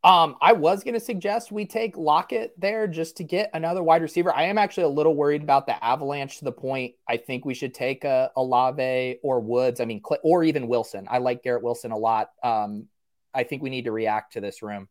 Um, 0.05 0.37
I 0.41 0.53
was 0.53 0.85
going 0.85 0.95
to 0.95 1.01
suggest 1.01 1.51
we 1.51 1.67
take 1.67 1.97
Lockett 1.97 2.53
there 2.57 2.87
just 2.87 3.17
to 3.17 3.25
get 3.25 3.51
another 3.55 3.83
wide 3.83 4.03
receiver. 4.03 4.33
I 4.33 4.45
am 4.45 4.57
actually 4.57 4.85
a 4.85 4.89
little 4.89 5.17
worried 5.17 5.43
about 5.43 5.67
the 5.67 5.83
Avalanche 5.85 6.39
to 6.39 6.45
the 6.45 6.53
point 6.53 6.95
I 7.09 7.17
think 7.17 7.45
we 7.45 7.55
should 7.55 7.75
take 7.75 8.05
a, 8.05 8.31
Olave 8.37 9.19
or 9.25 9.41
Woods. 9.41 9.81
I 9.81 9.85
mean, 9.85 10.01
or 10.23 10.45
even 10.45 10.69
Wilson. 10.69 11.09
I 11.11 11.19
like 11.19 11.43
Garrett 11.43 11.65
Wilson 11.65 11.91
a 11.91 11.97
lot. 11.97 12.31
Um, 12.41 12.87
I 13.35 13.43
think 13.43 13.63
we 13.63 13.71
need 13.71 13.87
to 13.87 13.93
react 13.93 14.35
to 14.35 14.41
this 14.41 14.63
room. 14.63 14.89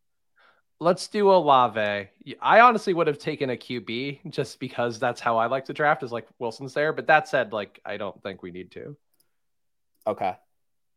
Let's 0.79 1.07
do 1.07 1.31
Olave. 1.31 2.09
I 2.41 2.59
honestly 2.59 2.93
would 2.93 3.07
have 3.07 3.17
taken 3.17 3.49
a 3.49 3.55
QB 3.55 4.29
just 4.29 4.59
because 4.59 4.99
that's 4.99 5.21
how 5.21 5.37
I 5.37 5.47
like 5.47 5.65
to 5.65 5.73
draft 5.73 6.03
is 6.03 6.11
like 6.11 6.27
Wilson's 6.37 6.73
there. 6.73 6.91
But 6.91 7.07
that 7.07 7.29
said, 7.29 7.53
like, 7.53 7.79
I 7.85 7.97
don't 7.97 8.21
think 8.21 8.43
we 8.43 8.51
need 8.51 8.71
to. 8.71 8.97
Okay. 10.05 10.35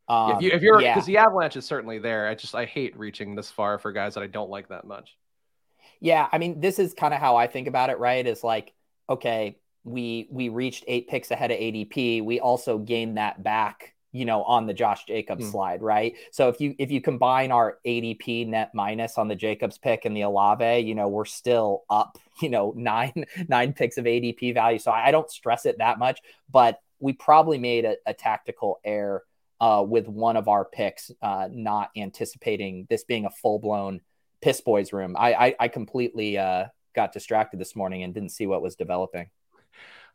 Um, 0.08 0.32
if, 0.32 0.42
you, 0.42 0.50
if 0.50 0.62
you're 0.62 0.78
because 0.78 1.08
yeah. 1.08 1.22
the 1.22 1.26
avalanche 1.28 1.56
is 1.56 1.66
certainly 1.66 1.98
there. 1.98 2.28
I 2.28 2.34
just 2.34 2.54
I 2.54 2.64
hate 2.64 2.98
reaching 2.98 3.34
this 3.34 3.50
far 3.50 3.78
for 3.78 3.92
guys 3.92 4.14
that 4.14 4.22
I 4.22 4.26
don't 4.26 4.50
like 4.50 4.68
that 4.68 4.86
much. 4.86 5.16
Yeah, 6.00 6.28
I 6.32 6.38
mean, 6.38 6.60
this 6.60 6.78
is 6.78 6.94
kind 6.94 7.12
of 7.12 7.20
how 7.20 7.36
I 7.36 7.46
think 7.46 7.68
about 7.68 7.90
it. 7.90 7.98
Right? 7.98 8.26
Is 8.26 8.42
like, 8.42 8.72
okay, 9.08 9.58
we 9.84 10.28
we 10.30 10.48
reached 10.48 10.84
eight 10.88 11.08
picks 11.08 11.30
ahead 11.30 11.50
of 11.50 11.58
ADP. 11.58 12.24
We 12.24 12.40
also 12.40 12.78
gained 12.78 13.18
that 13.18 13.42
back, 13.42 13.94
you 14.12 14.24
know, 14.24 14.42
on 14.44 14.66
the 14.66 14.74
Josh 14.74 15.04
Jacobs 15.04 15.44
mm. 15.44 15.50
slide, 15.50 15.82
right? 15.82 16.14
So 16.30 16.48
if 16.48 16.60
you 16.60 16.74
if 16.78 16.90
you 16.90 17.00
combine 17.00 17.52
our 17.52 17.78
ADP 17.86 18.48
net 18.48 18.70
minus 18.74 19.18
on 19.18 19.28
the 19.28 19.34
Jacobs 19.34 19.78
pick 19.78 20.04
and 20.04 20.16
the 20.16 20.22
Olave, 20.22 20.80
you 20.80 20.94
know, 20.94 21.08
we're 21.08 21.24
still 21.24 21.84
up, 21.90 22.18
you 22.40 22.48
know, 22.48 22.72
nine 22.76 23.24
nine 23.48 23.72
picks 23.72 23.98
of 23.98 24.04
ADP 24.04 24.54
value. 24.54 24.78
So 24.78 24.90
I 24.90 25.10
don't 25.10 25.30
stress 25.30 25.66
it 25.66 25.78
that 25.78 25.98
much, 25.98 26.20
but 26.50 26.80
we 27.00 27.12
probably 27.12 27.58
made 27.58 27.84
a, 27.84 27.96
a 28.06 28.14
tactical 28.14 28.80
error 28.84 29.24
uh, 29.60 29.84
with 29.86 30.08
one 30.08 30.36
of 30.36 30.48
our 30.48 30.64
picks, 30.64 31.10
uh, 31.22 31.48
not 31.50 31.90
anticipating 31.96 32.86
this 32.88 33.04
being 33.04 33.24
a 33.24 33.30
full 33.30 33.58
blown 33.58 34.00
piss 34.40 34.60
boys 34.60 34.92
room. 34.92 35.16
I, 35.18 35.34
I, 35.34 35.54
I 35.60 35.68
completely 35.68 36.38
uh, 36.38 36.66
got 36.94 37.12
distracted 37.12 37.60
this 37.60 37.76
morning 37.76 38.02
and 38.02 38.14
didn't 38.14 38.30
see 38.30 38.46
what 38.46 38.62
was 38.62 38.76
developing. 38.76 39.30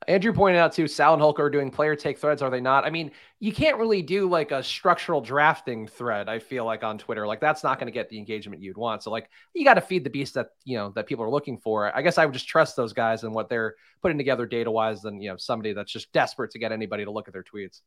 Andrew 0.08 0.34
pointed 0.34 0.60
out 0.60 0.74
too, 0.74 0.88
Sal 0.88 1.14
and 1.14 1.22
Hulk 1.22 1.40
are 1.40 1.50
doing 1.50 1.72
player 1.72 1.96
take 1.96 2.18
threads, 2.18 2.42
are 2.42 2.50
they 2.50 2.62
not? 2.62 2.86
I 2.86 2.90
mean, 2.90 3.12
you 3.40 3.52
can't 3.54 3.78
really 3.78 4.02
do 4.02 4.30
like 4.30 4.52
a 4.52 4.64
structural 4.64 5.22
drafting 5.22 5.88
thread, 5.88 6.30
I 6.30 6.40
feel 6.40 6.66
like 6.66 6.84
on 6.84 6.98
Twitter. 6.98 7.28
Like 7.28 7.40
that's 7.40 7.64
not 7.64 7.80
going 7.80 7.88
to 7.88 7.94
get 7.94 8.10
the 8.10 8.18
engagement 8.18 8.62
you'd 8.62 8.78
want. 8.78 9.04
So 9.04 9.12
like 9.12 9.30
you 9.54 9.64
got 9.64 9.76
to 9.76 9.82
feed 9.82 10.04
the 10.04 10.10
beast 10.10 10.34
that 10.36 10.50
you 10.64 10.78
know 10.78 10.90
that 10.96 11.08
people 11.08 11.26
are 11.26 11.30
looking 11.30 11.58
for. 11.58 11.96
I 11.96 12.02
guess 12.02 12.18
I 12.18 12.26
would 12.26 12.34
just 12.34 12.48
trust 12.48 12.76
those 12.76 12.94
guys 12.94 13.24
and 13.24 13.34
what 13.34 13.50
they're 13.50 13.76
putting 14.02 14.18
together 14.18 14.46
data 14.46 14.72
wise 14.72 15.02
than 15.02 15.22
you 15.22 15.30
know 15.30 15.38
somebody 15.38 15.74
that's 15.74 15.92
just 15.92 16.12
desperate 16.12 16.52
to 16.52 16.60
get 16.60 16.72
anybody 16.72 17.06
to 17.06 17.12
look 17.12 17.28
at 17.28 17.34
their 17.34 17.44
tweets. 17.44 17.82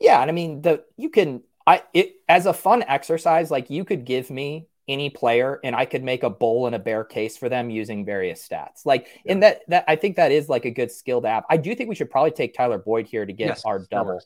Yeah, 0.00 0.20
and 0.20 0.30
I 0.30 0.32
mean 0.32 0.62
the 0.62 0.84
you 0.96 1.10
can 1.10 1.42
I 1.66 1.82
it 1.92 2.16
as 2.28 2.46
a 2.46 2.52
fun 2.52 2.84
exercise, 2.86 3.50
like 3.50 3.70
you 3.70 3.84
could 3.84 4.04
give 4.04 4.30
me 4.30 4.68
any 4.88 5.10
player 5.10 5.60
and 5.64 5.74
I 5.74 5.84
could 5.84 6.02
make 6.02 6.22
a 6.22 6.30
bull 6.30 6.66
and 6.66 6.74
a 6.74 6.78
bear 6.78 7.04
case 7.04 7.36
for 7.36 7.48
them 7.48 7.70
using 7.70 8.04
various 8.04 8.46
stats. 8.46 8.84
Like 8.84 9.08
yeah. 9.24 9.32
and 9.32 9.42
that 9.42 9.62
that 9.68 9.84
I 9.88 9.96
think 9.96 10.16
that 10.16 10.32
is 10.32 10.48
like 10.48 10.64
a 10.64 10.70
good 10.70 10.90
skilled 10.90 11.26
app. 11.26 11.44
I 11.50 11.56
do 11.56 11.74
think 11.74 11.88
we 11.88 11.94
should 11.94 12.10
probably 12.10 12.30
take 12.30 12.54
Tyler 12.54 12.78
Boyd 12.78 13.06
here 13.06 13.26
to 13.26 13.32
get 13.32 13.48
yes, 13.48 13.64
our 13.64 13.80
double. 13.90 14.20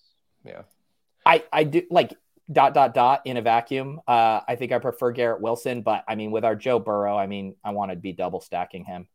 Yeah. 0.44 0.62
I 1.25 1.44
I 1.53 1.64
do 1.64 1.83
like 1.90 2.14
dot 2.53 2.75
dot 2.75 2.94
dot 2.94 3.23
in 3.25 3.37
a 3.37 3.42
vacuum. 3.42 4.01
Uh 4.07 4.40
I 4.46 4.57
think 4.57 4.73
I 4.73 4.79
prefer 4.79 5.12
Garrett 5.12 5.40
Wilson, 5.40 5.83
but 5.83 6.05
I 6.07 6.14
mean 6.14 6.31
with 6.31 6.44
our 6.44 6.57
Joe 6.57 6.79
Burrow, 6.79 7.16
I 7.16 7.27
mean 7.27 7.55
I 7.64 7.70
want 7.70 7.90
to 7.90 7.96
be 7.96 8.12
double 8.12 8.40
stacking 8.40 8.85
him. 8.85 9.07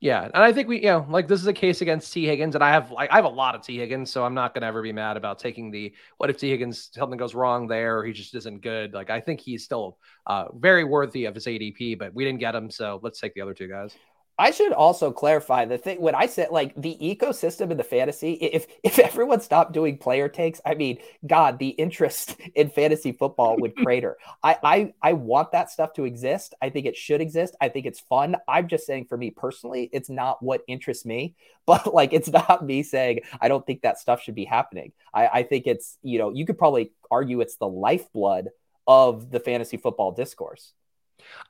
Yeah, 0.00 0.24
and 0.24 0.44
I 0.44 0.52
think 0.52 0.68
we, 0.68 0.76
you 0.76 0.86
know, 0.86 1.04
like 1.08 1.26
this 1.26 1.40
is 1.40 1.48
a 1.48 1.52
case 1.52 1.80
against 1.80 2.12
T. 2.12 2.24
Higgins, 2.24 2.54
and 2.54 2.62
I 2.62 2.70
have 2.70 2.92
like 2.92 3.10
I 3.10 3.16
have 3.16 3.24
a 3.24 3.28
lot 3.28 3.56
of 3.56 3.62
T. 3.62 3.78
Higgins, 3.78 4.12
so 4.12 4.24
I'm 4.24 4.34
not 4.34 4.54
gonna 4.54 4.66
ever 4.66 4.80
be 4.80 4.92
mad 4.92 5.16
about 5.16 5.40
taking 5.40 5.72
the 5.72 5.92
what 6.18 6.30
if 6.30 6.38
T. 6.38 6.50
Higgins 6.50 6.90
something 6.92 7.18
goes 7.18 7.34
wrong 7.34 7.66
there, 7.66 7.98
or 7.98 8.04
he 8.04 8.12
just 8.12 8.32
isn't 8.36 8.62
good. 8.62 8.94
Like 8.94 9.10
I 9.10 9.20
think 9.20 9.40
he's 9.40 9.64
still 9.64 9.98
uh, 10.26 10.46
very 10.54 10.84
worthy 10.84 11.24
of 11.24 11.34
his 11.34 11.46
ADP, 11.46 11.98
but 11.98 12.14
we 12.14 12.24
didn't 12.24 12.38
get 12.38 12.54
him, 12.54 12.70
so 12.70 13.00
let's 13.02 13.18
take 13.18 13.34
the 13.34 13.40
other 13.40 13.54
two 13.54 13.66
guys. 13.66 13.92
I 14.38 14.52
should 14.52 14.72
also 14.72 15.10
clarify 15.10 15.64
the 15.64 15.78
thing 15.78 16.00
when 16.00 16.14
I 16.14 16.26
said 16.26 16.50
like 16.50 16.72
the 16.76 16.96
ecosystem 17.02 17.72
in 17.72 17.76
the 17.76 17.82
fantasy. 17.84 18.34
If 18.34 18.66
if 18.84 18.98
everyone 18.98 19.40
stopped 19.40 19.72
doing 19.72 19.98
player 19.98 20.28
takes, 20.28 20.60
I 20.64 20.74
mean, 20.74 20.98
God, 21.26 21.58
the 21.58 21.70
interest 21.70 22.36
in 22.54 22.70
fantasy 22.70 23.12
football 23.12 23.56
would 23.58 23.74
crater. 23.84 24.16
I, 24.42 24.56
I 24.62 24.94
I 25.02 25.12
want 25.14 25.52
that 25.52 25.70
stuff 25.70 25.92
to 25.94 26.04
exist. 26.04 26.54
I 26.62 26.70
think 26.70 26.86
it 26.86 26.96
should 26.96 27.20
exist. 27.20 27.56
I 27.60 27.68
think 27.68 27.86
it's 27.86 28.00
fun. 28.00 28.36
I'm 28.46 28.68
just 28.68 28.86
saying 28.86 29.06
for 29.06 29.16
me 29.16 29.30
personally, 29.30 29.90
it's 29.92 30.08
not 30.08 30.42
what 30.42 30.62
interests 30.68 31.04
me. 31.04 31.34
But 31.68 31.92
like, 31.92 32.14
it's 32.14 32.30
not 32.30 32.64
me 32.64 32.82
saying 32.82 33.20
I 33.42 33.48
don't 33.48 33.66
think 33.66 33.82
that 33.82 33.98
stuff 33.98 34.22
should 34.22 34.34
be 34.34 34.46
happening. 34.46 34.92
I, 35.12 35.28
I 35.28 35.42
think 35.42 35.66
it's 35.66 35.98
you 36.02 36.18
know 36.18 36.30
you 36.30 36.46
could 36.46 36.56
probably 36.56 36.92
argue 37.10 37.42
it's 37.42 37.56
the 37.56 37.68
lifeblood 37.68 38.48
of 38.86 39.30
the 39.30 39.38
fantasy 39.38 39.76
football 39.76 40.12
discourse. 40.12 40.72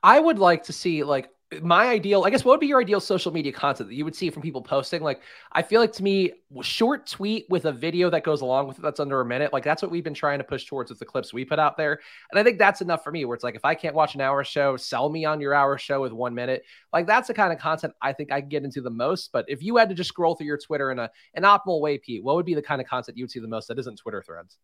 I 0.03 0.19
would 0.19 0.37
like 0.37 0.63
to 0.63 0.73
see 0.73 1.03
like 1.05 1.29
my 1.63 1.87
ideal, 1.87 2.25
I 2.25 2.29
guess, 2.29 2.45
what 2.45 2.53
would 2.53 2.59
be 2.59 2.67
your 2.67 2.79
ideal 2.79 2.99
social 2.99 3.31
media 3.31 3.51
content 3.51 3.89
that 3.89 3.95
you 3.95 4.05
would 4.05 4.15
see 4.15 4.29
from 4.29 4.43
people 4.43 4.61
posting? 4.61 5.01
Like, 5.01 5.21
I 5.51 5.63
feel 5.63 5.81
like 5.81 5.91
to 5.93 6.03
me, 6.03 6.33
short 6.61 7.07
tweet 7.07 7.47
with 7.49 7.65
a 7.65 7.71
video 7.71 8.09
that 8.11 8.23
goes 8.23 8.41
along 8.41 8.67
with 8.67 8.77
it 8.77 8.83
that's 8.83 8.99
under 8.99 9.19
a 9.19 9.25
minute, 9.25 9.51
like 9.51 9.63
that's 9.63 9.81
what 9.81 9.89
we've 9.89 10.03
been 10.03 10.13
trying 10.13 10.37
to 10.37 10.43
push 10.43 10.65
towards 10.65 10.91
with 10.91 10.99
the 10.99 11.05
clips 11.05 11.33
we 11.33 11.43
put 11.43 11.57
out 11.57 11.75
there. 11.75 12.01
And 12.29 12.39
I 12.39 12.43
think 12.43 12.59
that's 12.59 12.81
enough 12.81 13.03
for 13.03 13.11
me, 13.11 13.25
where 13.25 13.33
it's 13.33 13.43
like, 13.43 13.55
if 13.55 13.65
I 13.65 13.73
can't 13.73 13.95
watch 13.95 14.13
an 14.13 14.21
hour 14.21 14.43
show, 14.43 14.77
sell 14.77 15.09
me 15.09 15.25
on 15.25 15.41
your 15.41 15.55
hour 15.55 15.79
show 15.79 16.01
with 16.01 16.11
one 16.11 16.35
minute. 16.35 16.63
Like, 16.93 17.07
that's 17.07 17.27
the 17.27 17.33
kind 17.33 17.51
of 17.51 17.57
content 17.57 17.93
I 17.99 18.13
think 18.13 18.31
I 18.31 18.41
can 18.41 18.49
get 18.49 18.63
into 18.63 18.81
the 18.81 18.91
most. 18.91 19.31
But 19.31 19.45
if 19.47 19.63
you 19.63 19.77
had 19.77 19.89
to 19.89 19.95
just 19.95 20.09
scroll 20.09 20.35
through 20.35 20.47
your 20.47 20.59
Twitter 20.59 20.91
in 20.91 20.99
a, 20.99 21.09
an 21.33 21.43
optimal 21.43 21.81
way, 21.81 21.97
Pete, 21.97 22.23
what 22.23 22.35
would 22.35 22.45
be 22.45 22.53
the 22.53 22.61
kind 22.61 22.79
of 22.79 22.85
content 22.87 23.17
you 23.17 23.23
would 23.23 23.31
see 23.31 23.39
the 23.39 23.47
most 23.47 23.69
that 23.69 23.79
isn't 23.79 23.97
Twitter 23.97 24.21
threads? 24.21 24.57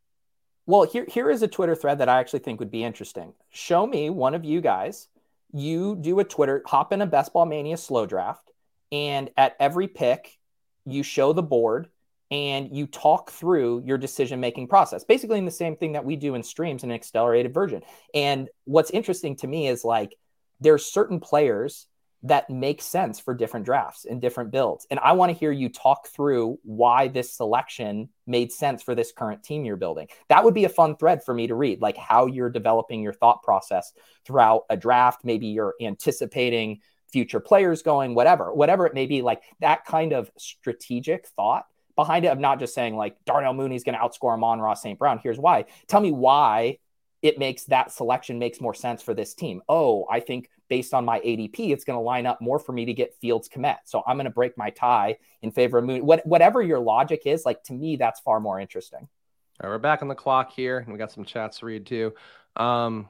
Well, 0.67 0.83
here, 0.83 1.05
here 1.07 1.31
is 1.31 1.41
a 1.41 1.47
Twitter 1.47 1.75
thread 1.75 1.97
that 1.97 2.09
I 2.09 2.19
actually 2.19 2.39
think 2.39 2.59
would 2.59 2.71
be 2.71 2.83
interesting. 2.83 3.33
Show 3.49 3.87
me 3.87 4.11
one 4.11 4.35
of 4.35 4.45
you 4.45 4.61
guys 4.61 5.07
you 5.55 5.95
do 5.95 6.19
a 6.19 6.23
Twitter, 6.25 6.61
hop 6.65 6.91
in 6.91 7.01
a 7.01 7.05
Best 7.05 7.31
Ball 7.31 7.45
Mania 7.45 7.77
slow 7.77 8.05
draft, 8.05 8.51
and 8.91 9.29
at 9.37 9.55
every 9.59 9.87
pick, 9.87 10.37
you 10.85 11.01
show 11.01 11.31
the 11.31 11.41
board 11.41 11.87
and 12.29 12.75
you 12.75 12.87
talk 12.87 13.31
through 13.31 13.81
your 13.85 13.97
decision 13.97 14.39
making 14.39 14.67
process, 14.67 15.05
basically 15.05 15.37
in 15.37 15.45
the 15.45 15.51
same 15.51 15.77
thing 15.77 15.93
that 15.93 16.03
we 16.03 16.17
do 16.17 16.35
in 16.35 16.43
streams 16.43 16.83
in 16.83 16.91
an 16.91 16.95
accelerated 16.95 17.53
version. 17.53 17.81
And 18.13 18.49
what's 18.65 18.91
interesting 18.91 19.37
to 19.37 19.47
me 19.47 19.67
is 19.67 19.85
like 19.85 20.15
there's 20.59 20.85
certain 20.85 21.19
players 21.19 21.87
that 22.25 22.49
make 22.49 22.81
sense 22.81 23.19
for 23.19 23.35
different 23.35 23.67
drafts 23.67 24.05
and 24.05 24.19
different 24.19 24.49
builds. 24.49 24.87
And 24.89 24.99
I 24.99 25.11
want 25.11 25.31
to 25.31 25.37
hear 25.37 25.51
you 25.51 25.69
talk 25.69 26.07
through 26.07 26.59
why 26.63 27.07
this 27.07 27.31
selection 27.31 28.09
made 28.25 28.51
sense 28.51 28.81
for 28.81 28.95
this 28.95 29.11
current 29.11 29.43
team 29.43 29.63
you're 29.63 29.75
building. 29.75 30.07
That 30.29 30.43
would 30.43 30.55
be 30.55 30.65
a 30.65 30.69
fun 30.69 30.95
thread 30.95 31.23
for 31.23 31.35
me 31.35 31.45
to 31.47 31.55
read, 31.55 31.81
like 31.81 31.97
how 31.97 32.25
you're 32.25 32.49
developing 32.49 33.03
your 33.03 33.13
thought 33.13 33.43
process 33.43 33.93
throughout 34.25 34.63
a 34.71 34.77
draft. 34.77 35.23
Maybe 35.23 35.47
you're 35.47 35.75
anticipating 35.79 36.81
future 37.11 37.39
players 37.39 37.83
going, 37.83 38.15
whatever, 38.15 38.51
whatever 38.51 38.87
it 38.87 38.95
may 38.95 39.05
be, 39.05 39.21
like 39.21 39.43
that 39.59 39.85
kind 39.85 40.11
of 40.11 40.31
strategic 40.37 41.27
thought 41.27 41.67
behind 41.95 42.25
it 42.25 42.29
of 42.29 42.39
not 42.39 42.59
just 42.59 42.73
saying 42.73 42.97
like 42.97 43.23
Darnell 43.25 43.53
Mooney's 43.53 43.83
going 43.83 43.97
to 43.97 44.03
outscore 44.03 44.33
Amon-Ra 44.33 44.73
St. 44.73 44.97
Brown. 44.97 45.19
Here's 45.21 45.39
why. 45.39 45.65
Tell 45.87 46.01
me 46.01 46.11
why 46.11 46.79
it 47.25 47.39
makes 47.39 47.63
that 47.63 47.91
selection 47.91 48.37
makes 48.37 48.61
more 48.61 48.75
sense 48.75 49.01
for 49.01 49.15
this 49.15 49.33
team. 49.33 49.59
Oh, 49.67 50.05
I 50.11 50.19
think 50.19 50.47
based 50.69 50.93
on 50.93 51.03
my 51.03 51.19
ADP, 51.21 51.71
it's 51.71 51.83
going 51.83 51.97
to 51.97 52.01
line 52.01 52.27
up 52.27 52.39
more 52.39 52.59
for 52.59 52.71
me 52.71 52.85
to 52.85 52.93
get 52.93 53.15
Fields 53.19 53.47
commit. 53.47 53.77
So 53.85 54.03
I'm 54.05 54.15
going 54.15 54.25
to 54.25 54.31
break 54.31 54.55
my 54.59 54.69
tie 54.69 55.17
in 55.41 55.51
favor 55.51 55.79
of 55.79 55.85
Moon. 55.85 56.05
What, 56.05 56.23
whatever 56.27 56.61
your 56.61 56.77
logic 56.79 57.23
is, 57.25 57.43
like 57.43 57.63
to 57.63 57.73
me, 57.73 57.95
that's 57.95 58.19
far 58.19 58.39
more 58.39 58.59
interesting. 58.59 58.99
All 58.99 59.69
right, 59.69 59.73
we're 59.73 59.79
back 59.79 60.03
on 60.03 60.07
the 60.07 60.13
clock 60.13 60.53
here, 60.53 60.77
and 60.77 60.93
we 60.93 60.99
got 60.99 61.11
some 61.11 61.25
chats 61.25 61.59
to 61.59 61.65
read 61.65 61.87
too. 61.87 62.13
Um, 62.55 63.09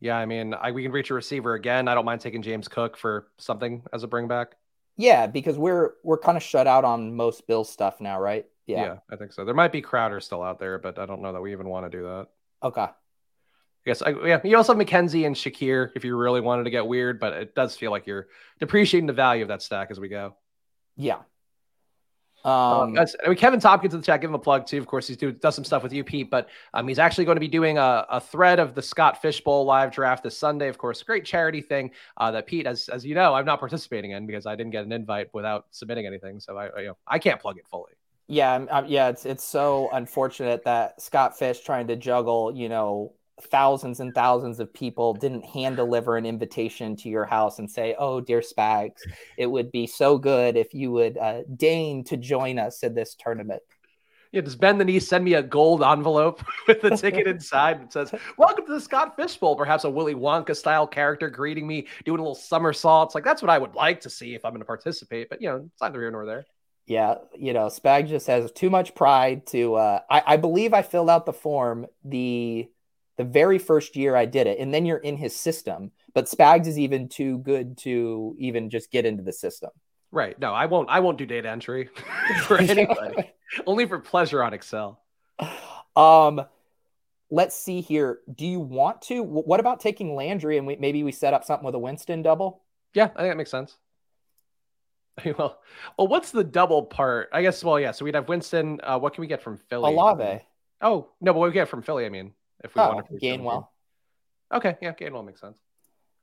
yeah, 0.00 0.16
I 0.16 0.26
mean, 0.26 0.52
I, 0.52 0.72
we 0.72 0.82
can 0.82 0.90
reach 0.90 1.10
a 1.10 1.14
receiver 1.14 1.54
again. 1.54 1.86
I 1.86 1.94
don't 1.94 2.04
mind 2.04 2.20
taking 2.20 2.42
James 2.42 2.66
Cook 2.66 2.96
for 2.96 3.28
something 3.38 3.84
as 3.92 4.02
a 4.02 4.08
bring 4.08 4.26
back. 4.26 4.56
Yeah, 4.96 5.28
because 5.28 5.56
we're 5.56 5.92
we're 6.02 6.18
kind 6.18 6.36
of 6.36 6.42
shut 6.42 6.66
out 6.66 6.84
on 6.84 7.14
most 7.14 7.46
Bill 7.46 7.62
stuff 7.62 8.00
now, 8.00 8.20
right? 8.20 8.46
Yeah. 8.66 8.82
yeah, 8.82 8.96
I 9.08 9.16
think 9.16 9.32
so. 9.32 9.44
There 9.44 9.54
might 9.54 9.70
be 9.70 9.82
Crowder 9.82 10.18
still 10.20 10.42
out 10.42 10.58
there, 10.58 10.78
but 10.78 10.98
I 10.98 11.06
don't 11.06 11.22
know 11.22 11.32
that 11.32 11.40
we 11.40 11.52
even 11.52 11.68
want 11.68 11.90
to 11.90 11.96
do 11.96 12.02
that. 12.04 12.28
Okay. 12.62 12.82
I 12.82 12.94
guess 13.84 14.02
I, 14.02 14.10
yeah, 14.10 14.40
you 14.44 14.56
also 14.56 14.74
have 14.74 14.86
McKenzie 14.86 15.26
and 15.26 15.34
Shakir 15.34 15.90
if 15.96 16.04
you 16.04 16.16
really 16.16 16.40
wanted 16.40 16.64
to 16.64 16.70
get 16.70 16.86
weird, 16.86 17.18
but 17.18 17.32
it 17.32 17.54
does 17.54 17.76
feel 17.76 17.90
like 17.90 18.06
you're 18.06 18.28
depreciating 18.60 19.06
the 19.06 19.12
value 19.12 19.42
of 19.42 19.48
that 19.48 19.60
stack 19.60 19.90
as 19.90 19.98
we 19.98 20.08
go. 20.08 20.36
Yeah. 20.96 21.18
Um, 22.44 22.98
I 22.98 23.28
mean, 23.28 23.36
Kevin 23.36 23.60
Tompkins 23.60 23.94
in 23.94 24.00
the 24.00 24.06
chat, 24.06 24.20
give 24.20 24.30
him 24.30 24.34
a 24.34 24.38
plug 24.38 24.66
too. 24.66 24.78
Of 24.78 24.86
course, 24.86 25.06
he's 25.06 25.16
doing 25.16 25.36
does 25.40 25.54
some 25.54 25.64
stuff 25.64 25.82
with 25.82 25.92
you, 25.92 26.02
Pete, 26.02 26.28
but 26.28 26.48
um, 26.74 26.88
he's 26.88 26.98
actually 26.98 27.24
going 27.24 27.36
to 27.36 27.40
be 27.40 27.48
doing 27.48 27.78
a, 27.78 28.04
a 28.10 28.20
thread 28.20 28.58
of 28.58 28.74
the 28.74 28.82
Scott 28.82 29.22
Fishbowl 29.22 29.64
live 29.64 29.92
draft 29.92 30.24
this 30.24 30.36
Sunday. 30.36 30.68
Of 30.68 30.76
course, 30.76 31.02
great 31.04 31.24
charity 31.24 31.60
thing 31.60 31.92
uh, 32.16 32.32
that 32.32 32.46
Pete, 32.46 32.66
as 32.66 32.88
as 32.88 33.04
you 33.04 33.14
know, 33.14 33.34
I'm 33.34 33.44
not 33.44 33.60
participating 33.60 34.10
in 34.10 34.26
because 34.26 34.44
I 34.44 34.56
didn't 34.56 34.72
get 34.72 34.84
an 34.84 34.90
invite 34.90 35.28
without 35.32 35.66
submitting 35.70 36.04
anything, 36.06 36.40
so 36.40 36.56
I 36.56 36.80
you 36.80 36.86
know 36.88 36.96
I 37.06 37.20
can't 37.20 37.40
plug 37.40 37.58
it 37.58 37.66
fully. 37.68 37.92
Yeah, 38.32 38.54
um, 38.54 38.86
yeah, 38.88 39.10
it's 39.10 39.26
it's 39.26 39.44
so 39.44 39.90
unfortunate 39.92 40.64
that 40.64 41.02
Scott 41.02 41.38
Fish 41.38 41.60
trying 41.60 41.86
to 41.88 41.96
juggle, 41.96 42.50
you 42.56 42.70
know, 42.70 43.12
thousands 43.50 44.00
and 44.00 44.14
thousands 44.14 44.58
of 44.58 44.72
people 44.72 45.12
didn't 45.12 45.44
hand 45.44 45.76
deliver 45.76 46.16
an 46.16 46.24
invitation 46.24 46.96
to 46.96 47.10
your 47.10 47.26
house 47.26 47.58
and 47.58 47.70
say, 47.70 47.94
"Oh, 47.98 48.22
dear 48.22 48.40
Spags, 48.40 49.00
it 49.36 49.48
would 49.48 49.70
be 49.70 49.86
so 49.86 50.16
good 50.16 50.56
if 50.56 50.72
you 50.72 50.90
would 50.92 51.18
uh, 51.18 51.42
deign 51.56 52.04
to 52.04 52.16
join 52.16 52.58
us 52.58 52.82
in 52.82 52.94
this 52.94 53.14
tournament." 53.14 53.62
Yeah, 54.32 54.40
does 54.40 54.56
Ben 54.56 54.78
the 54.78 54.84
knee 54.86 54.98
send 54.98 55.26
me 55.26 55.34
a 55.34 55.42
gold 55.42 55.82
envelope 55.82 56.42
with 56.66 56.82
a 56.84 56.96
ticket 56.96 57.26
inside 57.26 57.82
that 57.82 57.92
says, 57.92 58.14
Welcome 58.38 58.64
to 58.64 58.72
the 58.72 58.80
Scott 58.80 59.14
Fishbowl? 59.14 59.56
Perhaps 59.56 59.84
a 59.84 59.90
Willy 59.90 60.14
Wonka 60.14 60.56
style 60.56 60.86
character 60.86 61.28
greeting 61.28 61.66
me, 61.66 61.86
doing 62.06 62.18
a 62.18 62.22
little 62.22 62.34
somersaults. 62.34 63.14
Like, 63.14 63.24
that's 63.24 63.42
what 63.42 63.50
I 63.50 63.58
would 63.58 63.74
like 63.74 64.00
to 64.00 64.08
see 64.08 64.34
if 64.34 64.46
I'm 64.46 64.52
going 64.52 64.62
to 64.62 64.64
participate. 64.64 65.28
But, 65.28 65.42
you 65.42 65.50
know, 65.50 65.68
it's 65.70 65.82
neither 65.82 66.00
here 66.00 66.10
nor 66.10 66.24
there. 66.24 66.46
Yeah, 66.86 67.16
you 67.38 67.52
know, 67.52 67.66
Spag 67.66 68.08
just 68.08 68.26
has 68.26 68.50
too 68.52 68.68
much 68.68 68.94
pride 68.94 69.46
to. 69.48 69.76
Uh, 69.76 70.00
I, 70.10 70.22
I 70.26 70.36
believe 70.36 70.74
I 70.74 70.82
filled 70.82 71.10
out 71.10 71.26
the 71.26 71.32
form 71.32 71.86
the 72.04 72.68
the 73.16 73.24
very 73.24 73.58
first 73.58 73.94
year 73.96 74.16
I 74.16 74.24
did 74.24 74.46
it, 74.46 74.58
and 74.58 74.72
then 74.74 74.84
you're 74.84 74.98
in 74.98 75.16
his 75.16 75.36
system. 75.36 75.92
But 76.14 76.26
Spags 76.26 76.66
is 76.66 76.78
even 76.78 77.08
too 77.08 77.38
good 77.38 77.78
to 77.78 78.34
even 78.38 78.68
just 78.68 78.90
get 78.90 79.06
into 79.06 79.22
the 79.22 79.32
system. 79.32 79.70
Right. 80.10 80.38
No, 80.38 80.52
I 80.52 80.66
won't. 80.66 80.90
I 80.90 81.00
won't 81.00 81.18
do 81.18 81.26
data 81.26 81.48
entry 81.48 81.88
for 82.42 82.58
anybody. 82.60 83.30
Only 83.66 83.86
for 83.86 83.98
pleasure 83.98 84.42
on 84.42 84.52
Excel. 84.52 85.00
Um, 85.96 86.42
let's 87.30 87.56
see 87.56 87.80
here. 87.80 88.20
Do 88.34 88.46
you 88.46 88.60
want 88.60 89.02
to? 89.02 89.22
What 89.22 89.60
about 89.60 89.80
taking 89.80 90.14
Landry 90.14 90.58
and 90.58 90.66
we, 90.66 90.76
maybe 90.76 91.02
we 91.02 91.12
set 91.12 91.32
up 91.34 91.44
something 91.44 91.64
with 91.64 91.74
a 91.74 91.78
Winston 91.78 92.22
double? 92.22 92.62
Yeah, 92.94 93.04
I 93.04 93.06
think 93.06 93.30
that 93.30 93.36
makes 93.36 93.50
sense. 93.50 93.78
well, 95.24 95.60
well, 95.98 96.08
what's 96.08 96.30
the 96.30 96.44
double 96.44 96.82
part? 96.82 97.28
I 97.32 97.42
guess. 97.42 97.62
Well, 97.62 97.78
yeah. 97.78 97.92
So 97.92 98.04
we'd 98.04 98.14
have 98.14 98.28
Winston. 98.28 98.80
Uh, 98.82 98.98
what 98.98 99.14
can 99.14 99.20
we 99.22 99.26
get 99.26 99.42
from 99.42 99.58
Philly? 99.68 99.92
Olave. 99.92 100.40
Oh 100.80 101.08
no, 101.20 101.32
but 101.32 101.38
what 101.38 101.46
we 101.46 101.52
get 101.52 101.68
from 101.68 101.82
Philly? 101.82 102.06
I 102.06 102.08
mean, 102.08 102.32
if 102.64 102.74
we 102.74 102.82
oh, 102.82 102.94
want 102.94 103.06
to 103.08 103.14
Gainwell. 103.14 103.68
Okay, 104.52 104.76
yeah, 104.82 104.92
Gainwell 104.92 105.24
makes 105.24 105.40
sense. 105.40 105.58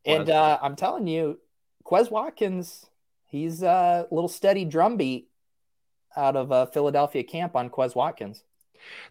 And 0.05 0.29
uh, 0.29 0.59
I'm 0.61 0.75
telling 0.75 1.07
you, 1.07 1.39
Quez 1.85 2.09
Watkins, 2.11 2.85
he's 3.25 3.63
a 3.63 4.07
little 4.11 4.29
steady 4.29 4.65
drumbeat 4.65 5.29
out 6.15 6.35
of 6.35 6.51
uh, 6.51 6.65
Philadelphia 6.67 7.23
camp 7.23 7.55
on 7.55 7.69
Quez 7.69 7.95
Watkins. 7.95 8.43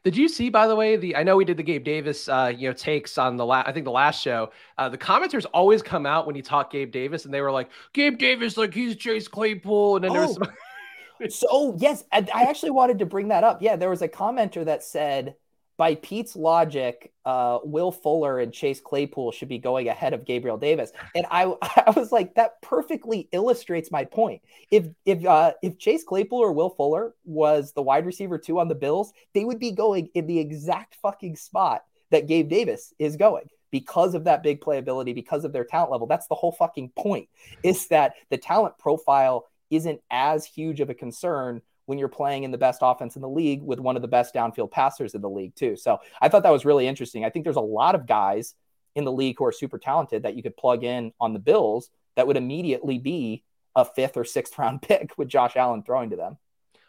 Did 0.05 0.17
you 0.17 0.29
see, 0.29 0.51
by 0.51 0.67
the 0.67 0.77
way, 0.77 0.97
the 0.97 1.17
I 1.17 1.23
know 1.23 1.37
we 1.37 1.45
did 1.45 1.57
the 1.57 1.63
Gabe 1.63 1.85
Davis, 1.85 2.29
uh, 2.29 2.53
you 2.57 2.69
know, 2.69 2.73
takes 2.73 3.19
on 3.19 3.37
the 3.37 3.47
last, 3.47 3.69
I 3.69 3.73
think 3.73 3.85
the 3.85 3.91
last 3.91 4.23
show. 4.23 4.51
Uh, 4.77 4.89
the 4.89 4.99
commenters 4.99 5.47
always 5.53 5.83
come 5.83 6.07
out 6.07 6.27
when 6.27 6.37
you 6.37 6.43
talk 6.43 6.71
Gabe 6.71 6.91
Davis, 6.91 7.25
and 7.25 7.35
they 7.35 7.41
were 7.41 7.53
like, 7.53 7.71
Gabe 7.93 8.19
Davis, 8.19 8.57
like 8.57 8.75
he's 8.75 8.97
Chase 8.97 9.29
Claypool, 9.29 9.97
and 9.97 10.05
then 10.05 10.11
oh. 10.11 10.15
there 10.15 10.23
was. 10.23 10.35
Some... 10.35 11.29
so 11.31 11.77
yes, 11.79 12.05
I, 12.13 12.27
I 12.35 12.43
actually 12.45 12.71
wanted 12.71 12.99
to 13.01 13.07
bring 13.07 13.29
that 13.29 13.45
up. 13.45 13.63
Yeah, 13.63 13.77
there 13.77 13.91
was 13.91 14.03
a 14.03 14.09
commenter 14.09 14.65
that 14.65 14.83
said 14.83 15.35
by 15.79 15.95
Pete's 15.95 16.35
logic, 16.35 17.13
uh, 17.25 17.61
Will 17.63 17.93
Fuller 17.93 18.41
and 18.41 18.53
Chase 18.53 18.81
Claypool 18.81 19.31
should 19.31 19.49
be 19.49 19.59
going 19.59 19.89
ahead 19.89 20.13
of 20.13 20.27
Gabriel 20.27 20.59
Davis. 20.59 20.91
And 21.15 21.25
I, 21.31 21.45
I 21.87 21.93
was 21.97 22.13
like, 22.13 22.35
that 22.35 22.61
perfectly 22.61 23.29
illustrates 23.33 23.91
my 23.91 24.05
point. 24.05 24.43
If 24.71 24.89
if 25.07 25.25
uh, 25.25 25.53
if 25.63 25.79
Chase 25.79 26.05
Claypool 26.05 26.41
or 26.41 26.53
Will 26.53 26.71
Fuller 26.71 27.15
was 27.25 27.73
the 27.73 27.83
wide 27.83 28.05
receiver 28.05 28.37
two 28.37 28.59
on 28.59 28.69
the 28.69 28.75
Bills, 28.75 29.13
they 29.33 29.45
would 29.45 29.61
be 29.61 29.71
going 29.71 30.11
in 30.15 30.27
the 30.27 30.41
exact 30.41 30.97
fucking 30.97 31.37
spot 31.37 31.85
that 32.11 32.27
Gabe 32.27 32.49
Davis 32.49 32.93
is 32.99 33.17
going 33.17 33.49
because 33.71 34.15
of 34.15 34.25
that 34.25 34.43
big 34.43 34.61
playability, 34.61 35.15
because 35.15 35.45
of 35.45 35.53
their 35.53 35.65
talent 35.65 35.93
level. 35.93 36.09
That's 36.09 36.27
the 36.27 36.35
whole 36.35 36.53
fucking 36.53 36.91
point. 36.97 37.29
Is 37.63 37.87
that 37.89 38.15
the 38.31 38.39
talent 38.39 38.79
profile 38.79 39.47
isn't 39.71 40.01
as 40.11 40.45
huge 40.45 40.81
of 40.81 40.91
a 40.91 40.95
concern 40.95 41.63
when 41.89 41.99
you're 41.99 42.09
playing 42.09 42.45
in 42.45 42.51
the 42.51 42.59
best 42.59 42.81
offense 42.83 43.17
in 43.17 43.23
the 43.23 43.29
league 43.29 43.63
with 43.63 43.81
one 43.81 43.97
of 43.97 44.03
the 44.03 44.09
best 44.09 44.35
downfield 44.35 44.71
passers 44.71 45.15
in 45.15 45.23
the 45.23 45.31
league, 45.31 45.55
too. 45.55 45.75
So 45.75 45.99
I 46.21 46.29
thought 46.29 46.43
that 46.43 46.53
was 46.53 46.67
really 46.67 46.87
interesting. 46.87 47.25
I 47.25 47.31
think 47.31 47.45
there's 47.45 47.57
a 47.57 47.61
lot 47.61 47.95
of 47.95 48.07
guys 48.07 48.55
in 48.95 49.05
the 49.05 49.13
league 49.13 49.37
who 49.39 49.47
are 49.47 49.53
super 49.53 49.79
talented 49.79 50.25
that 50.25 50.37
you 50.37 50.43
could 50.43 50.57
plug 50.57 50.85
in 50.85 51.13
on 51.19 51.33
the 51.33 51.39
Bills 51.39 51.89
that 52.17 52.27
would 52.27 52.37
immediately 52.37 52.99
be 52.99 53.43
a 53.75 53.87
fifth 53.87 54.19
or 54.19 54.25
sixth 54.25 54.59
round 54.59 54.83
pick 54.83 55.17
with 55.17 55.29
Josh 55.29 55.57
Allen 55.57 55.83
throwing 55.83 56.11
to 56.11 56.17
them. 56.17 56.37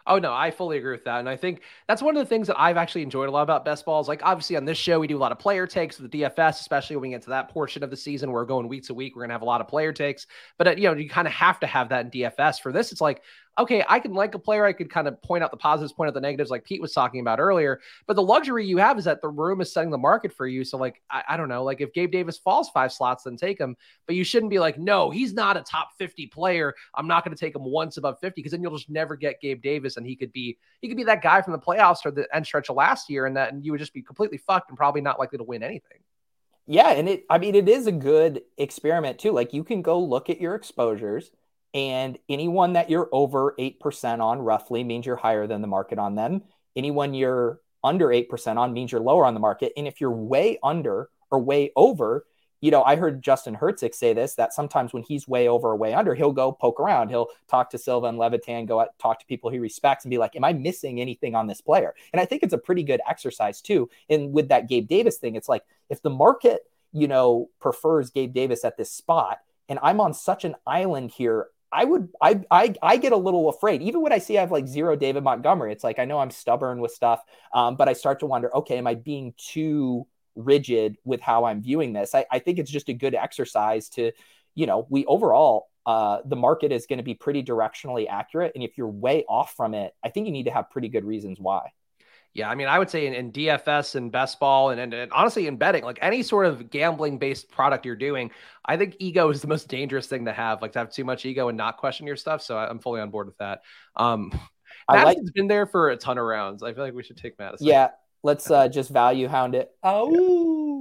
Oh 0.10 0.18
no, 0.18 0.34
I 0.34 0.50
fully 0.50 0.80
agree 0.80 0.92
with 0.92 1.04
that, 1.04 1.20
and 1.20 1.30
I 1.30 1.36
think 1.36 1.62
that's 1.88 2.02
one 2.02 2.18
of 2.18 2.20
the 2.20 2.28
things 2.28 2.48
that 2.48 2.60
I've 2.60 2.78
actually 2.78 3.04
enjoyed 3.04 3.30
a 3.30 3.32
lot 3.32 3.44
about 3.44 3.64
best 3.64 3.86
balls. 3.86 4.08
Like 4.08 4.22
obviously 4.24 4.56
on 4.56 4.66
this 4.66 4.78
show, 4.78 5.00
we 5.00 5.06
do 5.06 5.16
a 5.16 5.20
lot 5.20 5.32
of 5.32 5.38
player 5.38 5.68
takes 5.68 6.00
with 6.00 6.10
the 6.10 6.22
DFS, 6.22 6.62
especially 6.62 6.96
when 6.96 7.04
we 7.04 7.10
get 7.10 7.22
to 7.24 7.30
that 7.30 7.50
portion 7.50 7.84
of 7.84 7.92
the 7.92 7.96
season. 7.96 8.32
Where 8.32 8.42
we're 8.42 8.48
going 8.48 8.68
week 8.68 8.86
to 8.86 8.96
week. 8.96 9.16
We're 9.16 9.22
gonna 9.24 9.34
have 9.34 9.44
a 9.44 9.46
lot 9.46 9.62
of 9.62 9.68
player 9.68 9.94
takes, 9.94 10.26
but 10.58 10.68
uh, 10.68 10.72
you 10.72 10.84
know 10.84 10.96
you 10.96 11.08
kind 11.08 11.28
of 11.28 11.34
have 11.36 11.60
to 11.60 11.68
have 11.68 11.90
that 11.90 12.06
in 12.06 12.12
DFS. 12.12 12.60
For 12.60 12.72
this, 12.72 12.92
it's 12.92 13.02
like 13.02 13.22
okay, 13.58 13.84
I 13.88 14.00
can 14.00 14.14
like 14.14 14.36
a 14.36 14.40
player. 14.40 14.66
I 14.66 14.74
could 14.74 14.90
kind 14.90 15.08
of 15.08 15.22
point 15.22 15.44
out 15.44 15.52
the 15.52 15.58
positives, 15.58 15.92
point 15.92 16.08
out 16.08 16.14
the 16.14 16.22
negatives, 16.22 16.50
like 16.50 16.64
Pete 16.64 16.82
was 16.82 16.94
talking 16.94 17.20
about 17.20 17.40
earlier. 17.40 17.82
But 18.08 18.16
the 18.16 18.22
luxury 18.24 18.66
you 18.66 18.78
have 18.78 18.98
is 18.98 19.06
that 19.06 19.22
the 19.22 19.28
room 19.28 19.60
is 19.60 19.74
setting 19.74 19.90
the 19.90 19.98
market 19.98 20.32
for 20.32 20.48
you. 20.48 20.64
So, 20.64 20.78
like, 20.78 21.02
I, 21.10 21.24
I 21.30 21.38
don't 21.38 21.50
know, 21.50 21.64
like 21.64 21.82
if 21.82 21.94
Gabe 21.94 22.12
Davis 22.12 22.38
falls 22.38 22.70
five 22.70 22.94
slots, 22.94 23.24
then 23.24 23.36
take 23.36 23.60
him. 23.60 23.76
But 24.06 24.16
you 24.16 24.24
shouldn't 24.24 24.50
be 24.50 24.60
like, 24.60 24.78
no, 24.78 25.10
he's 25.10 25.34
not 25.34 25.58
a 25.58 25.62
top 25.62 25.90
50 25.98 26.28
player. 26.28 26.74
I'm 26.96 27.08
not 27.08 27.26
going 27.26 27.36
to 27.36 27.40
take 27.40 27.56
him 27.56 27.64
once 27.64 27.98
above 27.98 28.20
50 28.20 28.34
because 28.40 28.52
then 28.52 28.62
you'll 28.62 28.78
just 28.78 28.90
never 28.90 29.16
get 29.16 29.42
Gabe 29.42 29.62
Davis. 29.62 29.98
And 29.98 30.06
he 30.06 30.16
could 30.16 30.32
be, 30.32 30.58
he 30.82 30.88
could 30.88 30.98
be 30.98 31.04
that 31.06 31.22
guy 31.22 31.42
from 31.42 31.54
the 31.54 31.60
playoffs 31.60 32.06
or 32.06 32.12
the 32.12 32.28
end 32.34 32.46
stretch 32.46 32.70
of 32.70 32.76
last 32.76 33.10
year. 33.10 33.26
And 33.26 33.36
that, 33.36 33.54
and 33.54 33.66
you 33.66 33.72
would 33.72 33.80
just 33.80 33.94
be 33.94 34.02
completely 34.02 34.38
fucked 34.38 34.70
and 34.70 34.78
probably 34.78 35.02
not 35.02 35.20
likely 35.20 35.38
to 35.38 35.44
win 35.44 35.64
anything. 35.64 36.00
Yeah. 36.66 36.92
And 36.92 37.10
it, 37.10 37.26
I 37.30 37.40
mean, 37.40 37.56
it 37.56 37.68
is 37.68 37.88
a 37.88 37.92
good 37.92 38.44
experiment 38.58 39.20
too. 39.20 39.32
Like, 39.32 39.54
you 39.54 39.64
can 39.64 39.82
go 39.82 40.00
look 40.00 40.30
at 40.30 40.40
your 40.40 40.56
exposures 40.56 41.32
and 41.74 42.18
anyone 42.28 42.74
that 42.74 42.90
you're 42.90 43.10
over 43.12 43.56
8% 43.60 44.22
on 44.22 44.40
roughly 44.40 44.84
means 44.84 45.06
you're 45.06 45.16
higher 45.16 45.48
than 45.48 45.62
the 45.62 45.68
market 45.68 46.00
on 46.00 46.16
them. 46.16 46.44
Anyone 46.76 47.14
you're 47.14 47.62
under 47.84 48.08
8% 48.08 48.58
on 48.58 48.74
means 48.74 48.92
you're 48.92 49.02
lower 49.02 49.26
on 49.26 49.34
the 49.34 49.40
market. 49.40 49.74
And 49.78 49.88
if 49.88 50.02
you're 50.02 50.12
way 50.12 50.58
under 50.64 51.10
or 51.32 51.40
way 51.40 51.72
over, 51.76 52.26
you 52.62 52.72
know, 52.72 52.84
I 52.84 52.96
heard 52.96 53.22
Justin 53.22 53.56
Herzig 53.56 53.94
say 53.94 54.14
this 54.14 54.36
that 54.36 54.54
sometimes 54.54 54.92
when 54.92 55.04
he's 55.04 55.28
way 55.28 55.48
over 55.48 55.70
or 55.70 55.76
way 55.78 55.94
under, 55.94 56.14
he'll 56.14 56.34
go 56.34 56.52
poke 56.52 56.80
around. 56.80 57.10
He'll 57.10 57.28
talk 57.48 57.70
to 57.70 57.78
Silva 57.78 58.08
and 58.08 58.18
Levitan, 58.18 58.66
go 58.66 58.82
out, 58.82 58.98
talk 59.00 59.20
to 59.20 59.26
people 59.26 59.50
he 59.50 59.60
respects 59.60 60.04
and 60.04 60.10
be 60.10 60.18
like, 60.18 60.36
Am 60.36 60.44
I 60.44 60.54
missing 60.54 61.00
anything 61.00 61.36
on 61.36 61.48
this 61.48 61.62
player? 61.62 61.94
And 62.12 62.20
I 62.20 62.26
think 62.26 62.44
it's 62.44 62.54
a 62.54 62.58
pretty 62.58 62.84
good 62.84 63.02
exercise 63.08 63.62
too. 63.62 63.90
And 64.10 64.34
with 64.34 64.50
that 64.50 64.68
Gabe 64.68 64.88
Davis 64.88 65.18
thing, 65.18 65.36
it's 65.36 65.48
like 65.48 65.64
if 65.90 66.02
the 66.02 66.10
market, 66.10 66.64
you 66.92 67.08
know, 67.08 67.50
prefers 67.62 68.10
Gabe 68.10 68.34
Davis 68.34 68.66
at 68.66 68.76
this 68.76 68.92
spot, 68.92 69.40
and 69.70 69.80
I'm 69.82 70.02
on 70.02 70.14
such 70.14 70.44
an 70.44 70.56
island 70.68 71.12
here, 71.12 71.48
I 71.72 71.86
would 71.86 72.10
I, 72.22 72.42
I 72.50 72.74
I 72.82 72.98
get 72.98 73.12
a 73.12 73.18
little 73.18 73.50
afraid 73.50 73.82
even 73.82 74.02
when 74.02 74.12
I 74.12 74.18
see 74.18 74.38
I 74.38 74.42
have 74.42 74.52
like 74.52 74.68
zero 74.68 74.96
David 74.96 75.24
Montgomery. 75.24 75.72
It's 75.72 75.84
like 75.84 76.00
I 76.00 76.06
know 76.06 76.20
I'm 76.20 76.32
stubborn 76.32 76.80
with 76.82 76.92
stuff, 76.92 77.24
um, 77.54 77.76
but 77.76 77.88
I 77.88 77.94
start 77.94 78.20
to 78.22 78.26
wonder, 78.26 78.56
okay, 78.58 78.78
am 78.78 78.88
I 78.88 78.96
being 78.96 79.34
too 79.38 80.08
rigid 80.36 80.98
with 81.04 81.22
how 81.22 81.46
I'm 81.46 81.62
viewing 81.62 81.94
this? 81.94 82.16
I, 82.16 82.26
I 82.32 82.40
think 82.40 82.60
it's 82.60 82.72
just 82.72 82.90
a 82.90 82.94
good 82.94 83.14
exercise 83.16 83.90
to, 83.90 84.12
you 84.56 84.66
know, 84.66 84.88
we 84.90 85.06
overall 85.06 85.68
uh, 85.86 86.20
the 86.26 86.36
market 86.36 86.72
is 86.72 86.86
going 86.86 86.98
to 86.98 87.04
be 87.04 87.16
pretty 87.16 87.44
directionally 87.44 88.08
accurate, 88.10 88.52
and 88.56 88.64
if 88.64 88.78
you're 88.78 88.88
way 88.88 89.26
off 89.28 89.54
from 89.56 89.74
it, 89.74 89.94
I 90.04 90.10
think 90.10 90.28
you 90.28 90.32
need 90.32 90.46
to 90.46 90.52
have 90.52 90.70
pretty 90.70 90.90
good 90.90 91.06
reasons 91.06 91.40
why. 91.40 91.72
Yeah, 92.34 92.50
I 92.50 92.56
mean, 92.56 92.68
I 92.68 92.78
would 92.78 92.90
say 92.90 93.08
in, 93.08 93.14
in 93.14 93.32
DFS 93.32 93.96
and 93.96 94.12
best 94.12 94.40
ball 94.40 94.70
and, 94.70 94.80
and, 94.80 94.94
and, 94.94 95.12
honestly 95.12 95.48
in 95.48 95.58
betting, 95.58 95.84
like 95.84 95.98
any 96.02 96.22
sort 96.22 96.46
of 96.46 96.70
gambling 96.70 97.18
based 97.18 97.50
product 97.50 97.86
you're 97.86 97.96
doing, 97.96 98.32
I 98.66 98.78
think 98.78 98.96
ego 99.00 99.30
is 99.30 99.42
the 99.42 99.48
most 99.48 99.68
dangerous 99.68 100.08
thing 100.08 100.26
to 100.26 100.34
have, 100.34 100.62
like 100.62 100.74
to 100.74 100.80
have 100.80 100.92
too 100.92 101.04
much 101.04 101.26
ego 101.26 101.50
and 101.50 101.58
not 101.58 101.78
question 101.78 102.06
your 102.06 102.16
stuff. 102.16 102.44
So 102.44 102.56
I, 102.56 102.70
am 102.70 102.80
fully 102.80 103.02
on 103.02 103.10
board 103.10 103.28
with 103.28 103.38
that. 103.38 103.62
Um, 103.96 104.32
Madison's 104.90 105.28
like, 105.28 105.34
been 105.34 105.48
there 105.48 105.66
for 105.66 105.90
a 105.90 105.98
ton 105.98 106.18
of 106.18 106.26
rounds. 106.26 106.64
I 106.64 106.74
feel 106.74 106.84
like 106.84 106.94
we 106.94 107.04
should 107.04 107.18
take 107.18 107.38
Madison. 107.40 107.68
Yeah, 107.68 107.90
let's 108.24 108.50
uh, 108.50 108.68
just 108.68 108.90
value 108.90 109.28
hound 109.28 109.56
it. 109.56 109.72
Oh, 109.84 110.12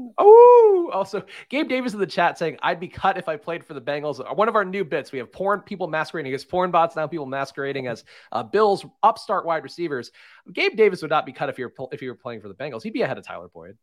yeah. 0.09 0.13
oh. 0.19 0.91
Also, 0.93 1.23
Gabe 1.49 1.69
Davis 1.69 1.93
in 1.93 2.01
the 2.01 2.07
chat 2.07 2.39
saying 2.39 2.59
I'd 2.63 2.81
be 2.81 2.89
cut 2.89 3.19
if 3.19 3.29
I 3.29 3.37
played 3.37 3.65
for 3.65 3.75
the 3.75 3.81
Bengals. 3.81 4.19
One 4.37 4.49
of 4.49 4.57
our 4.57 4.65
new 4.65 4.85
bits. 4.85 5.13
We 5.13 5.19
have 5.19 5.31
porn 5.31 5.61
people 5.61 5.87
masquerading 5.87 6.33
as 6.33 6.45
porn 6.45 6.71
bots 6.71 6.97
now. 6.97 7.07
People 7.07 7.27
masquerading 7.27 7.87
as 7.87 8.05
uh, 8.33 8.43
Bills 8.43 8.85
upstart 9.03 9.45
wide 9.45 9.63
receivers. 9.63 10.11
Gabe 10.53 10.77
Davis 10.77 11.03
would 11.03 11.11
not 11.11 11.27
be 11.27 11.33
cut 11.33 11.49
if 11.49 11.59
you're 11.59 11.73
if 11.93 12.03
you 12.03 12.09
were 12.09 12.17
playing 12.17 12.41
for 12.41 12.49
the 12.49 12.55
Bengals. 12.55 12.83
He'd 12.83 12.93
be 12.93 13.03
ahead 13.03 13.19
of 13.19 13.27
Tyler 13.27 13.49
Boyd. 13.49 13.77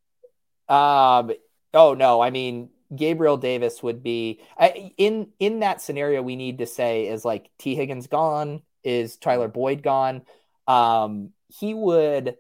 Um. 0.68 1.32
Oh 1.74 1.94
no. 1.94 2.22
I 2.22 2.32
mean, 2.32 2.70
Gabriel 2.96 3.38
Davis 3.38 3.82
would 3.84 4.04
be 4.04 4.42
I, 4.58 4.92
in 4.98 5.30
in 5.40 5.60
that 5.60 5.82
scenario. 5.82 6.22
We 6.22 6.36
need 6.36 6.60
to 6.60 6.66
say 6.66 7.08
is 7.08 7.26
like 7.26 7.50
Tee 7.58 7.76
Higgins 7.76 8.08
gone. 8.08 8.62
Is 8.84 9.18
Tyler 9.18 9.48
Boyd 9.48 9.84
gone? 9.84 10.24
Um, 10.68 11.32
he 11.48 11.74
would. 11.74 12.38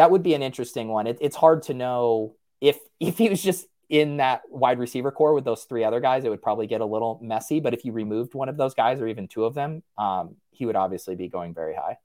That 0.00 0.10
would 0.10 0.22
be 0.22 0.32
an 0.32 0.42
interesting 0.42 0.88
one. 0.88 1.06
It, 1.06 1.18
it's 1.20 1.36
hard 1.36 1.64
to 1.64 1.74
know 1.74 2.34
if 2.62 2.78
if 3.00 3.18
he 3.18 3.28
was 3.28 3.42
just 3.42 3.66
in 3.90 4.16
that 4.16 4.40
wide 4.48 4.78
receiver 4.78 5.10
core 5.10 5.34
with 5.34 5.44
those 5.44 5.64
three 5.64 5.84
other 5.84 6.00
guys, 6.00 6.24
it 6.24 6.30
would 6.30 6.40
probably 6.40 6.66
get 6.66 6.80
a 6.80 6.86
little 6.86 7.20
messy. 7.22 7.60
But 7.60 7.74
if 7.74 7.84
you 7.84 7.92
removed 7.92 8.32
one 8.32 8.48
of 8.48 8.56
those 8.56 8.72
guys 8.72 8.98
or 8.98 9.08
even 9.08 9.28
two 9.28 9.44
of 9.44 9.52
them, 9.52 9.82
um, 9.98 10.36
he 10.52 10.64
would 10.64 10.76
obviously 10.76 11.16
be 11.16 11.28
going 11.28 11.52
very 11.52 11.74
high. 11.74 11.98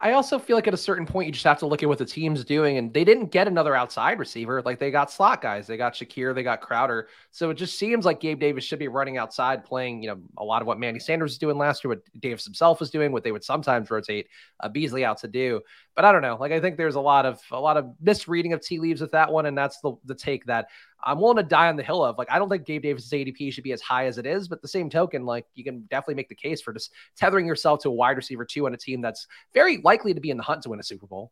I 0.00 0.12
also 0.12 0.38
feel 0.38 0.56
like 0.56 0.68
at 0.68 0.74
a 0.74 0.78
certain 0.78 1.06
point 1.06 1.26
you 1.26 1.32
just 1.32 1.44
have 1.44 1.58
to 1.60 1.66
look 1.66 1.82
at 1.82 1.88
what 1.88 1.98
the 1.98 2.04
team's 2.04 2.44
doing, 2.44 2.76
and 2.76 2.92
they 2.92 3.04
didn't 3.04 3.26
get 3.32 3.48
another 3.48 3.74
outside 3.74 4.18
receiver. 4.18 4.60
Like 4.62 4.78
they 4.78 4.90
got 4.90 5.10
slot 5.10 5.40
guys, 5.40 5.66
they 5.66 5.76
got 5.76 5.94
Shakir, 5.94 6.34
they 6.34 6.42
got 6.42 6.60
Crowder. 6.60 7.08
So 7.30 7.50
it 7.50 7.54
just 7.54 7.78
seems 7.78 8.04
like 8.04 8.20
Gabe 8.20 8.38
Davis 8.38 8.64
should 8.64 8.78
be 8.78 8.88
running 8.88 9.16
outside, 9.16 9.64
playing 9.64 10.02
you 10.02 10.08
know 10.08 10.18
a 10.36 10.44
lot 10.44 10.60
of 10.60 10.68
what 10.68 10.78
Manny 10.78 10.98
Sanders 10.98 11.32
was 11.32 11.38
doing 11.38 11.56
last 11.56 11.82
year, 11.82 11.90
what 11.90 12.02
Davis 12.20 12.44
himself 12.44 12.80
was 12.80 12.90
doing, 12.90 13.10
what 13.10 13.24
they 13.24 13.32
would 13.32 13.44
sometimes 13.44 13.90
rotate 13.90 14.28
uh, 14.60 14.68
Beasley 14.68 15.04
out 15.04 15.18
to 15.18 15.28
do. 15.28 15.62
But 15.96 16.04
I 16.04 16.12
don't 16.12 16.22
know. 16.22 16.36
Like 16.38 16.52
I 16.52 16.60
think 16.60 16.76
there's 16.76 16.94
a 16.94 17.00
lot 17.00 17.26
of 17.26 17.40
a 17.50 17.58
lot 17.58 17.76
of 17.76 17.90
misreading 18.00 18.52
of 18.52 18.60
tea 18.60 18.78
leaves 18.78 19.00
with 19.00 19.12
that 19.12 19.32
one, 19.32 19.46
and 19.46 19.56
that's 19.56 19.80
the 19.80 19.94
the 20.04 20.14
take 20.14 20.44
that 20.46 20.68
I'm 21.06 21.20
willing 21.20 21.36
to 21.36 21.42
die 21.42 21.68
on 21.68 21.76
the 21.76 21.82
hill 21.82 22.04
of. 22.04 22.18
Like, 22.18 22.30
I 22.30 22.38
don't 22.38 22.48
think 22.48 22.64
Gabe 22.66 22.82
Davis's 22.82 23.10
ADP 23.10 23.52
should 23.52 23.64
be 23.64 23.72
as 23.72 23.80
high 23.80 24.06
as 24.06 24.18
it 24.18 24.26
is, 24.26 24.48
but 24.48 24.60
the 24.60 24.68
same 24.68 24.90
token, 24.90 25.24
like, 25.24 25.46
you 25.54 25.62
can 25.62 25.82
definitely 25.82 26.16
make 26.16 26.28
the 26.28 26.34
case 26.34 26.60
for 26.60 26.72
just 26.72 26.90
tethering 27.16 27.46
yourself 27.46 27.80
to 27.82 27.88
a 27.88 27.92
wide 27.92 28.16
receiver 28.16 28.44
two 28.44 28.66
on 28.66 28.74
a 28.74 28.76
team 28.76 29.00
that's 29.00 29.28
very 29.54 29.78
likely 29.78 30.14
to 30.14 30.20
be 30.20 30.30
in 30.30 30.36
the 30.36 30.42
hunt 30.42 30.62
to 30.62 30.70
win 30.70 30.80
a 30.80 30.82
Super 30.82 31.06
Bowl. 31.06 31.30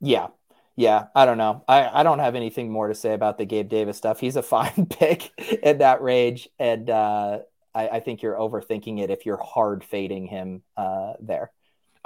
Yeah. 0.00 0.28
Yeah. 0.76 1.06
I 1.16 1.26
don't 1.26 1.38
know. 1.38 1.64
I, 1.66 2.00
I 2.00 2.02
don't 2.04 2.20
have 2.20 2.36
anything 2.36 2.70
more 2.70 2.86
to 2.86 2.94
say 2.94 3.12
about 3.12 3.38
the 3.38 3.44
Gabe 3.44 3.68
Davis 3.68 3.96
stuff. 3.96 4.20
He's 4.20 4.36
a 4.36 4.42
fine 4.44 4.86
pick 4.86 5.32
in 5.62 5.78
that 5.78 6.00
range. 6.00 6.48
And 6.60 6.88
uh, 6.88 7.40
I, 7.74 7.88
I 7.88 8.00
think 8.00 8.22
you're 8.22 8.36
overthinking 8.36 9.00
it 9.00 9.10
if 9.10 9.26
you're 9.26 9.42
hard 9.42 9.82
fading 9.82 10.26
him 10.26 10.62
uh, 10.76 11.14
there. 11.20 11.50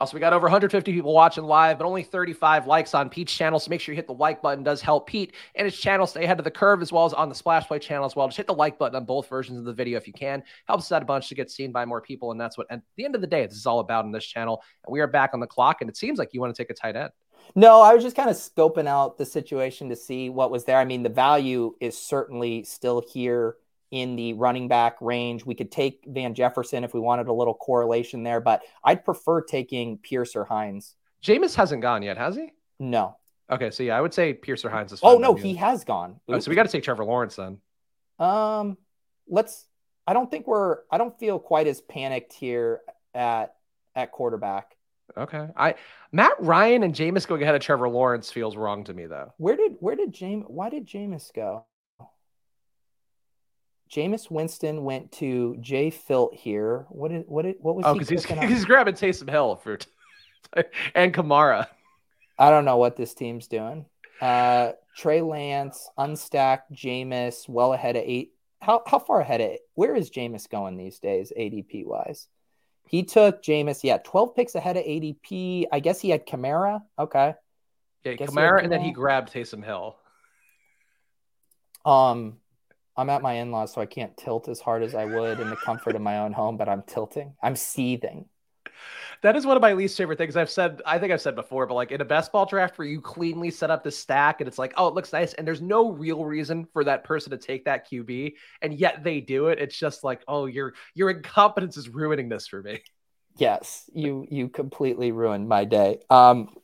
Uh, 0.03 0.05
also, 0.05 0.17
we 0.17 0.21
got 0.21 0.33
over 0.33 0.47
150 0.47 0.93
people 0.93 1.15
watching 1.15 1.45
live, 1.45 1.79
but 1.79 1.87
only 1.87 2.03
35 2.03 2.67
likes 2.67 2.93
on 2.93 3.09
Pete's 3.09 3.33
channel. 3.33 3.61
So 3.61 3.71
make 3.71 3.81
sure 3.81 3.93
you 3.93 3.97
hit 3.97 4.09
the 4.09 4.15
like 4.15 4.43
button. 4.43 4.65
Does 4.65 4.83
help 4.83 5.07
Pete 5.07 5.33
and 5.55 5.65
his 5.65 5.79
channel 5.79 6.09
stay 6.09 6.25
ahead 6.25 6.41
of 6.41 6.45
the 6.45 6.51
curve, 6.51 6.83
as 6.83 6.91
well 6.91 7.05
as 7.05 7.13
on 7.13 7.29
the 7.29 7.37
Splash 7.37 7.69
Play 7.69 7.79
channel 7.79 8.05
as 8.05 8.17
well. 8.17 8.27
Just 8.27 8.37
hit 8.37 8.49
the 8.49 8.55
like 8.55 8.79
button 8.79 8.97
on 8.97 9.05
both 9.05 9.29
versions 9.29 9.59
of 9.59 9.65
the 9.65 9.73
video 9.73 9.97
if 9.97 10.09
you 10.09 10.13
can. 10.13 10.43
Helps 10.67 10.87
us 10.87 10.93
out 10.93 11.03
a 11.03 11.05
bunch 11.05 11.29
to 11.29 11.37
get 11.37 11.53
seen 11.53 11.71
by 11.71 11.85
more 11.85 12.01
people, 12.01 12.33
and 12.33 12.41
that's 12.41 12.59
what. 12.59 12.67
at 12.69 12.83
the 12.97 13.05
end 13.05 13.15
of 13.15 13.21
the 13.21 13.29
day, 13.29 13.47
this 13.47 13.57
is 13.57 13.65
all 13.65 13.79
about 13.79 14.05
in 14.05 14.11
this 14.11 14.27
channel. 14.27 14.61
And 14.85 14.93
we 14.93 14.99
are 14.99 15.07
back 15.07 15.31
on 15.35 15.41
the 15.41 15.47
clock, 15.47 15.83
and 15.83 15.89
it 15.89 15.97
seems 15.97 16.19
like 16.19 16.35
you 16.35 16.41
want 16.41 16.53
to 16.53 16.61
take 16.61 16.71
a 16.71 16.75
tight 16.75 16.97
end. 16.97 17.11
No, 17.55 17.81
I 17.81 17.95
was 17.95 18.03
just 18.03 18.17
kind 18.17 18.31
of 18.31 18.37
scoping 18.37 18.89
out 18.89 19.19
the 19.19 19.27
situation 19.27 19.89
to 19.91 19.97
see 19.97 20.31
what 20.31 20.51
was 20.51 20.65
there. 20.65 20.79
I 20.79 20.85
mean, 20.85 21.05
the 21.05 21.11
value 21.11 21.77
is 21.81 21.97
certainly 21.97 22.65
still 22.65 23.05
here 23.13 23.57
in 23.93 24.17
the 24.17 24.33
running 24.33 24.67
back 24.67 24.97
range. 25.01 25.47
We 25.47 25.55
could 25.55 25.71
take 25.71 26.03
Van 26.07 26.35
Jefferson 26.35 26.83
if 26.83 26.93
we 26.95 26.99
wanted 26.99 27.29
a 27.29 27.33
little 27.33 27.55
correlation 27.55 28.25
there, 28.25 28.41
but 28.41 28.63
I'd 28.83 29.05
prefer 29.05 29.43
taking 29.43 29.99
Pierce 29.99 30.35
or 30.35 30.45
Hines. 30.45 30.97
Jameis 31.23 31.55
hasn't 31.55 31.83
gone 31.83 32.03
yet, 32.03 32.17
has 32.19 32.35
he? 32.35 32.51
No. 32.81 33.17
Okay, 33.51 33.71
so 33.71 33.83
yeah, 33.83 33.97
I 33.97 34.01
would 34.01 34.15
say 34.15 34.33
Pierce 34.33 34.65
or 34.65 34.71
Hines 34.71 34.93
is. 34.93 35.01
Oh 35.03 35.19
no, 35.19 35.35
he 35.35 35.55
has 35.55 35.85
gone. 35.85 36.19
Oh, 36.27 36.41
so 36.41 36.51
we 36.51 36.57
got 36.57 36.65
to 36.65 36.73
take 36.73 36.83
Trevor 36.83 37.05
Lawrence 37.05 37.37
then. 37.37 37.59
Um, 38.19 38.79
let's. 39.29 39.67
I 40.07 40.15
don't 40.15 40.31
think 40.31 40.47
we're. 40.47 40.79
I 40.91 40.97
don't 40.97 41.17
feel 41.19 41.39
quite 41.39 41.67
as 41.67 41.83
panicked 41.83 42.33
here 42.33 42.81
at 43.15 43.55
at 43.95 44.11
quarterback. 44.11 44.75
Okay, 45.17 45.49
I 45.55 45.75
Matt 46.13 46.33
Ryan 46.39 46.83
and 46.83 46.95
Jameis 46.95 47.27
going 47.27 47.43
ahead 47.43 47.55
of 47.55 47.61
Trevor 47.61 47.91
Lawrence 47.91 48.33
feels 48.33 48.57
wrong 48.57 48.85
to 48.85 48.95
me 48.95 49.05
though. 49.05 49.35
Where 49.37 49.57
did 49.57 49.77
where 49.81 49.97
did 49.97 50.15
James? 50.15 50.47
Why 50.49 50.71
did 50.71 50.87
Jameis 50.87 51.31
go? 51.35 51.67
Jameis 53.93 54.31
Winston 54.31 54.85
went 54.85 55.13
to 55.13 55.57
Jay 55.61 55.91
Filt 55.91 56.35
here. 56.35 56.87
What 56.89 57.11
did 57.11 57.25
what 57.27 57.43
did 57.43 57.57
what 57.61 57.77
was? 57.77 57.85
Oh, 57.87 57.93
because 57.93 58.09
he's 58.09 58.25
he's 58.49 58.65
grabbing 58.65 58.95
Taysom 58.95 59.29
Hill 59.29 59.57
for 59.57 59.79
and 60.95 61.13
Kamara. 61.13 61.67
I 62.39 62.51
don't 62.51 62.65
know 62.65 62.79
what 62.79 62.97
this 62.97 63.13
team's 63.13 63.47
doing. 63.49 63.85
Uh, 64.21 64.73
Trey 64.97 65.21
Lance, 65.21 65.91
unstacked 65.99 66.73
Jameis, 66.73 67.49
well 67.49 67.75
ahead 67.75 67.97
of 67.97 68.03
eight. 68.07 68.33
How 68.61 68.83
how 68.87 68.99
far 68.99 69.21
ahead 69.21 69.43
of 69.43 69.51
where 69.75 69.95
is 69.95 70.11
Jameis 70.11 70.49
going 70.49 70.77
these 70.79 70.99
days, 70.99 71.33
ADP 71.37 71.85
wise? 71.85 72.29
He 72.89 73.03
took 73.05 73.43
Jameis, 73.43 73.85
yeah, 73.85 73.99
12 73.99 74.35
picks 74.35 74.55
ahead 74.55 74.77
of 74.77 74.85
ADP. 74.85 75.65
I 75.73 75.81
guess 75.81 76.01
he 76.01 76.11
had 76.11 76.27
Kamara. 76.27 76.83
Okay. 76.99 77.35
Yeah, 78.05 78.13
Kamara, 78.15 78.63
and 78.63 78.71
then 78.71 78.81
he 78.81 78.91
grabbed 78.91 79.33
Taysom 79.33 79.65
Hill. 79.65 79.97
Um, 81.85 82.39
I'm 82.97 83.11
at 83.11 83.23
my 83.23 83.35
in-laws, 83.35 83.73
so 83.73 83.81
I 83.81 83.87
can't 83.87 84.17
tilt 84.17 84.49
as 84.49 84.61
hard 84.61 84.83
as 84.83 84.95
I 84.95 85.05
would 85.05 85.41
in 85.41 85.49
the 85.49 85.57
comfort 85.57 85.97
of 85.97 86.03
my 86.03 86.19
own 86.19 86.33
home, 86.33 86.57
but 86.57 86.69
I'm 86.69 86.83
tilting. 86.83 87.35
I'm 87.43 87.57
seething. 87.57 88.27
That 89.23 89.37
is 89.37 89.47
one 89.47 89.57
of 89.57 89.63
my 89.63 89.73
least 89.73 89.97
favorite 89.97 90.19
things. 90.19 90.37
I've 90.37 90.51
said, 90.51 90.83
I 90.85 90.99
think 90.99 91.13
I've 91.13 91.21
said 91.21 91.37
before, 91.37 91.67
but 91.67 91.75
like 91.75 91.93
in 91.93 92.01
a 92.01 92.05
best 92.05 92.33
ball 92.33 92.45
draft 92.45 92.77
where 92.77 92.89
you 92.89 93.01
cleanly 93.01 93.51
set 93.51 93.71
up 93.71 93.85
the 93.85 93.91
stack 93.91 94.41
and 94.41 94.49
it's 94.49 94.59
like, 94.59 94.75
oh, 94.77 94.89
it 94.89 94.95
looks 94.95 95.13
nice, 95.13 95.33
and 95.35 95.47
there's 95.47 95.63
no 95.63 95.93
real 95.93 96.25
reason 96.25 96.67
for 96.73 96.85
that 96.85 97.05
person 97.05 97.31
to 97.31 97.39
take 97.39 97.65
that 97.65 97.89
QB, 97.89 98.35
and 98.61 98.75
yet 98.75 99.05
they 99.05 99.21
do 99.21 99.47
it. 99.47 99.59
It's 99.59 99.79
just 99.79 100.05
like, 100.05 100.23
oh, 100.27 100.47
your 100.47 100.75
your 100.95 101.11
incompetence 101.11 101.77
is 101.77 101.89
ruining 101.89 102.29
this 102.29 102.47
for 102.49 102.63
me. 102.63 102.81
Yes, 103.37 103.89
you 103.95 104.27
you 104.29 104.49
completely 104.49 105.13
ruined 105.13 105.49
my 105.49 105.65
day. 105.65 106.01
Um, 106.11 106.55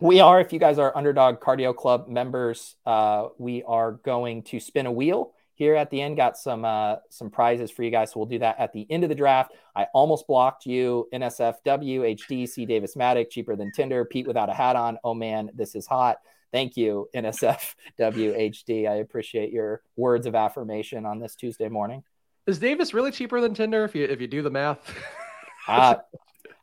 we 0.00 0.20
are, 0.20 0.40
if 0.40 0.52
you 0.52 0.58
guys 0.58 0.78
are 0.78 0.96
Underdog 0.96 1.40
Cardio 1.40 1.74
Club 1.74 2.06
members, 2.06 2.76
uh, 2.84 3.28
we 3.38 3.62
are 3.62 3.92
going 3.92 4.42
to 4.44 4.60
spin 4.60 4.86
a 4.86 4.92
wheel 4.92 5.32
here 5.56 5.74
at 5.74 5.90
the 5.90 6.00
end. 6.00 6.16
Got 6.16 6.36
some 6.36 6.64
uh, 6.64 6.96
some 7.10 7.30
prizes 7.30 7.70
for 7.70 7.82
you 7.82 7.90
guys, 7.90 8.12
so 8.12 8.20
we'll 8.20 8.28
do 8.28 8.38
that 8.38 8.58
at 8.58 8.72
the 8.72 8.86
end 8.88 9.02
of 9.02 9.08
the 9.08 9.14
draft. 9.14 9.52
I 9.74 9.86
almost 9.92 10.26
blocked 10.26 10.66
you, 10.66 11.08
NSFW, 11.12 12.16
HD, 12.16 12.48
C 12.48 12.64
Davis 12.64 12.94
Matic, 12.94 13.30
cheaper 13.30 13.56
than 13.56 13.72
Tinder, 13.72 14.04
Pete 14.04 14.26
without 14.26 14.48
a 14.48 14.54
hat 14.54 14.76
on. 14.76 14.98
Oh 15.02 15.14
man, 15.14 15.50
this 15.54 15.74
is 15.74 15.86
hot. 15.86 16.18
Thank 16.52 16.76
you, 16.76 17.08
NSFW 17.14 17.56
HD. 17.98 18.88
I 18.88 18.96
appreciate 18.96 19.52
your 19.52 19.82
words 19.96 20.26
of 20.26 20.34
affirmation 20.34 21.04
on 21.04 21.18
this 21.18 21.34
Tuesday 21.34 21.68
morning. 21.68 22.04
Is 22.46 22.58
Davis 22.58 22.94
really 22.94 23.10
cheaper 23.10 23.40
than 23.40 23.54
Tinder 23.54 23.84
if 23.84 23.94
you 23.94 24.04
if 24.04 24.20
you 24.20 24.28
do 24.28 24.42
the 24.42 24.50
math? 24.50 24.94
uh, 25.68 25.96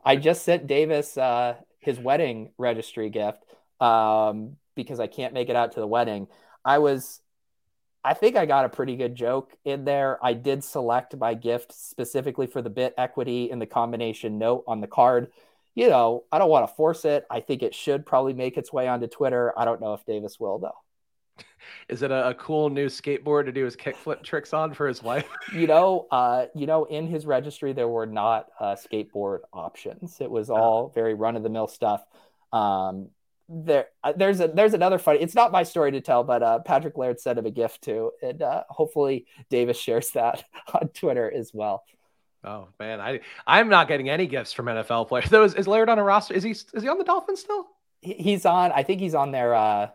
I 0.05 0.15
just 0.15 0.43
sent 0.43 0.67
Davis 0.67 1.17
uh, 1.17 1.55
his 1.79 1.99
wedding 1.99 2.51
registry 2.57 3.09
gift 3.09 3.43
um, 3.81 4.57
because 4.75 4.99
I 4.99 5.07
can't 5.07 5.33
make 5.33 5.49
it 5.49 5.55
out 5.55 5.73
to 5.73 5.79
the 5.79 5.87
wedding. 5.87 6.27
I 6.63 6.77
was 6.77 7.21
I 8.03 8.13
think 8.13 8.35
I 8.35 8.45
got 8.45 8.65
a 8.65 8.69
pretty 8.69 8.95
good 8.95 9.15
joke 9.15 9.53
in 9.63 9.85
there. 9.85 10.23
I 10.23 10.33
did 10.33 10.63
select 10.63 11.15
my 11.15 11.33
gift 11.33 11.73
specifically 11.73 12.47
for 12.47 12.61
the 12.61 12.69
bit 12.69 12.93
equity 12.97 13.49
in 13.49 13.59
the 13.59 13.65
combination 13.65 14.37
note 14.37 14.63
on 14.67 14.81
the 14.81 14.87
card. 14.87 15.31
You 15.75 15.89
know, 15.89 16.25
I 16.31 16.37
don't 16.37 16.49
want 16.49 16.67
to 16.67 16.75
force 16.75 17.05
it. 17.05 17.25
I 17.31 17.39
think 17.39 17.63
it 17.63 17.73
should 17.73 18.05
probably 18.05 18.33
make 18.33 18.57
its 18.57 18.73
way 18.73 18.87
onto 18.87 19.07
Twitter. 19.07 19.57
I 19.57 19.65
don't 19.65 19.81
know 19.81 19.93
if 19.93 20.05
Davis 20.05 20.39
will 20.39 20.59
though. 20.59 20.77
Is 21.89 22.03
it 22.03 22.11
a, 22.11 22.29
a 22.29 22.33
cool 22.35 22.69
new 22.69 22.87
skateboard 22.87 23.45
to 23.45 23.51
do 23.51 23.63
his 23.63 23.75
kickflip 23.75 24.21
tricks 24.21 24.53
on 24.53 24.73
for 24.73 24.87
his 24.87 25.01
wife? 25.01 25.27
you 25.53 25.65
know, 25.65 26.07
uh, 26.11 26.47
you 26.53 26.67
know, 26.67 26.83
in 26.85 27.07
his 27.07 27.25
registry 27.25 27.73
there 27.73 27.87
were 27.87 28.05
not 28.05 28.47
uh, 28.59 28.75
skateboard 28.75 29.39
options. 29.51 30.19
It 30.19 30.29
was 30.29 30.49
all 30.49 30.89
very 30.93 31.13
run 31.13 31.35
of 31.35 31.43
the 31.43 31.49
mill 31.49 31.67
stuff. 31.67 32.03
Um, 32.51 33.09
there 33.53 33.87
uh, 34.03 34.13
there's 34.15 34.39
a 34.39 34.47
there's 34.47 34.73
another 34.73 34.97
funny 34.97 35.19
it's 35.19 35.35
not 35.35 35.51
my 35.51 35.63
story 35.63 35.91
to 35.91 36.01
tell 36.01 36.23
but 36.23 36.41
uh, 36.41 36.59
patrick 36.59 36.97
laird 36.97 37.19
sent 37.19 37.37
him 37.37 37.45
a 37.45 37.51
gift 37.51 37.81
too 37.83 38.11
and 38.21 38.41
uh, 38.41 38.63
hopefully 38.69 39.25
davis 39.49 39.77
shares 39.77 40.09
that 40.11 40.43
on 40.73 40.87
twitter 40.89 41.31
as 41.31 41.53
well. 41.53 41.83
Oh 42.43 42.67
man 42.79 42.99
i 42.99 43.19
i'm 43.47 43.69
not 43.69 43.87
getting 43.87 44.09
any 44.09 44.27
gifts 44.27 44.53
from 44.53 44.65
nfl 44.65 45.07
players. 45.07 45.29
Though 45.29 45.43
is, 45.43 45.53
is 45.53 45.67
laird 45.67 45.89
on 45.89 45.99
a 45.99 46.03
roster? 46.03 46.33
Is 46.33 46.43
he 46.43 46.51
is 46.51 46.81
he 46.81 46.89
on 46.89 46.97
the 46.97 47.03
dolphins 47.03 47.41
still? 47.41 47.67
He's 48.01 48.45
on 48.45 48.71
i 48.71 48.83
think 48.83 48.99
he's 48.99 49.15
on 49.15 49.31
their 49.31 49.53
uh 49.55 49.89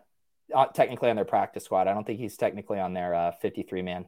technically 0.74 1.10
on 1.10 1.16
their 1.16 1.26
practice 1.26 1.64
squad. 1.64 1.88
I 1.88 1.94
don't 1.94 2.06
think 2.06 2.20
he's 2.20 2.36
technically 2.36 2.80
on 2.80 2.94
their 2.94 3.14
uh 3.14 3.32
53 3.42 3.82
man 3.82 4.06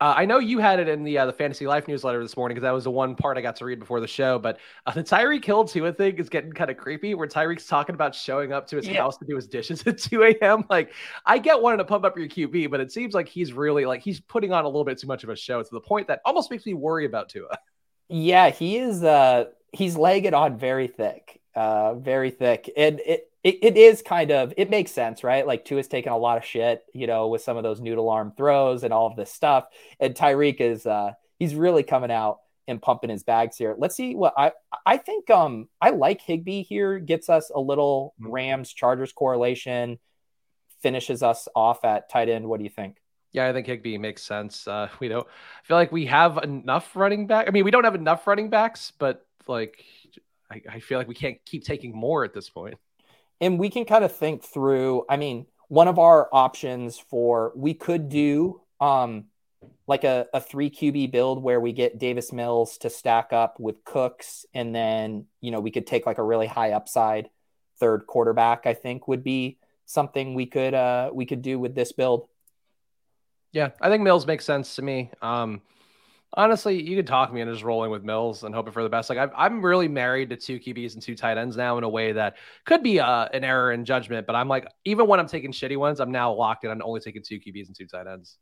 Uh, 0.00 0.14
I 0.16 0.24
know 0.24 0.38
you 0.38 0.58
had 0.58 0.80
it 0.80 0.88
in 0.88 1.04
the 1.04 1.18
uh, 1.18 1.26
the 1.26 1.32
Fantasy 1.32 1.66
Life 1.66 1.88
newsletter 1.88 2.22
this 2.22 2.36
morning 2.36 2.54
because 2.54 2.62
that 2.62 2.72
was 2.72 2.84
the 2.84 2.90
one 2.90 3.14
part 3.14 3.38
I 3.38 3.40
got 3.40 3.56
to 3.56 3.64
read 3.64 3.78
before 3.78 4.00
the 4.00 4.06
show. 4.06 4.38
But 4.38 4.58
uh, 4.86 4.92
the 4.92 5.02
Tyreek 5.02 5.44
Hill 5.44 5.64
Tua 5.64 5.92
thing 5.92 6.16
is 6.18 6.28
getting 6.28 6.52
kind 6.52 6.70
of 6.70 6.76
creepy, 6.76 7.14
where 7.14 7.28
Tyreek's 7.28 7.66
talking 7.66 7.94
about 7.94 8.14
showing 8.14 8.52
up 8.52 8.66
to 8.68 8.76
his 8.76 8.88
yeah. 8.88 9.00
house 9.00 9.18
to 9.18 9.24
do 9.24 9.36
his 9.36 9.46
dishes 9.46 9.86
at 9.86 9.98
2 10.10 10.22
a.m. 10.22 10.64
Like, 10.68 10.92
I 11.26 11.38
get 11.38 11.60
wanting 11.60 11.78
to 11.78 11.84
pump 11.84 12.04
up 12.04 12.16
your 12.16 12.28
QB, 12.28 12.70
but 12.70 12.80
it 12.80 12.92
seems 12.92 13.14
like 13.14 13.28
he's 13.28 13.52
really 13.52 13.84
like 13.84 14.02
he's 14.02 14.20
putting 14.20 14.52
on 14.52 14.64
a 14.64 14.68
little 14.68 14.84
bit 14.84 14.98
too 14.98 15.06
much 15.06 15.24
of 15.24 15.30
a 15.30 15.36
show 15.36 15.62
to 15.62 15.70
the 15.70 15.80
point 15.80 16.08
that 16.08 16.20
almost 16.24 16.50
makes 16.50 16.66
me 16.66 16.74
worry 16.74 17.06
about 17.06 17.28
Tua. 17.28 17.48
Yeah, 18.08 18.50
he 18.50 18.76
is. 18.76 19.02
uh 19.02 19.46
He's 19.72 19.96
legged 19.96 20.34
on 20.34 20.58
very 20.58 20.86
thick, 20.86 21.40
uh, 21.54 21.94
very 21.94 22.30
thick, 22.30 22.70
and 22.76 23.00
it 23.00 23.31
it, 23.44 23.58
it 23.62 23.76
is 23.76 24.02
kind 24.02 24.30
of 24.30 24.54
it 24.56 24.70
makes 24.70 24.92
sense, 24.92 25.24
right? 25.24 25.46
Like 25.46 25.64
two 25.64 25.76
Tua's 25.76 25.88
taking 25.88 26.12
a 26.12 26.18
lot 26.18 26.38
of 26.38 26.44
shit, 26.44 26.84
you 26.94 27.06
know, 27.06 27.28
with 27.28 27.42
some 27.42 27.56
of 27.56 27.62
those 27.62 27.80
noodle 27.80 28.08
arm 28.08 28.32
throws 28.36 28.84
and 28.84 28.92
all 28.92 29.08
of 29.08 29.16
this 29.16 29.32
stuff. 29.32 29.66
And 29.98 30.14
Tyreek 30.14 30.60
is 30.60 30.86
uh 30.86 31.12
he's 31.38 31.54
really 31.54 31.82
coming 31.82 32.10
out 32.10 32.38
and 32.68 32.80
pumping 32.80 33.10
his 33.10 33.24
bags 33.24 33.56
here. 33.56 33.74
Let's 33.76 33.96
see 33.96 34.14
what 34.14 34.34
I 34.36 34.52
I 34.86 34.96
think 34.96 35.28
um 35.30 35.68
I 35.80 35.90
like 35.90 36.20
Higbee 36.20 36.62
here, 36.62 36.98
gets 37.00 37.28
us 37.28 37.50
a 37.52 37.60
little 37.60 38.14
mm-hmm. 38.20 38.30
Rams 38.30 38.72
Chargers 38.72 39.12
correlation, 39.12 39.98
finishes 40.80 41.22
us 41.22 41.48
off 41.56 41.84
at 41.84 42.10
tight 42.10 42.28
end. 42.28 42.46
What 42.46 42.58
do 42.58 42.64
you 42.64 42.70
think? 42.70 42.98
Yeah, 43.32 43.48
I 43.48 43.52
think 43.52 43.66
Higbee 43.66 43.98
makes 43.98 44.22
sense. 44.22 44.68
Uh, 44.68 44.88
we 45.00 45.08
don't 45.08 45.26
I 45.26 45.66
feel 45.66 45.76
like 45.76 45.90
we 45.90 46.06
have 46.06 46.38
enough 46.38 46.94
running 46.94 47.26
back. 47.26 47.48
I 47.48 47.50
mean, 47.50 47.64
we 47.64 47.72
don't 47.72 47.84
have 47.84 47.96
enough 47.96 48.24
running 48.24 48.50
backs, 48.50 48.92
but 48.98 49.26
like 49.48 49.84
I, 50.48 50.62
I 50.70 50.78
feel 50.78 50.98
like 50.98 51.08
we 51.08 51.16
can't 51.16 51.38
keep 51.44 51.64
taking 51.64 51.92
more 51.92 52.24
at 52.24 52.34
this 52.34 52.48
point 52.48 52.78
and 53.42 53.58
we 53.58 53.68
can 53.68 53.84
kind 53.84 54.04
of 54.04 54.16
think 54.16 54.42
through. 54.42 55.04
I 55.10 55.18
mean, 55.18 55.46
one 55.68 55.88
of 55.88 55.98
our 55.98 56.28
options 56.32 56.98
for 56.98 57.52
we 57.56 57.74
could 57.74 58.08
do 58.08 58.62
um, 58.80 59.24
like 59.86 60.04
a, 60.04 60.26
a 60.32 60.40
three 60.40 60.70
QB 60.70 61.10
build 61.10 61.42
where 61.42 61.60
we 61.60 61.72
get 61.72 61.98
Davis 61.98 62.32
Mills 62.32 62.78
to 62.78 62.88
stack 62.88 63.32
up 63.32 63.58
with 63.58 63.84
Cooks, 63.84 64.46
and 64.54 64.74
then 64.74 65.26
you 65.40 65.50
know 65.50 65.60
we 65.60 65.72
could 65.72 65.86
take 65.86 66.06
like 66.06 66.18
a 66.18 66.22
really 66.22 66.46
high 66.46 66.70
upside 66.70 67.28
third 67.80 68.06
quarterback. 68.06 68.64
I 68.64 68.74
think 68.74 69.08
would 69.08 69.24
be 69.24 69.58
something 69.84 70.34
we 70.34 70.46
could 70.46 70.72
uh, 70.72 71.10
we 71.12 71.26
could 71.26 71.42
do 71.42 71.58
with 71.58 71.74
this 71.74 71.90
build. 71.90 72.28
Yeah, 73.50 73.70
I 73.80 73.90
think 73.90 74.04
Mills 74.04 74.26
makes 74.26 74.44
sense 74.44 74.76
to 74.76 74.82
me. 74.82 75.10
Um, 75.20 75.62
honestly, 76.34 76.80
you 76.80 76.96
could 76.96 77.06
talk 77.06 77.32
me 77.32 77.40
into 77.40 77.52
just 77.52 77.64
rolling 77.64 77.90
with 77.90 78.04
Mills 78.04 78.42
and 78.44 78.54
hoping 78.54 78.72
for 78.72 78.82
the 78.82 78.88
best. 78.88 79.10
Like 79.10 79.18
i 79.18 79.46
am 79.46 79.64
really 79.64 79.88
married 79.88 80.30
to 80.30 80.36
two 80.36 80.58
QBs 80.58 80.94
and 80.94 81.02
two 81.02 81.14
tight 81.14 81.38
ends 81.38 81.56
now 81.56 81.78
in 81.78 81.84
a 81.84 81.88
way 81.88 82.12
that 82.12 82.36
could 82.64 82.82
be 82.82 83.00
uh, 83.00 83.28
an 83.32 83.44
error 83.44 83.72
in 83.72 83.84
judgment. 83.84 84.26
But 84.26 84.36
I'm 84.36 84.48
like, 84.48 84.66
even 84.84 85.06
when 85.06 85.20
I'm 85.20 85.26
taking 85.26 85.52
shitty 85.52 85.76
ones, 85.76 86.00
I'm 86.00 86.12
now 86.12 86.32
locked 86.32 86.64
in 86.64 86.70
on 86.70 86.82
only 86.82 87.00
taking 87.00 87.22
two 87.22 87.38
QBs 87.38 87.66
and 87.66 87.76
two 87.76 87.86
tight 87.86 88.06
ends. 88.06 88.38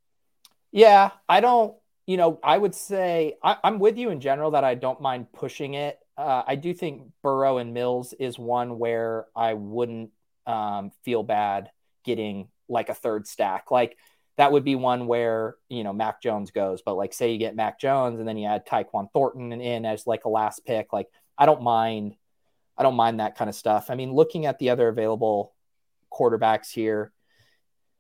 Yeah, 0.73 1.11
I 1.29 1.41
don't. 1.41 1.75
You 2.07 2.17
know, 2.17 2.41
I 2.43 2.59
would 2.59 2.75
say 2.75 3.37
I, 3.43 3.59
am 3.63 3.79
with 3.79 3.97
you 3.97 4.11
in 4.11 4.21
general 4.21 4.53
that 4.53 4.65
I 4.65 4.75
don't 4.75 5.01
mind 5.01 5.33
pushing 5.33 5.75
it. 5.75 5.99
Uh, 6.17 6.43
I 6.45 6.57
do 6.57 6.75
think 6.75 7.03
Burrow 7.23 7.59
and 7.59 7.73
Mills 7.73 8.15
is 8.19 8.39
one 8.39 8.79
where 8.79 9.27
I 9.37 9.55
wouldn't 9.55 10.11
um, 10.47 10.91
feel 11.05 11.23
bad 11.23 11.71
getting 12.05 12.49
like 12.69 12.89
a 12.89 12.95
third 12.95 13.29
stack. 13.29 13.71
Like 13.71 13.97
that 14.41 14.53
would 14.53 14.65
be 14.65 14.75
one 14.75 15.07
where 15.07 15.57
you 15.69 15.85
know 15.85 15.93
Mac 15.93 16.23
Jones 16.23 16.51
goes. 16.51 16.81
But 16.81 16.97
like, 16.97 17.13
say 17.13 17.31
you 17.31 17.39
get 17.39 17.55
Mac 17.55 17.79
Jones 17.79 18.19
and 18.19 18.27
then 18.27 18.39
you 18.39 18.49
add 18.49 18.67
Tyquan 18.67 19.13
Thornton 19.13 19.53
in 19.53 19.85
as 19.85 20.07
like 20.07 20.25
a 20.25 20.31
last 20.31 20.65
pick. 20.65 20.95
Like, 20.95 21.09
I 21.37 21.45
don't 21.45 21.63
mind. 21.63 22.15
I 22.79 22.83
don't 22.83 22.97
mind 22.97 23.21
that 23.21 23.37
kind 23.37 23.51
of 23.51 23.55
stuff. 23.55 23.91
I 23.91 23.97
mean, 23.97 24.15
looking 24.15 24.47
at 24.47 24.59
the 24.59 24.71
other 24.71 24.89
available 24.89 25.53
quarterbacks 26.11 26.71
here, 26.71 27.13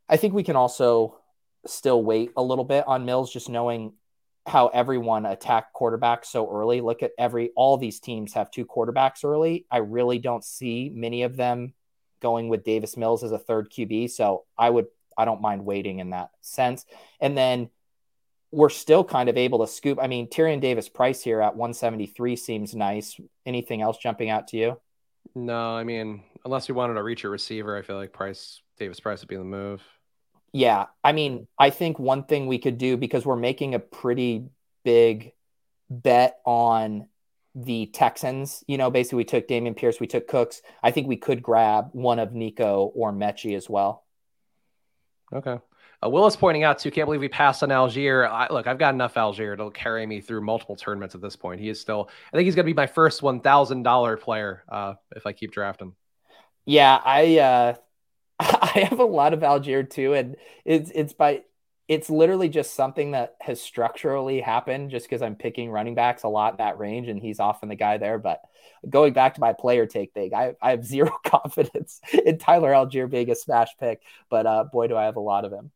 I 0.08 0.16
think 0.16 0.32
we 0.32 0.42
can 0.42 0.56
also 0.56 1.18
still 1.66 2.02
wait 2.02 2.30
a 2.38 2.42
little 2.42 2.64
bit 2.64 2.84
on 2.86 3.04
Mills, 3.04 3.30
just 3.30 3.50
knowing 3.50 3.92
how 4.46 4.68
everyone 4.68 5.26
attacked 5.26 5.76
quarterbacks 5.76 6.26
so 6.26 6.50
early. 6.50 6.80
Look 6.80 7.02
at 7.02 7.12
every 7.18 7.50
all 7.54 7.76
these 7.76 8.00
teams 8.00 8.32
have 8.32 8.50
two 8.50 8.64
quarterbacks 8.64 9.26
early. 9.26 9.66
I 9.70 9.78
really 9.78 10.18
don't 10.18 10.42
see 10.42 10.90
many 10.94 11.22
of 11.24 11.36
them 11.36 11.74
going 12.22 12.48
with 12.48 12.64
Davis 12.64 12.96
Mills 12.96 13.22
as 13.22 13.32
a 13.32 13.38
third 13.38 13.70
QB. 13.70 14.10
So 14.10 14.46
I 14.56 14.70
would 14.70 14.86
I 15.20 15.24
don't 15.24 15.40
mind 15.40 15.64
waiting 15.64 15.98
in 15.98 16.10
that 16.10 16.30
sense. 16.40 16.86
And 17.20 17.36
then 17.36 17.70
we're 18.50 18.68
still 18.68 19.04
kind 19.04 19.28
of 19.28 19.36
able 19.36 19.60
to 19.60 19.66
scoop. 19.66 19.98
I 20.00 20.06
mean, 20.06 20.28
Tyrion 20.28 20.60
Davis 20.60 20.88
Price 20.88 21.22
here 21.22 21.40
at 21.40 21.56
173 21.56 22.36
seems 22.36 22.74
nice. 22.74 23.20
Anything 23.46 23.82
else 23.82 23.98
jumping 23.98 24.30
out 24.30 24.48
to 24.48 24.56
you? 24.56 24.80
No, 25.34 25.76
I 25.76 25.84
mean, 25.84 26.24
unless 26.44 26.68
we 26.68 26.74
wanted 26.74 26.94
to 26.94 27.02
reach 27.02 27.24
a 27.24 27.28
receiver, 27.28 27.76
I 27.76 27.82
feel 27.82 27.96
like 27.96 28.12
Price 28.12 28.62
Davis 28.78 28.98
Price 28.98 29.20
would 29.20 29.28
be 29.28 29.36
the 29.36 29.44
move. 29.44 29.82
Yeah, 30.52 30.86
I 31.04 31.12
mean, 31.12 31.46
I 31.58 31.70
think 31.70 31.98
one 31.98 32.24
thing 32.24 32.46
we 32.46 32.58
could 32.58 32.78
do 32.78 32.96
because 32.96 33.24
we're 33.24 33.36
making 33.36 33.74
a 33.74 33.78
pretty 33.78 34.46
big 34.84 35.32
bet 35.88 36.38
on 36.44 37.06
the 37.54 37.86
Texans. 37.86 38.64
You 38.66 38.78
know, 38.78 38.90
basically 38.90 39.18
we 39.18 39.24
took 39.24 39.46
Dameon 39.46 39.76
Pierce, 39.76 40.00
we 40.00 40.08
took 40.08 40.26
Cooks. 40.26 40.62
I 40.82 40.90
think 40.90 41.06
we 41.06 41.16
could 41.16 41.42
grab 41.42 41.90
one 41.92 42.18
of 42.18 42.32
Nico 42.32 42.90
or 42.94 43.12
Metchie 43.12 43.56
as 43.56 43.70
well. 43.70 44.04
Okay. 45.32 45.58
Uh, 46.02 46.08
Willis 46.08 46.34
pointing 46.34 46.64
out 46.64 46.78
too, 46.78 46.90
can't 46.90 47.06
believe 47.06 47.20
we 47.20 47.28
passed 47.28 47.62
on 47.62 47.68
Allgeier. 47.68 48.28
I, 48.28 48.48
look, 48.50 48.66
I've 48.66 48.78
got 48.78 48.94
enough 48.94 49.14
Allgeier 49.14 49.56
to 49.56 49.70
carry 49.70 50.06
me 50.06 50.20
through 50.20 50.40
multiple 50.40 50.76
tournaments 50.76 51.14
at 51.14 51.20
this 51.20 51.36
point. 51.36 51.60
He 51.60 51.68
is 51.68 51.78
still, 51.80 52.08
I 52.32 52.36
think 52.36 52.46
he's 52.46 52.54
going 52.54 52.64
to 52.66 52.72
be 52.72 52.76
my 52.76 52.86
first 52.86 53.22
one 53.22 53.40
thousand 53.40 53.82
dollar 53.82 54.16
player 54.16 54.64
uh, 54.68 54.94
if 55.14 55.26
I 55.26 55.32
keep 55.32 55.52
drafting. 55.52 55.94
Yeah, 56.64 56.98
I 57.04 57.38
uh, 57.38 57.74
I 58.38 58.86
have 58.88 59.00
a 59.00 59.04
lot 59.04 59.34
of 59.34 59.40
Allgeier 59.40 59.88
too, 59.88 60.14
and 60.14 60.36
it's 60.64 60.90
it's 60.94 61.12
by 61.12 61.42
it's 61.90 62.08
literally 62.08 62.48
just 62.48 62.74
something 62.74 63.10
that 63.10 63.34
has 63.40 63.60
structurally 63.60 64.40
happened 64.40 64.92
just 64.92 65.06
because 65.06 65.22
I'm 65.22 65.34
picking 65.34 65.72
running 65.72 65.96
backs 65.96 66.22
a 66.22 66.28
lot 66.28 66.52
in 66.52 66.58
that 66.58 66.78
range, 66.78 67.08
and 67.08 67.20
he's 67.20 67.40
often 67.40 67.68
the 67.68 67.74
guy 67.74 67.98
there. 67.98 68.16
But 68.16 68.42
going 68.88 69.12
back 69.12 69.34
to 69.34 69.40
my 69.40 69.54
player 69.54 69.86
take 69.86 70.12
thing, 70.12 70.32
I, 70.32 70.54
I 70.62 70.70
have 70.70 70.84
zero 70.86 71.10
confidence 71.26 72.00
in 72.24 72.38
Tyler 72.38 72.70
Allgeier 72.70 73.10
being 73.10 73.28
a 73.28 73.34
smash 73.34 73.70
pick, 73.80 74.02
but 74.28 74.46
uh, 74.46 74.64
boy, 74.72 74.86
do 74.86 74.96
I 74.96 75.06
have 75.06 75.16
a 75.16 75.20
lot 75.20 75.44
of 75.44 75.52
him. 75.52 75.72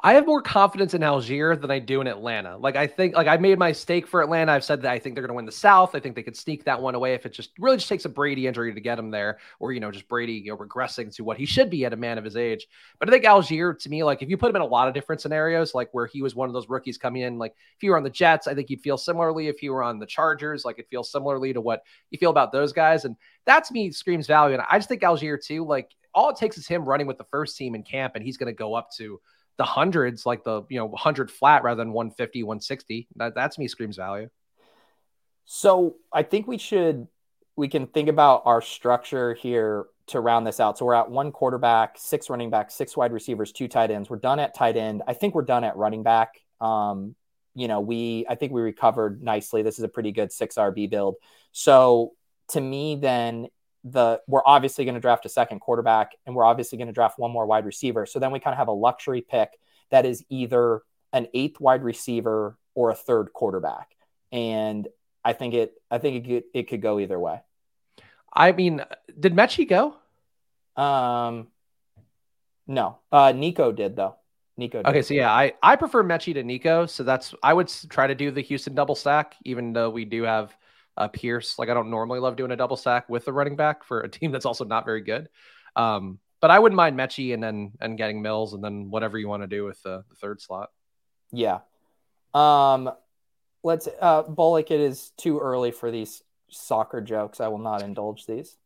I 0.00 0.14
have 0.14 0.26
more 0.26 0.40
confidence 0.40 0.94
in 0.94 1.00
Allgeier 1.00 1.60
than 1.60 1.72
I 1.72 1.80
do 1.80 2.00
in 2.00 2.06
Atlanta. 2.06 2.56
Like 2.56 2.76
I 2.76 2.86
think, 2.86 3.16
like 3.16 3.26
I 3.26 3.36
made 3.36 3.58
my 3.58 3.72
stake 3.72 4.06
for 4.06 4.22
Atlanta. 4.22 4.52
I've 4.52 4.62
said 4.62 4.80
that 4.82 4.92
I 4.92 4.98
think 5.00 5.16
they're 5.16 5.22
going 5.22 5.32
to 5.32 5.34
win 5.34 5.44
the 5.44 5.50
South. 5.50 5.96
I 5.96 5.98
think 5.98 6.14
they 6.14 6.22
could 6.22 6.36
sneak 6.36 6.62
that 6.64 6.80
one 6.80 6.94
away 6.94 7.14
if 7.14 7.26
it 7.26 7.32
just 7.32 7.50
really 7.58 7.78
just 7.78 7.88
takes 7.88 8.04
a 8.04 8.08
Brady 8.08 8.46
injury 8.46 8.72
to 8.72 8.80
get 8.80 8.96
him 8.96 9.10
there, 9.10 9.38
or 9.58 9.72
you 9.72 9.80
know, 9.80 9.90
just 9.90 10.06
Brady 10.06 10.34
you 10.34 10.52
know 10.52 10.56
regressing 10.56 11.12
to 11.16 11.24
what 11.24 11.36
he 11.36 11.44
should 11.46 11.68
be 11.68 11.84
at 11.84 11.92
a 11.92 11.96
man 11.96 12.16
of 12.16 12.22
his 12.22 12.36
age. 12.36 12.68
But 13.00 13.08
I 13.08 13.12
think 13.12 13.24
Allgeier, 13.24 13.76
to 13.76 13.88
me, 13.88 14.04
like 14.04 14.22
if 14.22 14.30
you 14.30 14.36
put 14.36 14.50
him 14.50 14.56
in 14.56 14.62
a 14.62 14.66
lot 14.66 14.86
of 14.86 14.94
different 14.94 15.20
scenarios, 15.20 15.74
like 15.74 15.88
where 15.90 16.06
he 16.06 16.22
was 16.22 16.36
one 16.36 16.48
of 16.48 16.52
those 16.52 16.68
rookies 16.68 16.96
coming 16.96 17.22
in, 17.22 17.36
like 17.36 17.56
if 17.76 17.82
you 17.82 17.90
were 17.90 17.96
on 17.96 18.04
the 18.04 18.10
Jets, 18.10 18.46
I 18.46 18.54
think 18.54 18.70
you'd 18.70 18.82
feel 18.82 18.98
similarly. 18.98 19.48
If 19.48 19.64
you 19.64 19.72
were 19.72 19.82
on 19.82 19.98
the 19.98 20.06
Chargers, 20.06 20.64
like 20.64 20.78
it 20.78 20.86
feels 20.88 21.10
similarly 21.10 21.52
to 21.54 21.60
what 21.60 21.82
you 22.10 22.18
feel 22.18 22.30
about 22.30 22.52
those 22.52 22.72
guys, 22.72 23.04
and 23.04 23.16
that 23.46 23.64
to 23.64 23.72
me 23.72 23.90
screams 23.90 24.28
value. 24.28 24.54
And 24.54 24.62
I 24.70 24.78
just 24.78 24.88
think 24.88 25.02
Allgeier 25.02 25.44
too, 25.44 25.64
like 25.64 25.90
all 26.14 26.30
it 26.30 26.36
takes 26.36 26.56
is 26.56 26.68
him 26.68 26.84
running 26.84 27.08
with 27.08 27.18
the 27.18 27.26
first 27.32 27.56
team 27.56 27.74
in 27.74 27.82
camp, 27.82 28.14
and 28.14 28.24
he's 28.24 28.36
going 28.36 28.46
to 28.46 28.56
go 28.56 28.74
up 28.74 28.90
to 28.98 29.20
the 29.58 29.64
hundreds, 29.64 30.24
like 30.24 30.44
the 30.44 30.62
you 30.70 30.78
know 30.78 30.86
100 30.86 31.30
flat 31.30 31.62
rather 31.62 31.78
than 31.82 31.92
150, 31.92 32.42
160. 32.44 33.08
That 33.16 33.34
that's 33.34 33.58
me 33.58 33.68
screams 33.68 33.96
value. 33.96 34.30
So 35.44 35.96
I 36.12 36.22
think 36.22 36.46
we 36.46 36.58
should 36.58 37.08
we 37.56 37.68
can 37.68 37.88
think 37.88 38.08
about 38.08 38.42
our 38.44 38.62
structure 38.62 39.34
here 39.34 39.86
to 40.06 40.20
round 40.20 40.46
this 40.46 40.60
out. 40.60 40.78
So 40.78 40.86
we're 40.86 40.94
at 40.94 41.10
one 41.10 41.32
quarterback, 41.32 41.96
six 41.98 42.30
running 42.30 42.50
back, 42.50 42.70
six 42.70 42.96
wide 42.96 43.12
receivers, 43.12 43.52
two 43.52 43.68
tight 43.68 43.90
ends. 43.90 44.08
We're 44.08 44.16
done 44.16 44.38
at 44.38 44.54
tight 44.54 44.76
end. 44.76 45.02
I 45.06 45.12
think 45.12 45.34
we're 45.34 45.42
done 45.42 45.64
at 45.64 45.76
running 45.76 46.02
back. 46.02 46.40
Um, 46.60 47.14
you 47.54 47.66
know, 47.66 47.80
we 47.80 48.24
I 48.28 48.36
think 48.36 48.52
we 48.52 48.62
recovered 48.62 49.22
nicely. 49.22 49.62
This 49.62 49.78
is 49.78 49.84
a 49.84 49.88
pretty 49.88 50.12
good 50.12 50.32
six 50.32 50.54
RB 50.54 50.88
build. 50.88 51.16
So 51.52 52.12
to 52.50 52.60
me, 52.60 52.96
then 52.96 53.48
the 53.84 54.20
we're 54.26 54.42
obviously 54.44 54.84
going 54.84 54.94
to 54.94 55.00
draft 55.00 55.24
a 55.26 55.28
second 55.28 55.60
quarterback 55.60 56.12
and 56.26 56.34
we're 56.34 56.44
obviously 56.44 56.78
going 56.78 56.88
to 56.88 56.92
draft 56.92 57.18
one 57.18 57.30
more 57.30 57.46
wide 57.46 57.64
receiver. 57.64 58.06
So 58.06 58.18
then 58.18 58.32
we 58.32 58.40
kind 58.40 58.52
of 58.52 58.58
have 58.58 58.68
a 58.68 58.72
luxury 58.72 59.20
pick 59.20 59.50
that 59.90 60.04
is 60.04 60.24
either 60.28 60.82
an 61.12 61.28
eighth 61.34 61.60
wide 61.60 61.82
receiver 61.82 62.58
or 62.74 62.90
a 62.90 62.94
third 62.94 63.32
quarterback. 63.32 63.90
And 64.32 64.86
I 65.24 65.32
think 65.32 65.54
it 65.54 65.74
I 65.90 65.98
think 65.98 66.26
it 66.26 66.28
could, 66.28 66.44
it 66.54 66.68
could 66.68 66.82
go 66.82 66.98
either 66.98 67.18
way. 67.18 67.40
I 68.32 68.52
mean, 68.52 68.84
did 69.18 69.34
Metchie 69.34 69.68
go? 69.68 69.94
Um 70.80 71.48
no. 72.66 72.98
Uh 73.10 73.32
Nico 73.32 73.72
did 73.72 73.96
though. 73.96 74.16
Nico. 74.56 74.82
Did. 74.82 74.88
Okay, 74.88 75.02
so 75.02 75.14
yeah, 75.14 75.32
I 75.32 75.54
I 75.62 75.76
prefer 75.76 76.02
Metchie 76.02 76.34
to 76.34 76.42
Nico, 76.42 76.86
so 76.86 77.04
that's 77.04 77.32
I 77.42 77.54
would 77.54 77.72
try 77.88 78.08
to 78.08 78.14
do 78.14 78.32
the 78.32 78.40
Houston 78.42 78.74
double 78.74 78.96
stack 78.96 79.36
even 79.44 79.72
though 79.72 79.88
we 79.88 80.04
do 80.04 80.24
have 80.24 80.56
uh, 80.98 81.08
Pierce. 81.08 81.58
Like 81.58 81.70
I 81.70 81.74
don't 81.74 81.90
normally 81.90 82.18
love 82.18 82.36
doing 82.36 82.50
a 82.50 82.56
double 82.56 82.76
sack 82.76 83.08
with 83.08 83.24
the 83.24 83.32
running 83.32 83.56
back 83.56 83.84
for 83.84 84.00
a 84.00 84.08
team 84.10 84.32
that's 84.32 84.44
also 84.44 84.64
not 84.64 84.84
very 84.84 85.00
good. 85.00 85.28
Um, 85.76 86.18
but 86.40 86.50
I 86.50 86.58
wouldn't 86.58 86.76
mind 86.76 86.96
Metchie 86.96 87.32
and 87.32 87.42
then 87.42 87.72
and 87.80 87.96
getting 87.96 88.20
Mills 88.20 88.52
and 88.52 88.62
then 88.62 88.90
whatever 88.90 89.18
you 89.18 89.28
want 89.28 89.42
to 89.42 89.46
do 89.46 89.64
with 89.64 89.82
the, 89.82 90.04
the 90.08 90.14
third 90.16 90.40
slot. 90.40 90.70
Yeah. 91.32 91.60
Um, 92.34 92.90
let's 93.62 93.88
uh, 94.00 94.22
Bullock. 94.22 94.70
It 94.70 94.80
is 94.80 95.10
too 95.16 95.38
early 95.38 95.70
for 95.70 95.90
these 95.90 96.22
soccer 96.48 97.00
jokes. 97.00 97.40
I 97.40 97.48
will 97.48 97.58
not 97.58 97.82
indulge 97.82 98.26
these. 98.26 98.56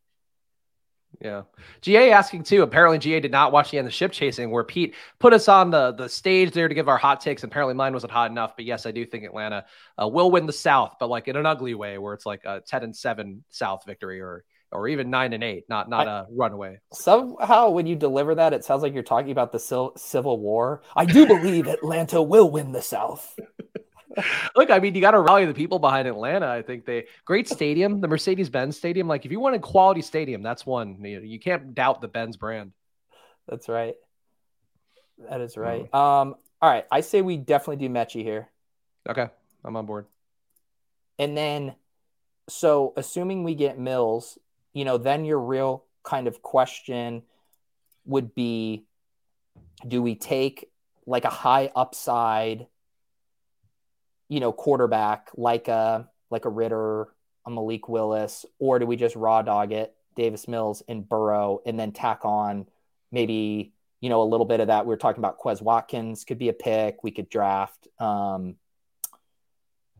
Yeah. 1.21 1.43
GA 1.81 2.11
asking 2.11 2.45
too. 2.45 2.63
Apparently, 2.63 2.99
GA 2.99 3.21
did 3.21 3.31
not 3.31 3.53
watch 3.53 3.71
the 3.71 3.79
end 3.79 3.87
of 3.87 3.95
ship 3.95 4.13
chasing, 4.13 4.51
where 4.51 4.65
Pete 4.65 4.95
put 5.19 5.33
us 5.33 5.49
on 5.49 5.71
the 5.71 5.93
the 5.93 6.09
stage 6.09 6.53
there 6.53 6.69
to 6.69 6.75
give 6.75 6.89
our 6.89 6.99
hot 6.99 7.21
takes. 7.21 7.45
Apparently, 7.45 7.75
mine 7.75 7.93
wasn't 7.93 8.13
hot 8.13 8.31
enough. 8.31 8.57
But 8.57 8.65
yes, 8.65 8.87
I 8.87 8.91
do 8.91 9.05
think 9.05 9.25
Atlanta 9.25 9.65
uh, 10.03 10.09
will 10.09 10.31
win 10.31 10.47
the 10.47 10.53
South, 10.53 10.97
but 10.99 11.09
like 11.09 11.29
in 11.29 11.37
an 11.37 11.47
ugly 11.47 11.75
way, 11.75 11.99
where 11.99 12.15
it's 12.15 12.27
like 12.27 12.45
a 12.45 12.61
ten 12.61 12.83
and 12.83 12.97
seven 12.97 13.45
South 13.51 13.85
victory, 13.87 14.21
or 14.21 14.45
or 14.73 14.89
even 14.89 15.11
nine 15.11 15.33
and 15.33 15.45
eight, 15.45 15.69
not 15.69 15.89
not 15.89 16.09
I, 16.09 16.21
a 16.21 16.25
runaway. 16.31 16.81
Somehow, 16.93 17.71
when 17.71 17.87
you 17.87 17.95
deliver 17.95 18.35
that, 18.37 18.55
it 18.55 18.65
sounds 18.65 18.83
like 18.83 18.95
you're 18.95 19.03
talking 19.03 19.31
about 19.31 19.53
the 19.53 19.93
Civil 19.97 20.41
War. 20.41 20.83
I 20.97 21.05
do 21.05 21.27
believe 21.27 21.67
Atlanta 21.67 22.23
will 22.23 22.51
win 22.51 22.73
the 22.73 22.83
South. 22.83 23.39
Look, 24.57 24.71
I 24.71 24.79
mean, 24.79 24.95
you 24.95 25.01
got 25.01 25.13
to 25.13 25.21
rally 25.21 25.47
the 25.47 25.55
people 25.55 25.79
behind 25.79 26.07
Atlanta. 26.07 26.49
I 26.49 26.63
think 26.63 26.85
they 26.85 27.07
great 27.25 27.49
stadium, 27.49 28.01
the 28.01 28.09
Mercedes 28.09 28.51
Benz 28.51 28.77
Stadium. 28.77 29.09
Like, 29.09 29.25
if 29.25 29.33
you 29.33 29.41
want 29.41 29.57
a 29.57 29.59
quality 29.59 30.03
stadium, 30.03 30.43
that's 30.43 30.67
one. 30.67 31.03
You, 31.05 31.21
you 31.21 31.39
can't 31.39 31.75
doubt 31.75 32.01
the 32.01 32.09
Benz 32.09 32.37
brand. 32.37 32.73
That's 33.49 33.69
right. 33.69 33.95
That 35.31 35.41
is 35.41 35.57
right. 35.57 35.91
Mm. 35.91 35.99
Um, 35.99 36.35
all 36.61 36.71
right, 36.71 36.87
I 36.91 37.01
say 37.01 37.23
we 37.23 37.37
definitely 37.37 37.87
do 37.87 37.93
Metchie 37.93 38.23
here. 38.23 38.49
Okay, 39.09 39.29
I'm 39.65 39.77
on 39.77 39.87
board. 39.87 40.07
And 41.19 41.37
then, 41.37 41.75
so 42.49 42.93
assuming 42.97 43.45
we 43.45 43.55
get 43.55 43.79
Mills, 43.79 44.39
you 44.73 44.85
know, 44.85 44.99
then 44.99 45.25
your 45.25 45.41
real 45.41 45.85
kind 46.03 46.27
of 46.27 46.41
question 46.43 47.23
would 48.05 48.35
be, 48.35 48.85
do 49.87 50.03
we 50.03 50.15
take 50.15 50.71
like 51.07 51.25
a 51.25 51.31
high 51.31 51.71
upside? 51.75 52.67
You 54.33 54.41
know, 54.41 54.51
quarterback 54.53 55.29
like 55.37 55.69
a 55.69 56.09
like 56.31 56.47
a 56.47 56.49
Ridder, 56.49 57.09
a 57.45 57.51
Malik 57.51 57.87
Willis, 57.87 58.47
or 58.59 58.79
do 58.79 58.87
we 58.87 58.97
just 58.97 59.15
raw 59.15 59.43
dog 59.43 59.73
it, 59.73 59.95
Davis 60.17 60.49
Mills 60.49 60.83
and 60.89 61.07
Burrow, 61.07 61.61
and 61.67 61.79
then 61.79 61.93
tack 61.93 62.25
on 62.25 62.67
maybe 63.11 63.75
you 64.01 64.09
know 64.09 64.23
a 64.23 64.25
little 64.25 64.47
bit 64.47 64.61
of 64.61 64.69
that? 64.69 64.87
We 64.87 64.95
are 64.95 64.97
talking 64.97 65.21
about 65.21 65.39
Quez 65.39 65.61
Watkins 65.61 66.25
could 66.25 66.39
be 66.39 66.49
a 66.49 66.55
pick. 66.55 67.05
We 67.05 67.11
could 67.11 67.29
draft. 67.29 67.89
Um, 67.99 68.57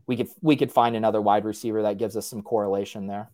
we 0.07 0.17
could 0.17 0.29
we 0.41 0.55
could 0.55 0.71
find 0.71 0.95
another 0.95 1.21
wide 1.21 1.45
receiver 1.45 1.83
that 1.83 1.99
gives 1.99 2.17
us 2.17 2.25
some 2.25 2.41
correlation 2.41 3.05
there. 3.05 3.29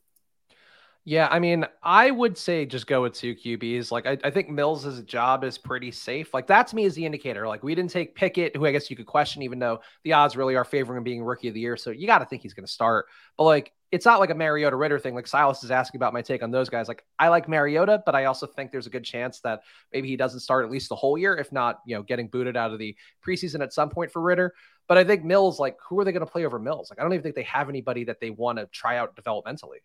Yeah, 1.09 1.27
I 1.31 1.39
mean, 1.39 1.65
I 1.81 2.11
would 2.11 2.37
say 2.37 2.67
just 2.67 2.85
go 2.85 3.01
with 3.01 3.13
two 3.13 3.33
QBs. 3.33 3.91
Like, 3.91 4.05
I, 4.05 4.15
I 4.23 4.29
think 4.29 4.47
Mills' 4.47 5.01
job 5.05 5.43
is 5.43 5.57
pretty 5.57 5.89
safe. 5.89 6.35
Like, 6.35 6.45
that 6.45 6.67
to 6.67 6.75
me 6.75 6.83
is 6.83 6.93
the 6.93 7.03
indicator. 7.03 7.47
Like, 7.47 7.63
we 7.63 7.73
didn't 7.73 7.89
take 7.89 8.13
Pickett, 8.13 8.55
who 8.55 8.67
I 8.67 8.71
guess 8.71 8.91
you 8.91 8.95
could 8.95 9.07
question, 9.07 9.41
even 9.41 9.57
though 9.57 9.79
the 10.03 10.13
odds 10.13 10.37
really 10.37 10.55
are 10.55 10.63
favoring 10.63 10.97
him 10.97 11.03
being 11.03 11.23
rookie 11.23 11.47
of 11.47 11.55
the 11.55 11.61
year. 11.61 11.77
So 11.77 11.89
you 11.89 12.05
got 12.05 12.19
to 12.19 12.25
think 12.25 12.43
he's 12.43 12.53
going 12.53 12.67
to 12.67 12.71
start. 12.71 13.07
But 13.39 13.45
like, 13.45 13.73
it's 13.91 14.05
not 14.05 14.19
like 14.19 14.29
a 14.29 14.35
Mariota 14.35 14.75
Ridder 14.75 14.99
thing. 14.99 15.15
Like 15.15 15.25
Silas 15.25 15.63
is 15.63 15.71
asking 15.71 15.97
about 15.97 16.13
my 16.13 16.21
take 16.21 16.43
on 16.43 16.51
those 16.51 16.69
guys. 16.69 16.87
Like, 16.87 17.03
I 17.17 17.29
like 17.29 17.49
Mariota, 17.49 18.03
but 18.05 18.13
I 18.13 18.25
also 18.25 18.45
think 18.45 18.71
there's 18.71 18.85
a 18.85 18.91
good 18.91 19.03
chance 19.03 19.39
that 19.39 19.61
maybe 19.91 20.09
he 20.09 20.15
doesn't 20.15 20.41
start 20.41 20.63
at 20.63 20.69
least 20.69 20.89
the 20.89 20.95
whole 20.95 21.17
year, 21.17 21.35
if 21.35 21.51
not, 21.51 21.79
you 21.87 21.95
know, 21.95 22.03
getting 22.03 22.27
booted 22.27 22.55
out 22.55 22.71
of 22.71 22.77
the 22.77 22.95
preseason 23.25 23.63
at 23.63 23.73
some 23.73 23.89
point 23.89 24.11
for 24.11 24.21
Ridder. 24.21 24.53
But 24.87 24.99
I 24.99 25.03
think 25.05 25.23
Mills, 25.23 25.59
like, 25.59 25.77
who 25.89 25.99
are 25.99 26.03
they 26.03 26.11
going 26.11 26.23
to 26.23 26.31
play 26.31 26.45
over 26.45 26.59
Mills? 26.59 26.91
Like, 26.91 26.99
I 26.99 27.01
don't 27.01 27.13
even 27.13 27.23
think 27.23 27.33
they 27.33 27.41
have 27.41 27.67
anybody 27.67 28.03
that 28.03 28.19
they 28.19 28.29
want 28.29 28.59
to 28.59 28.67
try 28.67 28.97
out 28.97 29.15
developmentally. 29.15 29.79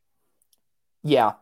Yeah, 1.04 1.32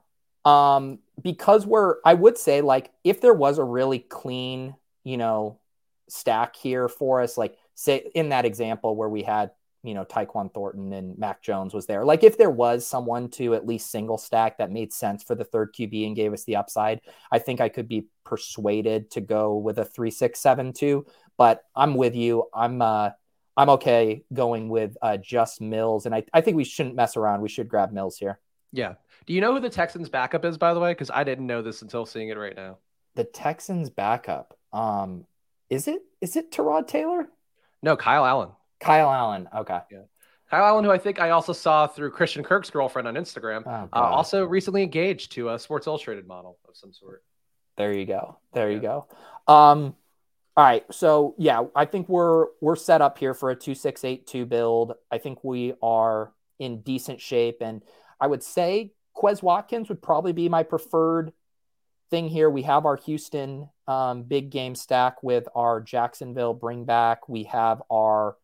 um, 0.45 0.99
because 1.23 1.67
we're, 1.67 1.97
I 2.05 2.15
would 2.15 2.37
say, 2.37 2.61
like, 2.61 2.91
if 3.05 3.21
there 3.21 3.35
was 3.35 3.59
a 3.59 3.65
really 3.65 4.01
clean, 4.01 4.75
you 5.05 5.17
know, 5.17 5.61
stack 6.09 6.57
here 6.57 6.89
for 6.89 7.21
us, 7.21 7.39
like, 7.39 7.57
say 7.75 8.11
in 8.15 8.31
that 8.31 8.45
example 8.45 8.97
where 8.97 9.09
we 9.09 9.23
had, 9.23 9.53
you 9.85 9.95
know, 9.95 10.05
Tyquan 10.05 10.53
Thornton 10.53 10.93
and 10.93 11.17
Mac 11.19 11.43
Jones 11.43 11.75
was 11.75 11.87
there, 11.87 12.05
like, 12.05 12.25
if 12.25 12.37
there 12.37 12.51
was 12.51 12.87
someone 12.87 13.29
to 13.31 13.55
at 13.55 13.67
least 13.67 13.91
single 13.91 14.19
stack 14.19 14.59
that 14.59 14.71
made 14.71 14.93
sense 14.93 15.23
for 15.23 15.35
the 15.37 15.45
third 15.45 15.73
QB 15.73 16.07
and 16.07 16.17
gave 16.17 16.33
us 16.33 16.45
the 16.45 16.57
upside, 16.57 17.01
I 17.31 17.39
think 17.39 17.61
I 17.61 17.69
could 17.69 17.89
be 17.89 18.07
persuaded 18.25 19.13
to 19.13 19.21
go 19.21 19.57
with 19.57 19.79
a 19.79 19.85
three, 19.85 20.11
six, 20.11 20.41
seven, 20.41 20.73
two. 20.73 21.07
But 21.39 21.63
I'm 21.75 21.95
with 21.95 22.15
you. 22.17 22.49
I'm, 22.53 22.83
uh, 22.83 23.11
I'm 23.57 23.71
okay 23.71 24.25
going 24.33 24.69
with 24.69 24.97
uh, 25.03 25.19
just 25.19 25.61
Mills, 25.61 26.07
and 26.07 26.15
I, 26.15 26.25
I 26.33 26.41
think 26.41 26.57
we 26.57 26.65
shouldn't 26.65 26.95
mess 26.95 27.17
around. 27.17 27.43
We 27.43 27.49
should 27.49 27.69
grab 27.69 27.93
Mills 27.93 28.17
here. 28.17 28.41
Yeah, 28.73 28.95
do 29.27 29.33
you 29.33 29.41
know 29.41 29.55
who 29.55 29.61
the 29.61 29.71
Texans 29.71 30.09
backup 30.09 30.45
is, 30.45 30.59
by 30.59 30.75
the 30.75 30.81
way? 30.81 30.93
Because 30.93 31.11
I 31.11 31.25
didn't 31.25 31.47
know 31.47 31.63
this 31.63 31.83
until 31.83 32.07
seeing 32.07 32.29
it 32.29 32.39
right 32.39 32.57
now. 32.57 32.79
The 33.15 33.25
Texans 33.25 33.91
backup. 33.91 34.57
Um, 34.73 35.27
is 35.71 35.89
it 35.89 36.03
is 36.21 36.37
it 36.37 36.51
Tyrod 36.51 36.87
Taylor? 36.87 37.29
No, 37.83 37.97
Kyle 37.97 38.25
Allen. 38.25 38.51
Kyle 38.81 39.11
Allen. 39.11 39.49
Okay. 39.55 39.79
Yeah. 39.91 40.03
Kyle 40.51 40.67
Allen, 40.67 40.85
who 40.85 40.91
I 40.91 40.99
think 40.99 41.21
I 41.21 41.31
also 41.31 41.53
saw 41.53 41.87
through 41.87 42.11
Christian 42.11 42.45
Kirk's 42.45 42.69
girlfriend 42.69 43.09
on 43.09 43.15
Instagram, 43.15 43.63
oh, 43.65 43.89
uh, 43.91 44.01
also 44.01 44.45
recently 44.45 44.83
engaged 44.83 45.33
to 45.33 45.49
a 45.49 45.59
Sports 45.59 45.87
Illustrated 45.87 46.27
model 46.27 46.59
of 46.69 46.77
some 46.77 46.93
sort. 46.93 47.23
There 47.79 47.93
you 47.93 48.05
go. 48.05 48.39
There 48.53 48.69
yeah. 48.69 48.77
you 48.77 48.83
go. 48.83 49.07
Um, 49.49 49.97
all 50.55 50.65
right. 50.65 50.85
So 50.93 51.35
yeah, 51.39 51.65
I 51.75 51.87
think 51.87 52.09
we're 52.09 52.49
we're 52.61 52.77
set 52.77 53.01
up 53.01 53.17
here 53.17 53.33
for 53.33 53.51
a 53.51 53.57
two 53.57 53.75
six 53.75 54.05
eight 54.05 54.27
two 54.27 54.45
build. 54.45 54.93
I 55.11 55.19
think 55.19 55.43
we 55.43 55.73
are 55.83 56.33
in 56.59 56.83
decent 56.83 57.21
shape, 57.21 57.63
and 57.63 57.83
I 58.21 58.27
would 58.27 58.43
say 58.43 58.93
Quez 59.23 59.43
Watkins 59.43 59.89
would 59.89 60.03
probably 60.03 60.33
be 60.33 60.49
my 60.49 60.65
preferred 60.65 61.33
thing 62.11 62.29
here. 62.29 62.51
We 62.51 62.63
have 62.63 62.85
our 62.87 62.97
Houston 62.97 63.69
um, 63.87 64.25
big 64.25 64.51
game 64.51 64.75
stack 64.75 65.23
with 65.23 65.49
our 65.55 65.81
Jacksonville 65.81 66.55
bring 66.55 66.85
back. 66.85 67.29
We 67.29 67.45
have 67.45 67.83
our 67.91 68.37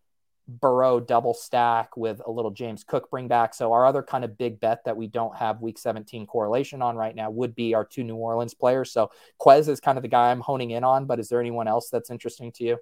Burrow 0.47 0.99
double 0.99 1.35
stack 1.35 1.95
with 1.97 2.22
a 2.24 2.31
little 2.31 2.51
James 2.51 2.83
Cook 2.83 3.11
bring 3.11 3.29
back. 3.29 3.55
So 3.55 3.72
our 3.72 3.85
other 3.85 4.03
kind 4.03 4.24
of 4.24 4.39
big 4.39 4.61
bet 4.61 4.85
that 4.85 4.97
we 4.97 5.07
don't 5.07 5.37
have 5.37 5.61
week 5.61 5.79
17 5.79 6.26
correlation 6.26 6.81
on 6.81 6.97
right 6.97 7.14
now 7.14 7.29
would 7.31 7.55
be 7.55 7.74
our 7.74 7.85
two 7.85 8.05
New 8.05 8.16
Orleans 8.16 8.55
players. 8.55 8.91
So 8.91 9.11
Quez 9.39 9.68
is 9.68 9.81
kind 9.81 9.99
of 9.99 10.03
the 10.03 10.09
guy 10.09 10.31
I'm 10.31 10.41
honing 10.41 10.70
in 10.70 10.85
on, 10.85 11.05
but 11.05 11.20
is 11.20 11.29
there 11.29 11.41
anyone 11.41 11.68
else 11.68 11.91
that's 11.91 12.11
interesting 12.11 12.51
to 12.53 12.64
you? 12.64 12.79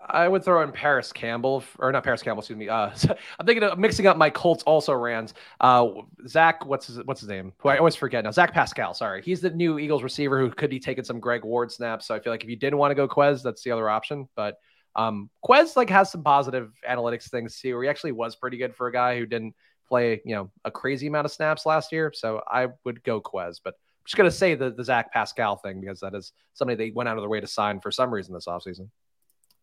I 0.00 0.28
would 0.28 0.44
throw 0.44 0.62
in 0.62 0.70
Parris 0.70 1.12
Campbell, 1.12 1.64
or 1.78 1.90
not 1.90 2.04
Parris 2.04 2.22
Campbell, 2.22 2.40
excuse 2.40 2.58
me. 2.58 2.68
Uh, 2.68 2.90
I'm 3.38 3.46
thinking 3.46 3.64
of 3.64 3.78
mixing 3.78 4.06
up 4.06 4.16
my 4.16 4.30
Colts 4.30 4.62
also 4.62 4.92
Rans. 4.92 5.34
Uh, 5.60 5.88
Zach, 6.26 6.64
what's 6.64 6.86
his 6.86 6.98
what's 7.04 7.20
his 7.20 7.28
name? 7.28 7.52
Who 7.58 7.68
I 7.68 7.78
always 7.78 7.96
forget 7.96 8.24
now. 8.24 8.30
Zach 8.30 8.54
Pascal. 8.54 8.94
Sorry, 8.94 9.22
he's 9.22 9.40
the 9.40 9.50
new 9.50 9.78
Eagles 9.78 10.02
receiver 10.02 10.38
who 10.40 10.50
could 10.50 10.70
be 10.70 10.78
taking 10.78 11.04
some 11.04 11.18
Greg 11.18 11.44
Ward 11.44 11.72
snaps. 11.72 12.06
So 12.06 12.14
I 12.14 12.20
feel 12.20 12.32
like 12.32 12.44
if 12.44 12.50
you 12.50 12.56
didn't 12.56 12.78
want 12.78 12.92
to 12.92 12.94
go 12.94 13.08
Quez, 13.08 13.42
that's 13.42 13.62
the 13.62 13.72
other 13.72 13.88
option. 13.88 14.28
But 14.36 14.58
um, 14.94 15.30
Quez 15.44 15.76
like 15.76 15.90
has 15.90 16.12
some 16.12 16.22
positive 16.22 16.70
analytics 16.88 17.28
things 17.28 17.60
too. 17.60 17.74
Where 17.74 17.82
he 17.82 17.88
actually 17.88 18.12
was 18.12 18.36
pretty 18.36 18.56
good 18.56 18.76
for 18.76 18.86
a 18.86 18.92
guy 18.92 19.18
who 19.18 19.26
didn't 19.26 19.54
play 19.88 20.20
you 20.24 20.34
know 20.34 20.50
a 20.64 20.70
crazy 20.70 21.08
amount 21.08 21.24
of 21.24 21.32
snaps 21.32 21.66
last 21.66 21.90
year. 21.90 22.12
So 22.14 22.42
I 22.46 22.68
would 22.84 23.02
go 23.02 23.20
Quez, 23.20 23.60
but. 23.62 23.74
I'm 23.74 24.10
just 24.10 24.16
gonna 24.16 24.30
say 24.30 24.54
the, 24.54 24.70
the 24.70 24.84
Zach 24.84 25.12
Pascal 25.12 25.56
thing 25.56 25.82
because 25.82 26.00
that 26.00 26.14
is 26.14 26.32
somebody 26.54 26.76
they 26.76 26.90
went 26.92 27.10
out 27.10 27.18
of 27.18 27.22
their 27.22 27.28
way 27.28 27.40
to 27.40 27.46
sign 27.46 27.78
for 27.78 27.90
some 27.90 28.10
reason 28.10 28.32
this 28.32 28.46
offseason 28.46 28.88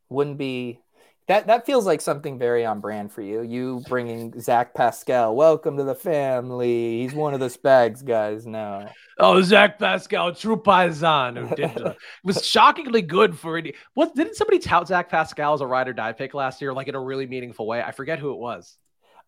wouldn't 0.09 0.37
be 0.37 0.79
that 1.27 1.47
that 1.47 1.65
feels 1.65 1.87
like 1.87 2.01
something 2.01 2.37
very 2.37 2.65
on 2.65 2.79
brand 2.79 3.11
for 3.11 3.21
you. 3.23 3.41
You 3.41 3.81
bringing 3.87 4.39
Zach 4.39 4.75
Pascal, 4.75 5.35
welcome 5.35 5.75
to 5.77 5.83
the 5.83 5.95
family. 5.95 7.01
He's 7.01 7.13
one 7.13 7.33
of 7.33 7.39
the 7.39 7.47
Spags 7.47 8.05
guys 8.05 8.45
now. 8.45 8.91
Oh, 9.17 9.41
Zach 9.41 9.79
Pascal, 9.79 10.35
true 10.35 10.57
paisan, 10.57 11.37
who 11.37 11.55
did 11.55 11.81
uh, 11.81 11.93
was 12.23 12.45
shockingly 12.45 13.01
good 13.01 13.37
for 13.37 13.57
it. 13.57 13.75
What 13.95 14.13
didn't 14.13 14.35
somebody 14.35 14.59
tout 14.59 14.87
Zach 14.87 15.09
Pascal 15.09 15.53
as 15.55 15.61
a 15.61 15.67
ride 15.67 15.87
or 15.87 15.93
die 15.93 16.11
pick 16.11 16.35
last 16.35 16.61
year, 16.61 16.73
like 16.73 16.87
in 16.87 16.95
a 16.95 17.01
really 17.01 17.25
meaningful 17.25 17.65
way? 17.65 17.81
I 17.81 17.91
forget 17.91 18.19
who 18.19 18.31
it 18.31 18.37
was. 18.37 18.77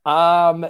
Um, 0.06 0.68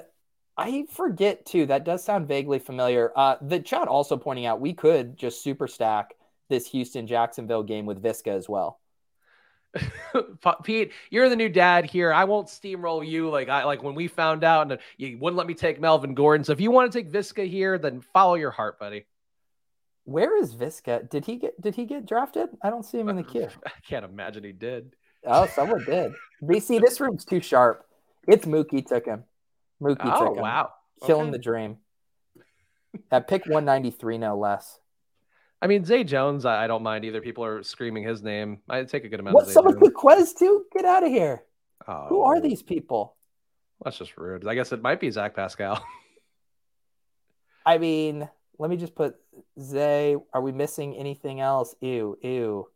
I 0.55 0.85
forget 0.91 1.45
too. 1.45 1.65
That 1.65 1.83
does 1.83 2.05
sound 2.05 2.29
vaguely 2.29 2.59
familiar. 2.59 3.11
Uh, 3.15 3.35
the 3.41 3.59
chat 3.59 3.89
also 3.89 4.15
pointing 4.15 4.45
out 4.45 4.61
we 4.61 4.73
could 4.73 5.17
just 5.17 5.43
super 5.43 5.67
stack 5.67 6.15
this 6.49 6.67
Houston 6.67 7.05
Jacksonville 7.05 7.63
game 7.63 7.85
with 7.85 8.01
Viska 8.01 8.29
as 8.29 8.47
well. 8.47 8.79
Pete, 10.63 10.91
you're 11.09 11.29
the 11.29 11.35
new 11.35 11.49
dad 11.49 11.85
here. 11.85 12.13
I 12.13 12.23
won't 12.23 12.47
steamroll 12.47 13.07
you 13.07 13.29
like 13.29 13.49
I 13.49 13.63
like 13.63 13.83
when 13.83 13.95
we 13.95 14.07
found 14.07 14.43
out 14.43 14.71
and 14.71 14.79
you 14.97 15.17
wouldn't 15.17 15.37
let 15.37 15.47
me 15.47 15.53
take 15.53 15.79
Melvin 15.79 16.13
Gordon. 16.13 16.43
So 16.43 16.51
if 16.51 16.61
you 16.61 16.71
want 16.71 16.91
to 16.91 16.97
take 16.97 17.11
Visca 17.11 17.47
here, 17.47 17.77
then 17.77 18.01
follow 18.01 18.35
your 18.35 18.51
heart, 18.51 18.79
buddy. 18.79 19.05
Where 20.05 20.41
is 20.41 20.55
Visca? 20.55 21.09
Did 21.09 21.25
he 21.25 21.35
get 21.35 21.59
did 21.59 21.75
he 21.75 21.85
get 21.85 22.05
drafted? 22.05 22.49
I 22.61 22.69
don't 22.69 22.83
see 22.83 22.99
him 22.99 23.09
in 23.09 23.15
the 23.15 23.23
queue. 23.31 23.49
I 23.65 23.71
can't 23.87 24.05
imagine 24.05 24.43
he 24.43 24.53
did. 24.53 24.95
Oh, 25.25 25.47
someone 25.47 25.83
did. 25.83 26.13
BC, 26.43 26.79
this 26.81 26.99
room's 26.99 27.25
too 27.25 27.41
sharp. 27.41 27.85
It's 28.27 28.45
Mookie 28.45 28.85
took 28.85 29.05
him. 29.05 29.23
Mookie 29.81 29.97
oh, 30.03 30.27
took 30.27 30.37
him. 30.37 30.43
Wow. 30.43 30.71
Killing 31.05 31.27
okay. 31.27 31.31
the 31.31 31.39
dream. 31.39 31.77
At 33.11 33.27
pick 33.27 33.45
193, 33.45 34.17
no 34.17 34.37
less. 34.37 34.79
I 35.61 35.67
mean, 35.67 35.83
Zay 35.85 36.03
Jones, 36.03 36.45
I, 36.45 36.65
I, 36.65 36.67
don't 36.67 36.83
mind 36.83 37.03
either. 37.03 37.19
People 37.19 37.43
are 37.43 37.63
screaming 37.63 38.03
his 38.03 38.21
name. 38.21 38.59
I 38.69 38.83
take 38.83 39.05
a 39.05 39.09
good 39.09 39.19
amount. 39.19 39.35
What? 39.35 39.47
Someone 39.47 39.77
put 39.77 39.93
Quez 39.93 40.37
too? 40.37 40.65
Get 40.71 40.85
out 40.85 41.03
of 41.03 41.09
here. 41.09 41.43
Oh. 41.87 42.05
Who 42.09 42.21
are 42.21 42.37
oh. 42.37 42.41
these 42.41 42.61
people? 42.61 43.15
That's 43.83 43.97
just 43.97 44.17
rude. 44.17 44.47
I 44.47 44.55
guess 44.55 44.71
it 44.71 44.81
might 44.81 44.99
be 44.99 45.09
Zach 45.09 45.35
Pascal. 45.35 45.83
I 47.65 47.77
mean, 47.79 48.27
let 48.59 48.69
me 48.69 48.77
just 48.77 48.95
put 48.95 49.15
Zay. 49.59 50.15
Are 50.33 50.41
we 50.41 50.51
missing 50.51 50.95
anything 50.95 51.39
else? 51.39 51.75
Ew, 51.81 52.17
ew. 52.21 52.67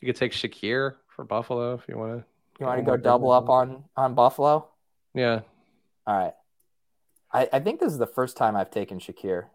You 0.00 0.06
could 0.06 0.16
take 0.16 0.32
Shakir 0.32 0.96
for 1.08 1.24
Buffalo 1.24 1.74
if 1.74 1.82
you 1.88 1.98
want 1.98 2.18
to. 2.18 2.24
You 2.58 2.66
want 2.66 2.78
to 2.78 2.84
go 2.84 2.96
double 2.96 3.30
up 3.30 3.48
on 3.48 3.84
on 3.96 4.14
Buffalo? 4.14 4.68
Yeah. 5.14 5.40
All 6.06 6.16
right. 6.16 6.34
I, 7.32 7.48
I 7.52 7.60
think 7.60 7.80
this 7.80 7.92
is 7.92 7.98
the 7.98 8.06
first 8.06 8.36
time 8.36 8.56
I've 8.56 8.70
taken 8.70 8.98
Shakir. 8.98 9.46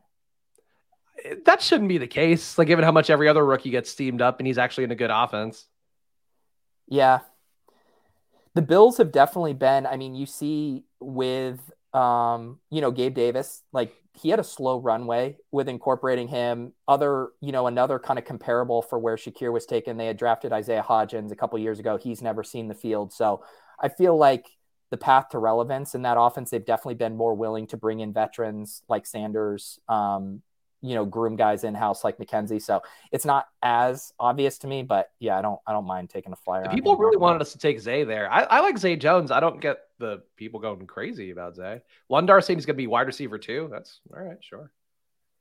That 1.45 1.61
shouldn't 1.61 1.89
be 1.89 1.97
the 1.97 2.07
case. 2.07 2.57
Like, 2.57 2.68
given 2.68 2.86
how 2.86 2.91
much 2.91 3.09
every 3.09 3.28
other 3.28 3.45
rookie 3.45 3.70
gets 3.70 3.89
steamed 3.89 4.22
up 4.22 4.39
and 4.39 4.47
he's 4.47 4.57
actually 4.57 4.86
in 4.86 4.91
a 4.91 4.95
good 4.95 5.11
offense. 5.11 5.66
Yeah. 6.88 7.20
The 8.53 8.61
Bills 8.61 8.97
have 8.97 9.11
definitely 9.11 9.53
been, 9.53 9.86
I 9.86 9.97
mean, 9.97 10.16
you 10.16 10.26
see 10.26 10.86
with, 10.99 11.59
um, 11.93 12.59
you 12.70 12.82
know, 12.82 12.91
Gabe 12.91 13.13
Davis, 13.13 13.63
like 13.74 13.93
he 14.13 14.30
had 14.30 14.39
a 14.39 14.43
slow 14.43 14.80
runway 14.80 15.38
with 15.51 15.68
incorporating 15.68 16.28
him. 16.28 16.74
Other, 16.88 17.30
you 17.41 17.51
know, 17.51 17.68
another 17.68 17.99
kind 17.99 18.18
of 18.18 18.24
comparable 18.24 18.82
for 18.82 18.97
where 18.97 19.18
Shakir 19.18 19.51
was 19.51 19.66
taken. 19.66 19.97
They 19.97 20.07
had 20.07 20.18
drafted 20.18 20.53
Isaiah 20.53 20.86
Hodgins 20.88 21.32
a 21.32 21.36
couple 21.36 21.59
years 21.59 21.80
ago. 21.80 21.97
He's 21.97 22.22
never 22.22 22.43
seen 22.43 22.68
the 22.68 22.76
field. 22.76 23.11
So 23.11 23.43
I 23.80 23.89
feel 23.89 24.16
like 24.16 24.45
the 24.89 24.97
path 24.97 25.30
to 25.30 25.39
relevance 25.39 25.95
in 25.95 26.03
that 26.03 26.18
offense, 26.18 26.49
they've 26.49 26.66
definitely 26.66 26.95
been 26.95 27.18
more 27.18 27.34
willing 27.34 27.68
to 27.68 27.78
bring 27.78 27.99
in 27.99 28.13
veterans 28.13 28.84
like 28.88 29.05
Sanders, 29.05 29.80
um, 29.89 30.41
you 30.82 30.95
know, 30.95 31.05
groom 31.05 31.36
guys 31.36 31.63
in 31.63 31.73
house 31.73 32.03
like 32.03 32.17
McKenzie. 32.17 32.61
So 32.61 32.82
it's 33.11 33.26
not 33.26 33.47
as 33.61 34.13
obvious 34.19 34.57
to 34.59 34.67
me, 34.67 34.84
but 34.84 35.11
yeah, 35.19 35.38
I 35.38 35.41
don't, 35.41 35.59
I 35.65 35.73
don't 35.73 35.88
mind 35.88 36.09
taking 36.09 36.32
a 36.32 36.36
flyer. 36.36 36.67
People 36.69 36.95
really 36.97 37.17
wanted 37.17 37.41
us 37.41 37.51
to 37.53 37.57
take 37.57 37.80
Zay 37.80 38.03
there. 38.03 38.32
I, 38.32 38.41
I, 38.43 38.59
like 38.59 38.78
Zay 38.78 38.95
Jones. 38.95 39.32
I 39.32 39.39
don't 39.39 39.59
get 39.59 39.80
the 39.97 40.21
people 40.36 40.59
going 40.59 40.86
crazy 40.86 41.32
about 41.32 41.55
Zay. 41.55 41.82
Lundar 42.11 42.43
seems 42.43 42.65
going 42.65 42.76
to 42.76 42.78
be 42.78 42.88
wide 42.88 43.07
receiver 43.07 43.38
too. 43.38 43.67
That's 43.71 43.99
all 44.13 44.23
right. 44.23 44.38
Sure. 44.41 44.71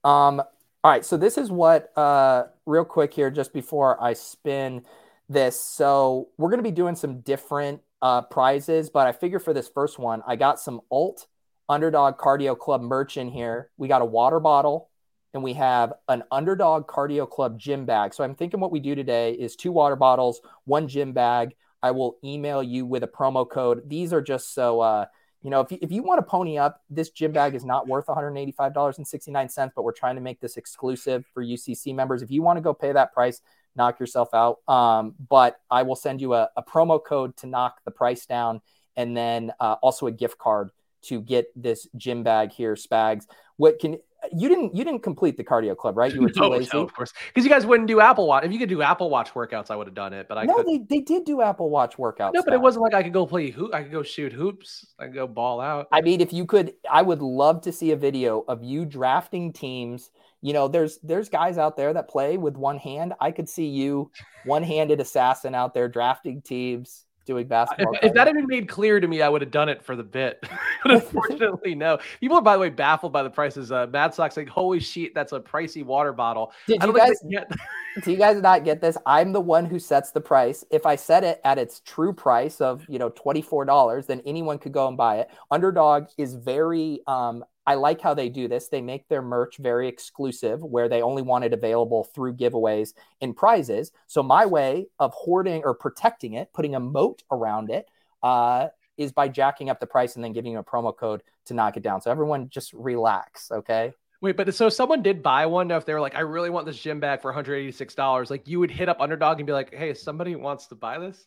Um, 0.03 0.41
all 0.41 0.91
right. 0.91 1.05
So 1.05 1.17
this 1.17 1.37
is 1.37 1.51
what, 1.51 1.97
uh, 1.97 2.45
real 2.67 2.85
quick 2.85 3.13
here, 3.13 3.31
just 3.31 3.53
before 3.53 4.03
I 4.03 4.15
spin 4.15 4.83
this. 5.29 5.61
So 5.61 6.29
we're 6.39 6.51
going 6.51 6.59
to 6.59 6.69
be 6.69 6.71
doing 6.71 6.95
some 6.95 7.21
different 7.21 7.81
uh, 8.03 8.23
prizes, 8.23 8.91
but 8.91 9.07
I 9.07 9.13
figure 9.13 9.39
for 9.39 9.53
this 9.53 9.69
first 9.69 9.99
one, 9.99 10.23
I 10.27 10.37
got 10.37 10.61
some 10.61 10.81
alt 10.91 11.27
underdog 11.69 12.19
cardio 12.19 12.59
club 12.59 12.83
merch 12.83 13.17
in 13.17 13.29
here. 13.29 13.71
We 13.79 13.89
got 13.89 14.03
a 14.03 14.05
water 14.05 14.41
bottle 14.41 14.91
and 15.35 15.43
we 15.43 15.53
have 15.55 15.93
an 16.09 16.23
underdog 16.31 16.87
cardio 16.87 17.29
club 17.29 17.59
gym 17.59 17.85
bag. 17.85 18.15
So 18.15 18.25
I'm 18.25 18.37
thinking 18.37 18.61
what 18.61 18.71
we 18.71 18.81
do 18.81 18.95
today 18.95 19.33
is 19.33 19.57
two 19.57 19.73
water 19.73 19.97
bottles, 19.97 20.41
one 20.65 20.87
gym 20.89 21.13
bag. 21.13 21.55
I 21.83 21.91
will 21.91 22.17
email 22.25 22.63
you 22.63 22.87
with 22.87 23.03
a 23.03 23.09
promo 23.09 23.49
code. 23.49 23.83
These 23.89 24.13
are 24.13 24.23
just 24.23 24.55
so, 24.55 24.81
uh, 24.81 25.07
you 25.43 25.51
know, 25.51 25.61
if 25.61 25.71
you, 25.71 25.79
if 25.83 25.91
you 25.91 26.03
want 26.03 26.19
to 26.19 26.23
pony 26.23 26.57
up, 26.57 26.81
this 26.89 27.11
gym 27.11 27.33
bag 27.33 27.55
is 27.55 27.65
not 27.65 27.87
worth 27.87 28.07
$185.69, 28.07 29.71
but 29.75 29.83
we're 29.83 29.93
trying 29.93 30.15
to 30.15 30.23
make 30.23 30.41
this 30.41 30.57
exclusive 30.57 31.27
for 31.35 31.45
UCC 31.45 31.95
members. 31.95 32.23
If 32.23 32.31
you 32.31 32.41
want 32.41 32.57
to 32.57 32.63
go 32.63 32.73
pay 32.73 32.93
that 32.93 33.13
price, 33.13 33.43
knock 33.77 33.99
yourself 33.99 34.29
out. 34.33 34.61
Um, 34.69 35.15
but 35.29 35.61
I 35.71 35.83
will 35.83 35.97
send 35.97 36.21
you 36.21 36.35
a, 36.35 36.49
a, 36.57 36.63
promo 36.63 37.05
code 37.05 37.37
to 37.39 37.47
knock 37.47 37.81
the 37.85 37.91
price 37.91 38.25
down, 38.25 38.63
and 38.97 39.17
then 39.17 39.53
uh, 39.61 39.77
also 39.83 40.07
a 40.07 40.13
gift 40.13 40.39
card 40.39 40.71
to 41.09 41.21
get 41.21 41.47
this 41.61 41.87
gym 41.97 42.23
bag 42.23 42.53
here, 42.53 42.75
Spags. 42.75 43.27
What 43.57 43.79
can 43.79 43.99
you 44.33 44.49
didn't 44.49 44.75
you 44.75 44.85
didn't 44.85 45.03
complete 45.03 45.37
the 45.37 45.45
cardio 45.45 45.77
club, 45.77 45.97
right? 45.97 46.13
You 46.13 46.23
were 46.23 46.29
too 46.31 46.41
no, 46.41 46.49
lazy. 46.51 46.71
No, 46.73 46.83
of 46.83 46.95
course, 46.95 47.13
because 47.29 47.45
you 47.45 47.51
guys 47.51 47.67
wouldn't 47.67 47.89
do 47.89 48.01
Apple 48.01 48.27
Watch. 48.27 48.45
If 48.45 48.53
you 48.53 48.59
could 48.59 48.69
do 48.69 48.83
Apple 48.83 49.11
Watch 49.11 49.33
workouts, 49.35 49.71
I 49.71 49.77
would 49.77 49.87
have 49.87 49.95
done 49.95 50.13
it. 50.13 50.29
But 50.29 50.39
I 50.39 50.45
no, 50.45 50.63
they, 50.63 50.79
they 50.79 51.01
did 51.01 51.25
do 51.25 51.43
Apple 51.43 51.71
Watch 51.71 51.97
workouts. 51.97 52.33
No, 52.35 52.43
but 52.43 52.55
it 52.55 52.61
wasn't 52.61 52.83
like 52.83 52.95
I 52.95 53.03
could 53.03 53.13
go 53.13 53.27
play 53.27 53.51
hoop. 53.51 53.75
I 53.75 53.83
could 53.83 53.93
go 53.93 54.03
shoot 54.03 54.33
hoops. 54.33 54.87
I 54.99 55.05
could 55.05 55.15
go 55.15 55.27
ball 55.27 55.61
out. 55.61 55.89
I 55.93 56.01
mean, 56.01 56.21
if 56.21 56.33
you 56.33 56.47
could, 56.47 56.75
I 56.91 57.03
would 57.03 57.23
love 57.23 57.61
to 57.63 57.73
see 57.73 57.93
a 57.93 57.97
video 57.97 58.45
of 58.49 58.63
you 58.63 58.85
drafting 58.85 59.53
teams 59.53 60.11
you 60.45 60.53
know 60.53 60.69
there's 60.69 60.99
there's 60.99 61.31
guys 61.31 61.57
out 61.57 61.75
there 61.75 61.95
that 61.95 62.07
play 62.07 62.37
with 62.37 62.55
one 62.55 62.77
hand 62.77 63.15
i 63.19 63.31
could 63.31 63.49
see 63.49 63.67
you 63.67 64.11
one-handed 64.45 65.01
assassin 65.01 65.55
out 65.55 65.73
there 65.73 65.89
drafting 65.89 66.43
teams 66.43 67.04
doing 67.25 67.47
basketball 67.47 67.95
if, 67.95 68.05
if 68.05 68.15
that 68.15 68.27
had 68.27 68.37
been 68.37 68.47
made 68.47 68.69
clear 68.69 69.01
to 69.01 69.09
me 69.09 69.23
i 69.23 69.29
would 69.29 69.41
have 69.41 69.51
done 69.51 69.69
it 69.69 69.83
for 69.83 69.97
the 69.97 70.03
bit. 70.03 70.45
But 70.85 70.93
unfortunately 71.03 71.75
no. 71.75 71.99
People 72.21 72.37
are 72.37 72.43
by 72.43 72.55
the 72.55 72.59
way 72.59 72.69
baffled 72.69 73.13
by 73.13 73.23
the 73.23 73.31
prices. 73.31 73.73
Uh 73.73 73.87
mad 73.87 74.15
sox 74.15 74.37
like 74.37 74.49
holy 74.49 74.81
shit 74.81 75.15
that's 75.15 75.33
a 75.33 75.41
pricey 75.41 75.83
water 75.83 76.13
bottle. 76.13 76.53
Did 76.67 76.83
you 76.83 76.93
guys 76.93 77.15
get... 77.31 77.51
do 78.05 78.11
you 78.11 78.19
guys 78.19 78.41
not 78.43 78.65
get 78.65 78.83
this? 78.83 78.99
I'm 79.07 79.33
the 79.33 79.41
one 79.41 79.65
who 79.65 79.79
sets 79.79 80.11
the 80.11 80.21
price. 80.21 80.63
If 80.71 80.85
i 80.85 80.95
set 80.97 81.25
it 81.25 81.41
at 81.43 81.59
its 81.59 81.81
true 81.81 82.13
price 82.13 82.61
of 82.61 82.85
you 82.89 82.99
know 82.99 83.09
$24 83.11 84.07
then 84.07 84.21
anyone 84.27 84.59
could 84.59 84.73
go 84.73 84.87
and 84.89 84.97
buy 84.97 85.21
it. 85.21 85.31
Underdog 85.51 86.09
is 86.19 86.35
very 86.35 87.01
um 87.07 87.45
I 87.67 87.75
like 87.75 88.01
how 88.01 88.15
they 88.15 88.29
do 88.29 88.49
this. 88.49 88.69
They 88.69 88.83
make 88.83 89.09
their 89.09 89.23
merch 89.23 89.57
very 89.57 89.89
exclusive, 89.89 90.63
where 90.63 90.89
they 90.89 91.03
only 91.03 91.23
want 91.23 91.45
it 91.45 91.53
available 91.53 92.05
through 92.05 92.35
giveaways 92.35 92.93
and 93.21 93.37
prizes. 93.37 93.93
So 94.07 94.23
my 94.23 94.47
way 94.47 94.87
of 94.99 95.13
hoarding 95.15 95.63
or 95.65 95.75
protecting 95.75 96.35
it, 96.35 96.53
putting 96.53 96.75
a 96.75 96.81
moat 96.81 97.23
around 97.31 97.71
it, 97.71 97.89
uh, 98.23 98.69
is 98.97 99.13
by 99.13 99.29
jacking 99.29 99.71
up 99.71 99.81
the 99.81 99.87
price 99.87 100.15
and 100.15 100.25
then 100.25 100.33
giving 100.33 100.53
you 100.53 100.59
a 100.59 100.65
promo 100.65 100.97
code 100.97 101.23
to 101.47 101.55
knock 101.55 101.77
it 101.77 101.83
down. 101.83 102.01
So 102.01 102.11
everyone 102.11 102.49
just 102.49 102.73
relax, 102.73 103.51
okay? 103.51 103.93
Wait, 104.21 104.37
but 104.37 104.55
so 104.55 104.69
if 104.69 104.73
someone 104.73 105.03
did 105.03 105.23
buy 105.23 105.45
one. 105.47 105.71
If 105.71 105.85
they 105.85 105.93
were 105.93 106.01
like, 106.01 106.15
I 106.15 106.21
really 106.21 106.49
want 106.49 106.65
this 106.65 106.79
gym 106.79 107.01
bag 107.01 107.21
for 107.21 107.33
$186, 107.33 108.31
like 108.31 108.49
you 108.49 108.61
would 108.61 108.71
hit 108.71 108.89
up 108.89 109.01
Underdog 109.01 109.39
and 109.39 109.47
be 109.47 109.53
like, 109.53 109.75
Hey, 109.75 109.93
somebody 109.95 110.37
wants 110.37 110.67
to 110.69 110.75
buy 110.75 110.99
this. 110.99 111.27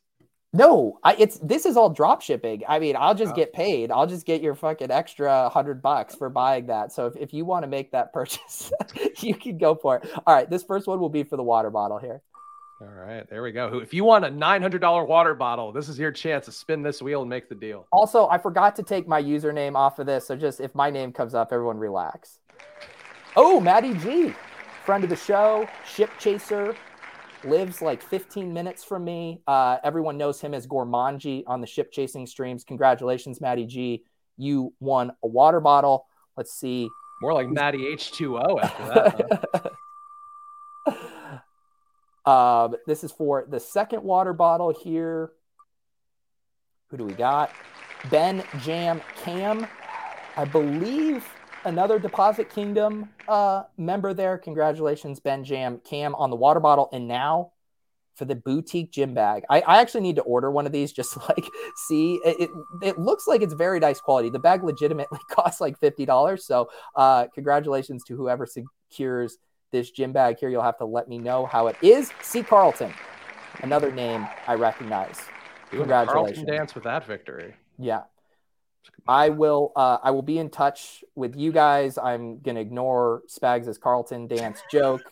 No, 0.53 0.99
I, 1.03 1.15
it's 1.19 1.37
this 1.39 1.65
is 1.65 1.75
all 1.75 1.89
drop 1.89 2.21
shipping. 2.21 2.63
I 2.67 2.79
mean, 2.79 2.95
I'll 2.97 3.15
just 3.15 3.33
oh. 3.33 3.35
get 3.35 3.51
paid. 3.51 3.91
I'll 3.91 4.07
just 4.07 4.25
get 4.25 4.41
your 4.41 4.55
fucking 4.55 4.91
extra 4.91 5.49
hundred 5.49 5.81
bucks 5.81 6.15
for 6.15 6.29
buying 6.29 6.67
that. 6.67 6.91
So 6.93 7.05
if, 7.07 7.15
if 7.17 7.33
you 7.33 7.43
want 7.43 7.63
to 7.63 7.67
make 7.67 7.91
that 7.91 8.13
purchase, 8.13 8.71
you 9.19 9.35
can 9.35 9.57
go 9.57 9.75
for 9.75 9.97
it. 9.97 10.09
All 10.25 10.33
right, 10.33 10.49
this 10.49 10.63
first 10.63 10.87
one 10.87 10.99
will 10.99 11.09
be 11.09 11.23
for 11.23 11.35
the 11.35 11.43
water 11.43 11.69
bottle 11.69 11.97
here. 11.97 12.21
All 12.79 12.87
right, 12.87 13.27
there 13.27 13.41
we 13.41 13.51
go. 13.51 13.79
If 13.79 13.93
you 13.93 14.03
want 14.03 14.23
a 14.23 14.29
nine 14.29 14.61
hundred 14.61 14.79
dollar 14.79 15.03
water 15.03 15.33
bottle, 15.33 15.71
this 15.71 15.89
is 15.89 15.99
your 15.99 16.11
chance 16.11 16.45
to 16.45 16.51
spin 16.51 16.81
this 16.81 17.01
wheel 17.01 17.21
and 17.21 17.29
make 17.29 17.49
the 17.49 17.55
deal. 17.55 17.87
Also, 17.91 18.27
I 18.27 18.37
forgot 18.37 18.75
to 18.77 18.83
take 18.83 19.07
my 19.07 19.21
username 19.21 19.75
off 19.75 19.99
of 19.99 20.05
this, 20.05 20.27
so 20.27 20.35
just 20.35 20.61
if 20.61 20.73
my 20.75 20.89
name 20.89 21.11
comes 21.11 21.33
up, 21.33 21.51
everyone 21.51 21.77
relax. 21.77 22.39
Oh, 23.35 23.59
Maddie 23.59 23.95
G, 23.95 24.33
friend 24.85 25.03
of 25.03 25.09
the 25.09 25.15
show, 25.15 25.67
ship 25.85 26.11
chaser, 26.19 26.75
lives 27.47 27.81
like 27.81 28.01
15 28.01 28.53
minutes 28.53 28.83
from 28.83 29.03
me. 29.03 29.41
Uh, 29.47 29.77
everyone 29.83 30.17
knows 30.17 30.39
him 30.41 30.53
as 30.53 30.67
Gormanji 30.67 31.43
on 31.47 31.61
the 31.61 31.67
ship 31.67 31.91
chasing 31.91 32.27
streams. 32.27 32.63
Congratulations, 32.63 33.41
Matty 33.41 33.65
G. 33.65 34.03
You 34.37 34.73
won 34.79 35.11
a 35.23 35.27
water 35.27 35.59
bottle. 35.59 36.05
Let's 36.35 36.53
see. 36.53 36.89
More 37.21 37.33
like 37.33 37.49
Matty 37.49 37.79
H2O 37.79 38.61
after 38.61 38.83
that. 38.85 39.73
Huh? 42.25 42.63
um, 42.65 42.75
this 42.85 43.03
is 43.03 43.11
for 43.11 43.45
the 43.49 43.59
second 43.59 44.03
water 44.03 44.33
bottle 44.33 44.71
here. 44.71 45.31
Who 46.89 46.97
do 46.97 47.05
we 47.05 47.13
got? 47.13 47.51
Ben 48.09 48.43
Jam 48.61 49.01
Cam. 49.23 49.67
I 50.35 50.45
believe 50.45 51.27
another 51.67 51.99
Deposit 51.99 52.49
Kingdom 52.49 53.09
uh, 53.27 53.63
member 53.77 54.13
there. 54.13 54.37
Congratulations, 54.37 55.19
Ben 55.19 55.43
Jam, 55.43 55.79
Cam 55.83 56.15
on 56.15 56.29
the 56.29 56.35
water 56.35 56.59
bottle, 56.59 56.89
and 56.91 57.07
now 57.07 57.51
for 58.15 58.25
the 58.25 58.35
boutique 58.35 58.91
gym 58.91 59.13
bag. 59.13 59.43
I, 59.49 59.61
I 59.61 59.79
actually 59.79 60.01
need 60.01 60.15
to 60.15 60.23
order 60.23 60.49
one 60.49 60.65
of 60.65 60.71
these 60.71 60.91
just 60.91 61.13
to 61.13 61.19
like 61.19 61.45
see. 61.87 62.19
It, 62.25 62.41
it, 62.41 62.49
it 62.81 62.99
looks 62.99 63.27
like 63.27 63.41
it's 63.41 63.53
very 63.53 63.79
nice 63.79 63.99
quality. 63.99 64.29
The 64.29 64.39
bag 64.39 64.63
legitimately 64.63 65.19
costs 65.29 65.61
like 65.61 65.77
fifty 65.79 66.05
dollars. 66.05 66.45
So 66.45 66.69
uh, 66.95 67.27
congratulations 67.35 68.03
to 68.05 68.15
whoever 68.15 68.47
secures 68.47 69.37
this 69.71 69.91
gym 69.91 70.13
bag 70.13 70.37
here. 70.39 70.49
You'll 70.49 70.63
have 70.63 70.77
to 70.79 70.85
let 70.85 71.07
me 71.07 71.17
know 71.17 71.45
how 71.45 71.67
it 71.67 71.75
is. 71.81 72.11
C. 72.21 72.41
Carlton, 72.41 72.93
another 73.61 73.91
name 73.91 74.27
I 74.47 74.55
recognize. 74.55 75.19
Congratulations. 75.69 76.37
Carlton 76.37 76.45
dance 76.45 76.75
with 76.75 76.85
that 76.85 77.05
victory. 77.05 77.53
Yeah. 77.77 78.03
I 79.07 79.29
will 79.29 79.71
uh, 79.75 79.97
I 80.03 80.11
will 80.11 80.21
be 80.21 80.37
in 80.37 80.49
touch 80.49 81.03
with 81.15 81.35
you 81.35 81.51
guys. 81.51 81.97
I'm 81.97 82.39
gonna 82.39 82.59
ignore 82.59 83.23
Spags' 83.27 83.79
Carlton 83.79 84.27
dance 84.27 84.61
joke. 84.71 85.01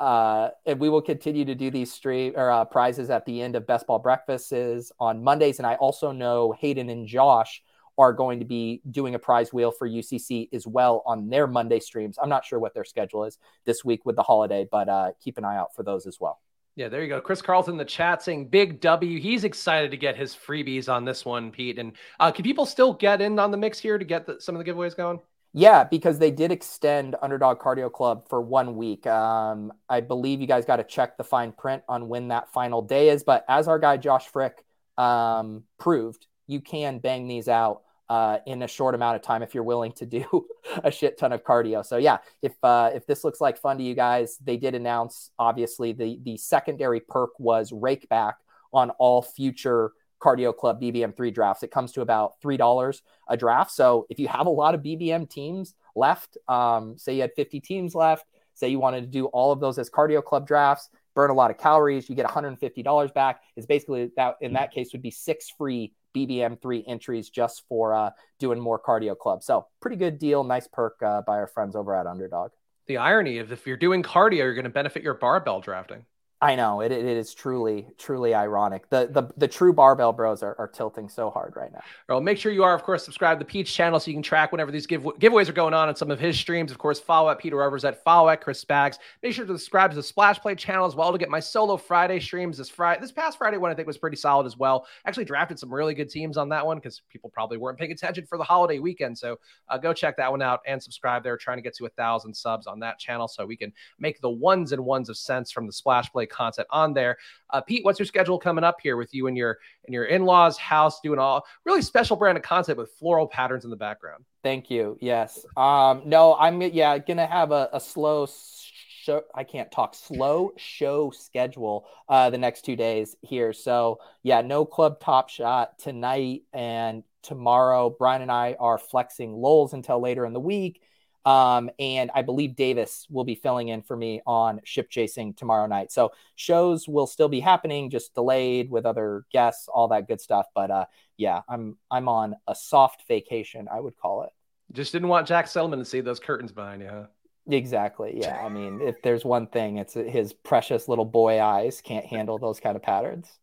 Uh, 0.00 0.50
and 0.66 0.80
we 0.80 0.88
will 0.88 1.00
continue 1.00 1.44
to 1.44 1.54
do 1.54 1.70
these 1.70 1.92
stream 1.92 2.32
or 2.34 2.50
uh, 2.50 2.64
prizes 2.64 3.08
at 3.08 3.24
the 3.24 3.40
end 3.40 3.54
of 3.54 3.64
best 3.68 3.86
ball 3.86 4.00
breakfasts 4.00 4.90
on 4.98 5.22
Mondays. 5.22 5.58
And 5.58 5.66
I 5.66 5.76
also 5.76 6.10
know 6.10 6.50
Hayden 6.58 6.88
and 6.88 7.06
Josh 7.06 7.62
are 7.96 8.12
going 8.12 8.40
to 8.40 8.44
be 8.44 8.80
doing 8.90 9.14
a 9.14 9.18
prize 9.20 9.52
wheel 9.52 9.70
for 9.70 9.88
UCC 9.88 10.48
as 10.52 10.66
well 10.66 11.04
on 11.06 11.28
their 11.28 11.46
Monday 11.46 11.78
streams. 11.78 12.18
I'm 12.20 12.28
not 12.28 12.44
sure 12.44 12.58
what 12.58 12.74
their 12.74 12.84
schedule 12.84 13.24
is 13.24 13.38
this 13.64 13.84
week 13.84 14.04
with 14.04 14.16
the 14.16 14.24
holiday, 14.24 14.66
but 14.68 14.88
uh, 14.88 15.12
keep 15.22 15.38
an 15.38 15.44
eye 15.44 15.56
out 15.56 15.72
for 15.72 15.84
those 15.84 16.06
as 16.08 16.18
well. 16.18 16.40
Yeah, 16.74 16.88
there 16.88 17.02
you 17.02 17.08
go. 17.08 17.20
Chris 17.20 17.42
Carlton 17.42 17.74
in 17.74 17.78
the 17.78 17.84
chat 17.84 18.22
saying 18.22 18.48
big 18.48 18.80
W. 18.80 19.20
He's 19.20 19.44
excited 19.44 19.90
to 19.90 19.96
get 19.98 20.16
his 20.16 20.34
freebies 20.34 20.88
on 20.88 21.04
this 21.04 21.24
one, 21.24 21.50
Pete. 21.50 21.78
And 21.78 21.92
uh, 22.18 22.32
can 22.32 22.44
people 22.44 22.64
still 22.64 22.94
get 22.94 23.20
in 23.20 23.38
on 23.38 23.50
the 23.50 23.58
mix 23.58 23.78
here 23.78 23.98
to 23.98 24.04
get 24.04 24.26
the, 24.26 24.40
some 24.40 24.56
of 24.56 24.64
the 24.64 24.70
giveaways 24.70 24.96
going? 24.96 25.20
Yeah, 25.52 25.84
because 25.84 26.18
they 26.18 26.30
did 26.30 26.50
extend 26.50 27.14
Underdog 27.20 27.58
Cardio 27.58 27.92
Club 27.92 28.26
for 28.26 28.40
one 28.40 28.76
week. 28.76 29.06
Um, 29.06 29.70
I 29.86 30.00
believe 30.00 30.40
you 30.40 30.46
guys 30.46 30.64
got 30.64 30.76
to 30.76 30.84
check 30.84 31.18
the 31.18 31.24
fine 31.24 31.52
print 31.52 31.82
on 31.90 32.08
when 32.08 32.28
that 32.28 32.50
final 32.54 32.80
day 32.80 33.10
is. 33.10 33.22
But 33.22 33.44
as 33.50 33.68
our 33.68 33.78
guy 33.78 33.98
Josh 33.98 34.28
Frick 34.28 34.64
um, 34.96 35.64
proved, 35.78 36.26
you 36.46 36.62
can 36.62 37.00
bang 37.00 37.28
these 37.28 37.48
out 37.48 37.82
uh, 38.08 38.38
in 38.46 38.62
a 38.62 38.68
short 38.68 38.94
amount 38.94 39.16
of 39.16 39.22
time 39.22 39.42
if 39.42 39.54
you're 39.54 39.64
willing 39.64 39.92
to 39.92 40.06
do 40.06 40.46
a 40.84 40.90
shit 40.90 41.18
ton 41.18 41.32
of 41.32 41.44
cardio. 41.44 41.84
So 41.84 41.96
yeah, 41.96 42.18
if 42.42 42.52
uh, 42.62 42.90
if 42.94 43.06
this 43.06 43.24
looks 43.24 43.40
like 43.40 43.58
fun 43.58 43.78
to 43.78 43.84
you 43.84 43.94
guys, 43.94 44.38
they 44.42 44.56
did 44.56 44.74
announce 44.74 45.30
obviously 45.38 45.92
the 45.92 46.18
the 46.22 46.36
secondary 46.36 47.00
perk 47.00 47.30
was 47.38 47.72
rake 47.72 48.08
back 48.08 48.36
on 48.72 48.90
all 48.90 49.22
future 49.22 49.92
cardio 50.22 50.56
club 50.56 50.80
BBM3 50.80 51.34
drafts. 51.34 51.62
It 51.62 51.70
comes 51.70 51.92
to 51.92 52.00
about 52.00 52.40
three 52.40 52.56
dollars 52.56 53.02
a 53.28 53.36
draft. 53.36 53.70
So 53.70 54.06
if 54.08 54.18
you 54.18 54.28
have 54.28 54.46
a 54.46 54.50
lot 54.50 54.74
of 54.74 54.82
BBM 54.82 55.28
teams 55.28 55.74
left, 55.96 56.36
um, 56.48 56.96
say 56.96 57.14
you 57.14 57.22
had 57.22 57.32
50 57.34 57.60
teams 57.60 57.94
left, 57.94 58.26
say 58.54 58.68
you 58.68 58.78
wanted 58.78 59.00
to 59.00 59.06
do 59.06 59.26
all 59.26 59.52
of 59.52 59.60
those 59.60 59.78
as 59.78 59.90
cardio 59.90 60.22
club 60.22 60.46
drafts, 60.46 60.88
burn 61.14 61.30
a 61.30 61.34
lot 61.34 61.50
of 61.50 61.58
calories, 61.58 62.08
you 62.08 62.14
get 62.14 62.26
$150 62.26 63.14
back. 63.14 63.40
Is 63.56 63.66
basically 63.66 64.10
that 64.16 64.36
in 64.40 64.52
that 64.54 64.72
case 64.72 64.92
would 64.92 65.02
be 65.02 65.10
six 65.10 65.50
free 65.50 65.92
BBM3 66.14 66.84
entries 66.86 67.30
just 67.30 67.62
for 67.68 67.94
uh, 67.94 68.10
doing 68.38 68.60
more 68.60 68.80
cardio 68.80 69.16
club. 69.16 69.42
So 69.42 69.66
pretty 69.80 69.96
good 69.96 70.18
deal, 70.18 70.44
nice 70.44 70.68
perk 70.68 71.02
uh, 71.02 71.22
by 71.22 71.34
our 71.34 71.46
friends 71.46 71.76
over 71.76 71.94
at 71.94 72.06
Underdog. 72.06 72.50
The 72.86 72.96
irony 72.96 73.38
of 73.38 73.52
if 73.52 73.66
you're 73.66 73.76
doing 73.76 74.02
cardio, 74.02 74.38
you're 74.38 74.54
going 74.54 74.64
to 74.64 74.70
benefit 74.70 75.02
your 75.02 75.14
barbell 75.14 75.60
drafting. 75.60 76.04
I 76.42 76.56
know 76.56 76.80
it, 76.80 76.90
it 76.90 77.04
is 77.04 77.34
truly, 77.34 77.86
truly 77.98 78.34
ironic. 78.34 78.90
The 78.90 79.08
the, 79.08 79.32
the 79.36 79.46
true 79.46 79.72
barbell 79.72 80.12
bros 80.12 80.42
are, 80.42 80.56
are 80.58 80.66
tilting 80.66 81.08
so 81.08 81.30
hard 81.30 81.54
right 81.54 81.72
now. 81.72 81.82
Well, 82.08 82.20
make 82.20 82.36
sure 82.36 82.50
you 82.50 82.64
are, 82.64 82.74
of 82.74 82.82
course, 82.82 83.04
subscribe 83.04 83.38
to 83.38 83.44
Peach 83.44 83.72
channel 83.72 84.00
so 84.00 84.10
you 84.10 84.16
can 84.16 84.24
track 84.24 84.50
whenever 84.50 84.72
these 84.72 84.84
give, 84.84 85.04
giveaways 85.04 85.48
are 85.48 85.52
going 85.52 85.72
on 85.72 85.88
on 85.88 85.94
some 85.94 86.10
of 86.10 86.18
his 86.18 86.36
streams. 86.36 86.72
Of 86.72 86.78
course, 86.78 86.98
follow 86.98 87.30
at 87.30 87.38
Peter 87.38 87.56
Rivers 87.56 87.84
at 87.84 88.02
follow 88.02 88.28
at 88.28 88.40
Chris 88.40 88.62
Spags. 88.64 88.98
Make 89.22 89.34
sure 89.34 89.46
to 89.46 89.52
subscribe 89.52 89.90
to 89.90 89.96
the 89.96 90.02
Splash 90.02 90.40
Play 90.40 90.56
channel 90.56 90.84
as 90.84 90.96
well 90.96 91.12
to 91.12 91.18
get 91.18 91.30
my 91.30 91.38
solo 91.38 91.76
Friday 91.76 92.18
streams. 92.18 92.58
This 92.58 92.68
Friday, 92.68 93.00
this 93.00 93.12
past 93.12 93.38
Friday 93.38 93.58
one 93.58 93.70
I 93.70 93.74
think 93.74 93.86
was 93.86 93.98
pretty 93.98 94.16
solid 94.16 94.44
as 94.44 94.56
well. 94.56 94.84
Actually 95.06 95.26
drafted 95.26 95.60
some 95.60 95.72
really 95.72 95.94
good 95.94 96.10
teams 96.10 96.36
on 96.36 96.48
that 96.48 96.66
one 96.66 96.78
because 96.78 97.02
people 97.08 97.30
probably 97.30 97.56
weren't 97.56 97.78
paying 97.78 97.92
attention 97.92 98.26
for 98.26 98.36
the 98.36 98.44
holiday 98.44 98.80
weekend. 98.80 99.16
So 99.16 99.38
uh, 99.68 99.78
go 99.78 99.92
check 99.92 100.16
that 100.16 100.28
one 100.28 100.42
out 100.42 100.58
and 100.66 100.82
subscribe 100.82 101.22
there. 101.22 101.36
Trying 101.36 101.58
to 101.58 101.62
get 101.62 101.76
to 101.76 101.86
a 101.86 101.90
thousand 101.90 102.34
subs 102.34 102.66
on 102.66 102.80
that 102.80 102.98
channel 102.98 103.28
so 103.28 103.46
we 103.46 103.56
can 103.56 103.72
make 104.00 104.20
the 104.20 104.30
ones 104.30 104.72
and 104.72 104.84
ones 104.84 105.08
of 105.08 105.16
sense 105.16 105.52
from 105.52 105.68
the 105.68 105.72
Splash 105.72 106.10
Play 106.10 106.26
content 106.32 106.66
on 106.70 106.92
there. 106.94 107.18
Uh, 107.50 107.60
Pete, 107.60 107.84
what's 107.84 107.98
your 107.98 108.06
schedule 108.06 108.38
coming 108.38 108.64
up 108.64 108.78
here 108.82 108.96
with 108.96 109.14
you 109.14 109.26
and 109.26 109.36
your 109.36 109.58
and 109.84 109.94
your 109.94 110.04
in-laws 110.06 110.56
house 110.58 111.00
doing 111.00 111.18
all 111.18 111.44
really 111.64 111.82
special 111.82 112.16
brand 112.16 112.36
of 112.36 112.42
content 112.42 112.78
with 112.78 112.90
floral 112.92 113.26
patterns 113.26 113.64
in 113.64 113.70
the 113.70 113.76
background? 113.76 114.24
Thank 114.42 114.70
you. 114.70 114.98
Yes. 115.00 115.44
Um, 115.56 116.02
no, 116.06 116.34
I'm 116.34 116.60
yeah 116.60 116.98
gonna 116.98 117.26
have 117.26 117.52
a, 117.52 117.68
a 117.72 117.80
slow 117.80 118.26
show. 118.26 119.22
I 119.34 119.44
can't 119.44 119.70
talk 119.70 119.94
slow 119.94 120.52
show 120.56 121.10
schedule 121.10 121.86
uh, 122.08 122.30
the 122.30 122.38
next 122.38 122.64
two 122.64 122.76
days 122.76 123.16
here. 123.22 123.52
So 123.52 123.98
yeah, 124.22 124.40
no 124.40 124.64
club 124.64 125.00
top 125.00 125.28
shot 125.28 125.78
tonight 125.78 126.42
and 126.52 127.04
tomorrow. 127.22 127.90
Brian 127.90 128.22
and 128.22 128.32
I 128.32 128.56
are 128.58 128.78
flexing 128.78 129.34
lulls 129.34 129.72
until 129.72 130.00
later 130.00 130.24
in 130.24 130.32
the 130.32 130.40
week. 130.40 130.82
Um, 131.24 131.70
and 131.78 132.10
I 132.14 132.22
believe 132.22 132.56
Davis 132.56 133.06
will 133.10 133.24
be 133.24 133.34
filling 133.34 133.68
in 133.68 133.82
for 133.82 133.96
me 133.96 134.22
on 134.26 134.60
ship 134.64 134.90
chasing 134.90 135.34
tomorrow 135.34 135.66
night. 135.66 135.92
So 135.92 136.12
shows 136.34 136.88
will 136.88 137.06
still 137.06 137.28
be 137.28 137.40
happening, 137.40 137.90
just 137.90 138.14
delayed 138.14 138.70
with 138.70 138.86
other 138.86 139.24
guests, 139.32 139.68
all 139.68 139.88
that 139.88 140.08
good 140.08 140.20
stuff. 140.20 140.46
But 140.54 140.70
uh, 140.70 140.86
yeah, 141.16 141.42
I'm 141.48 141.76
I'm 141.90 142.08
on 142.08 142.36
a 142.46 142.54
soft 142.54 143.06
vacation, 143.06 143.68
I 143.72 143.80
would 143.80 143.96
call 143.96 144.24
it. 144.24 144.30
Just 144.72 144.92
didn't 144.92 145.08
want 145.08 145.26
Jack 145.26 145.46
Selman 145.46 145.78
to 145.78 145.84
see 145.84 146.00
those 146.00 146.18
curtains 146.18 146.50
behind 146.50 146.82
you, 146.82 146.88
huh? 146.88 147.06
Exactly. 147.48 148.20
Yeah. 148.20 148.40
I 148.44 148.48
mean, 148.48 148.80
if 148.80 149.02
there's 149.02 149.24
one 149.24 149.46
thing, 149.46 149.78
it's 149.78 149.94
his 149.94 150.32
precious 150.32 150.88
little 150.88 151.04
boy 151.04 151.40
eyes 151.40 151.80
can't 151.80 152.06
handle 152.06 152.38
those 152.38 152.60
kind 152.60 152.76
of 152.76 152.82
patterns. 152.82 153.38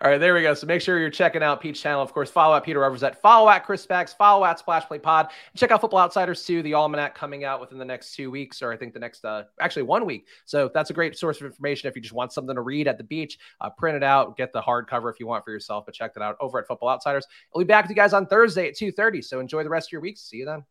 All 0.00 0.08
right, 0.08 0.18
there 0.18 0.34
we 0.34 0.42
go. 0.42 0.54
So 0.54 0.68
make 0.68 0.80
sure 0.80 1.00
you're 1.00 1.10
checking 1.10 1.42
out 1.42 1.60
Pete's 1.60 1.80
channel. 1.80 2.00
Of 2.00 2.12
course, 2.12 2.30
follow 2.30 2.54
at 2.54 2.62
Pete 2.62 2.76
Overzet, 2.76 3.16
follow 3.16 3.48
at 3.48 3.64
Chris 3.64 3.84
Spags, 3.84 4.16
follow 4.16 4.44
at 4.44 4.60
Splash 4.60 4.86
Play 4.86 5.00
Pod. 5.00 5.26
And 5.52 5.58
check 5.58 5.72
out 5.72 5.80
Football 5.80 5.98
Outsiders 5.98 6.44
too, 6.44 6.62
the 6.62 6.74
almanac 6.74 7.16
coming 7.16 7.42
out 7.44 7.60
within 7.60 7.76
the 7.76 7.84
next 7.84 8.14
two 8.14 8.30
weeks, 8.30 8.62
or 8.62 8.72
I 8.72 8.76
think 8.76 8.94
the 8.94 9.00
next, 9.00 9.24
uh, 9.24 9.44
actually 9.60 9.82
one 9.82 10.06
week. 10.06 10.28
So 10.44 10.70
that's 10.72 10.90
a 10.90 10.92
great 10.92 11.18
source 11.18 11.40
of 11.40 11.46
information 11.46 11.88
if 11.88 11.96
you 11.96 12.02
just 12.02 12.14
want 12.14 12.32
something 12.32 12.54
to 12.54 12.62
read 12.62 12.86
at 12.86 12.98
the 12.98 13.04
beach. 13.04 13.36
Uh, 13.60 13.70
print 13.70 13.96
it 13.96 14.04
out, 14.04 14.36
get 14.36 14.52
the 14.52 14.62
hardcover 14.62 15.10
if 15.10 15.18
you 15.18 15.26
want 15.26 15.44
for 15.44 15.50
yourself. 15.50 15.86
But 15.86 15.94
check 15.94 16.14
that 16.14 16.22
out 16.22 16.36
over 16.40 16.60
at 16.60 16.68
Football 16.68 16.90
Outsiders. 16.90 17.26
I'll 17.52 17.58
be 17.58 17.64
back 17.64 17.84
with 17.84 17.90
you 17.90 17.96
guys 17.96 18.12
on 18.12 18.26
Thursday 18.26 18.68
at 18.68 18.76
2:30. 18.76 19.24
So 19.24 19.40
enjoy 19.40 19.64
the 19.64 19.70
rest 19.70 19.88
of 19.88 19.92
your 19.92 20.02
week. 20.02 20.18
See 20.18 20.36
you 20.36 20.44
then. 20.44 20.64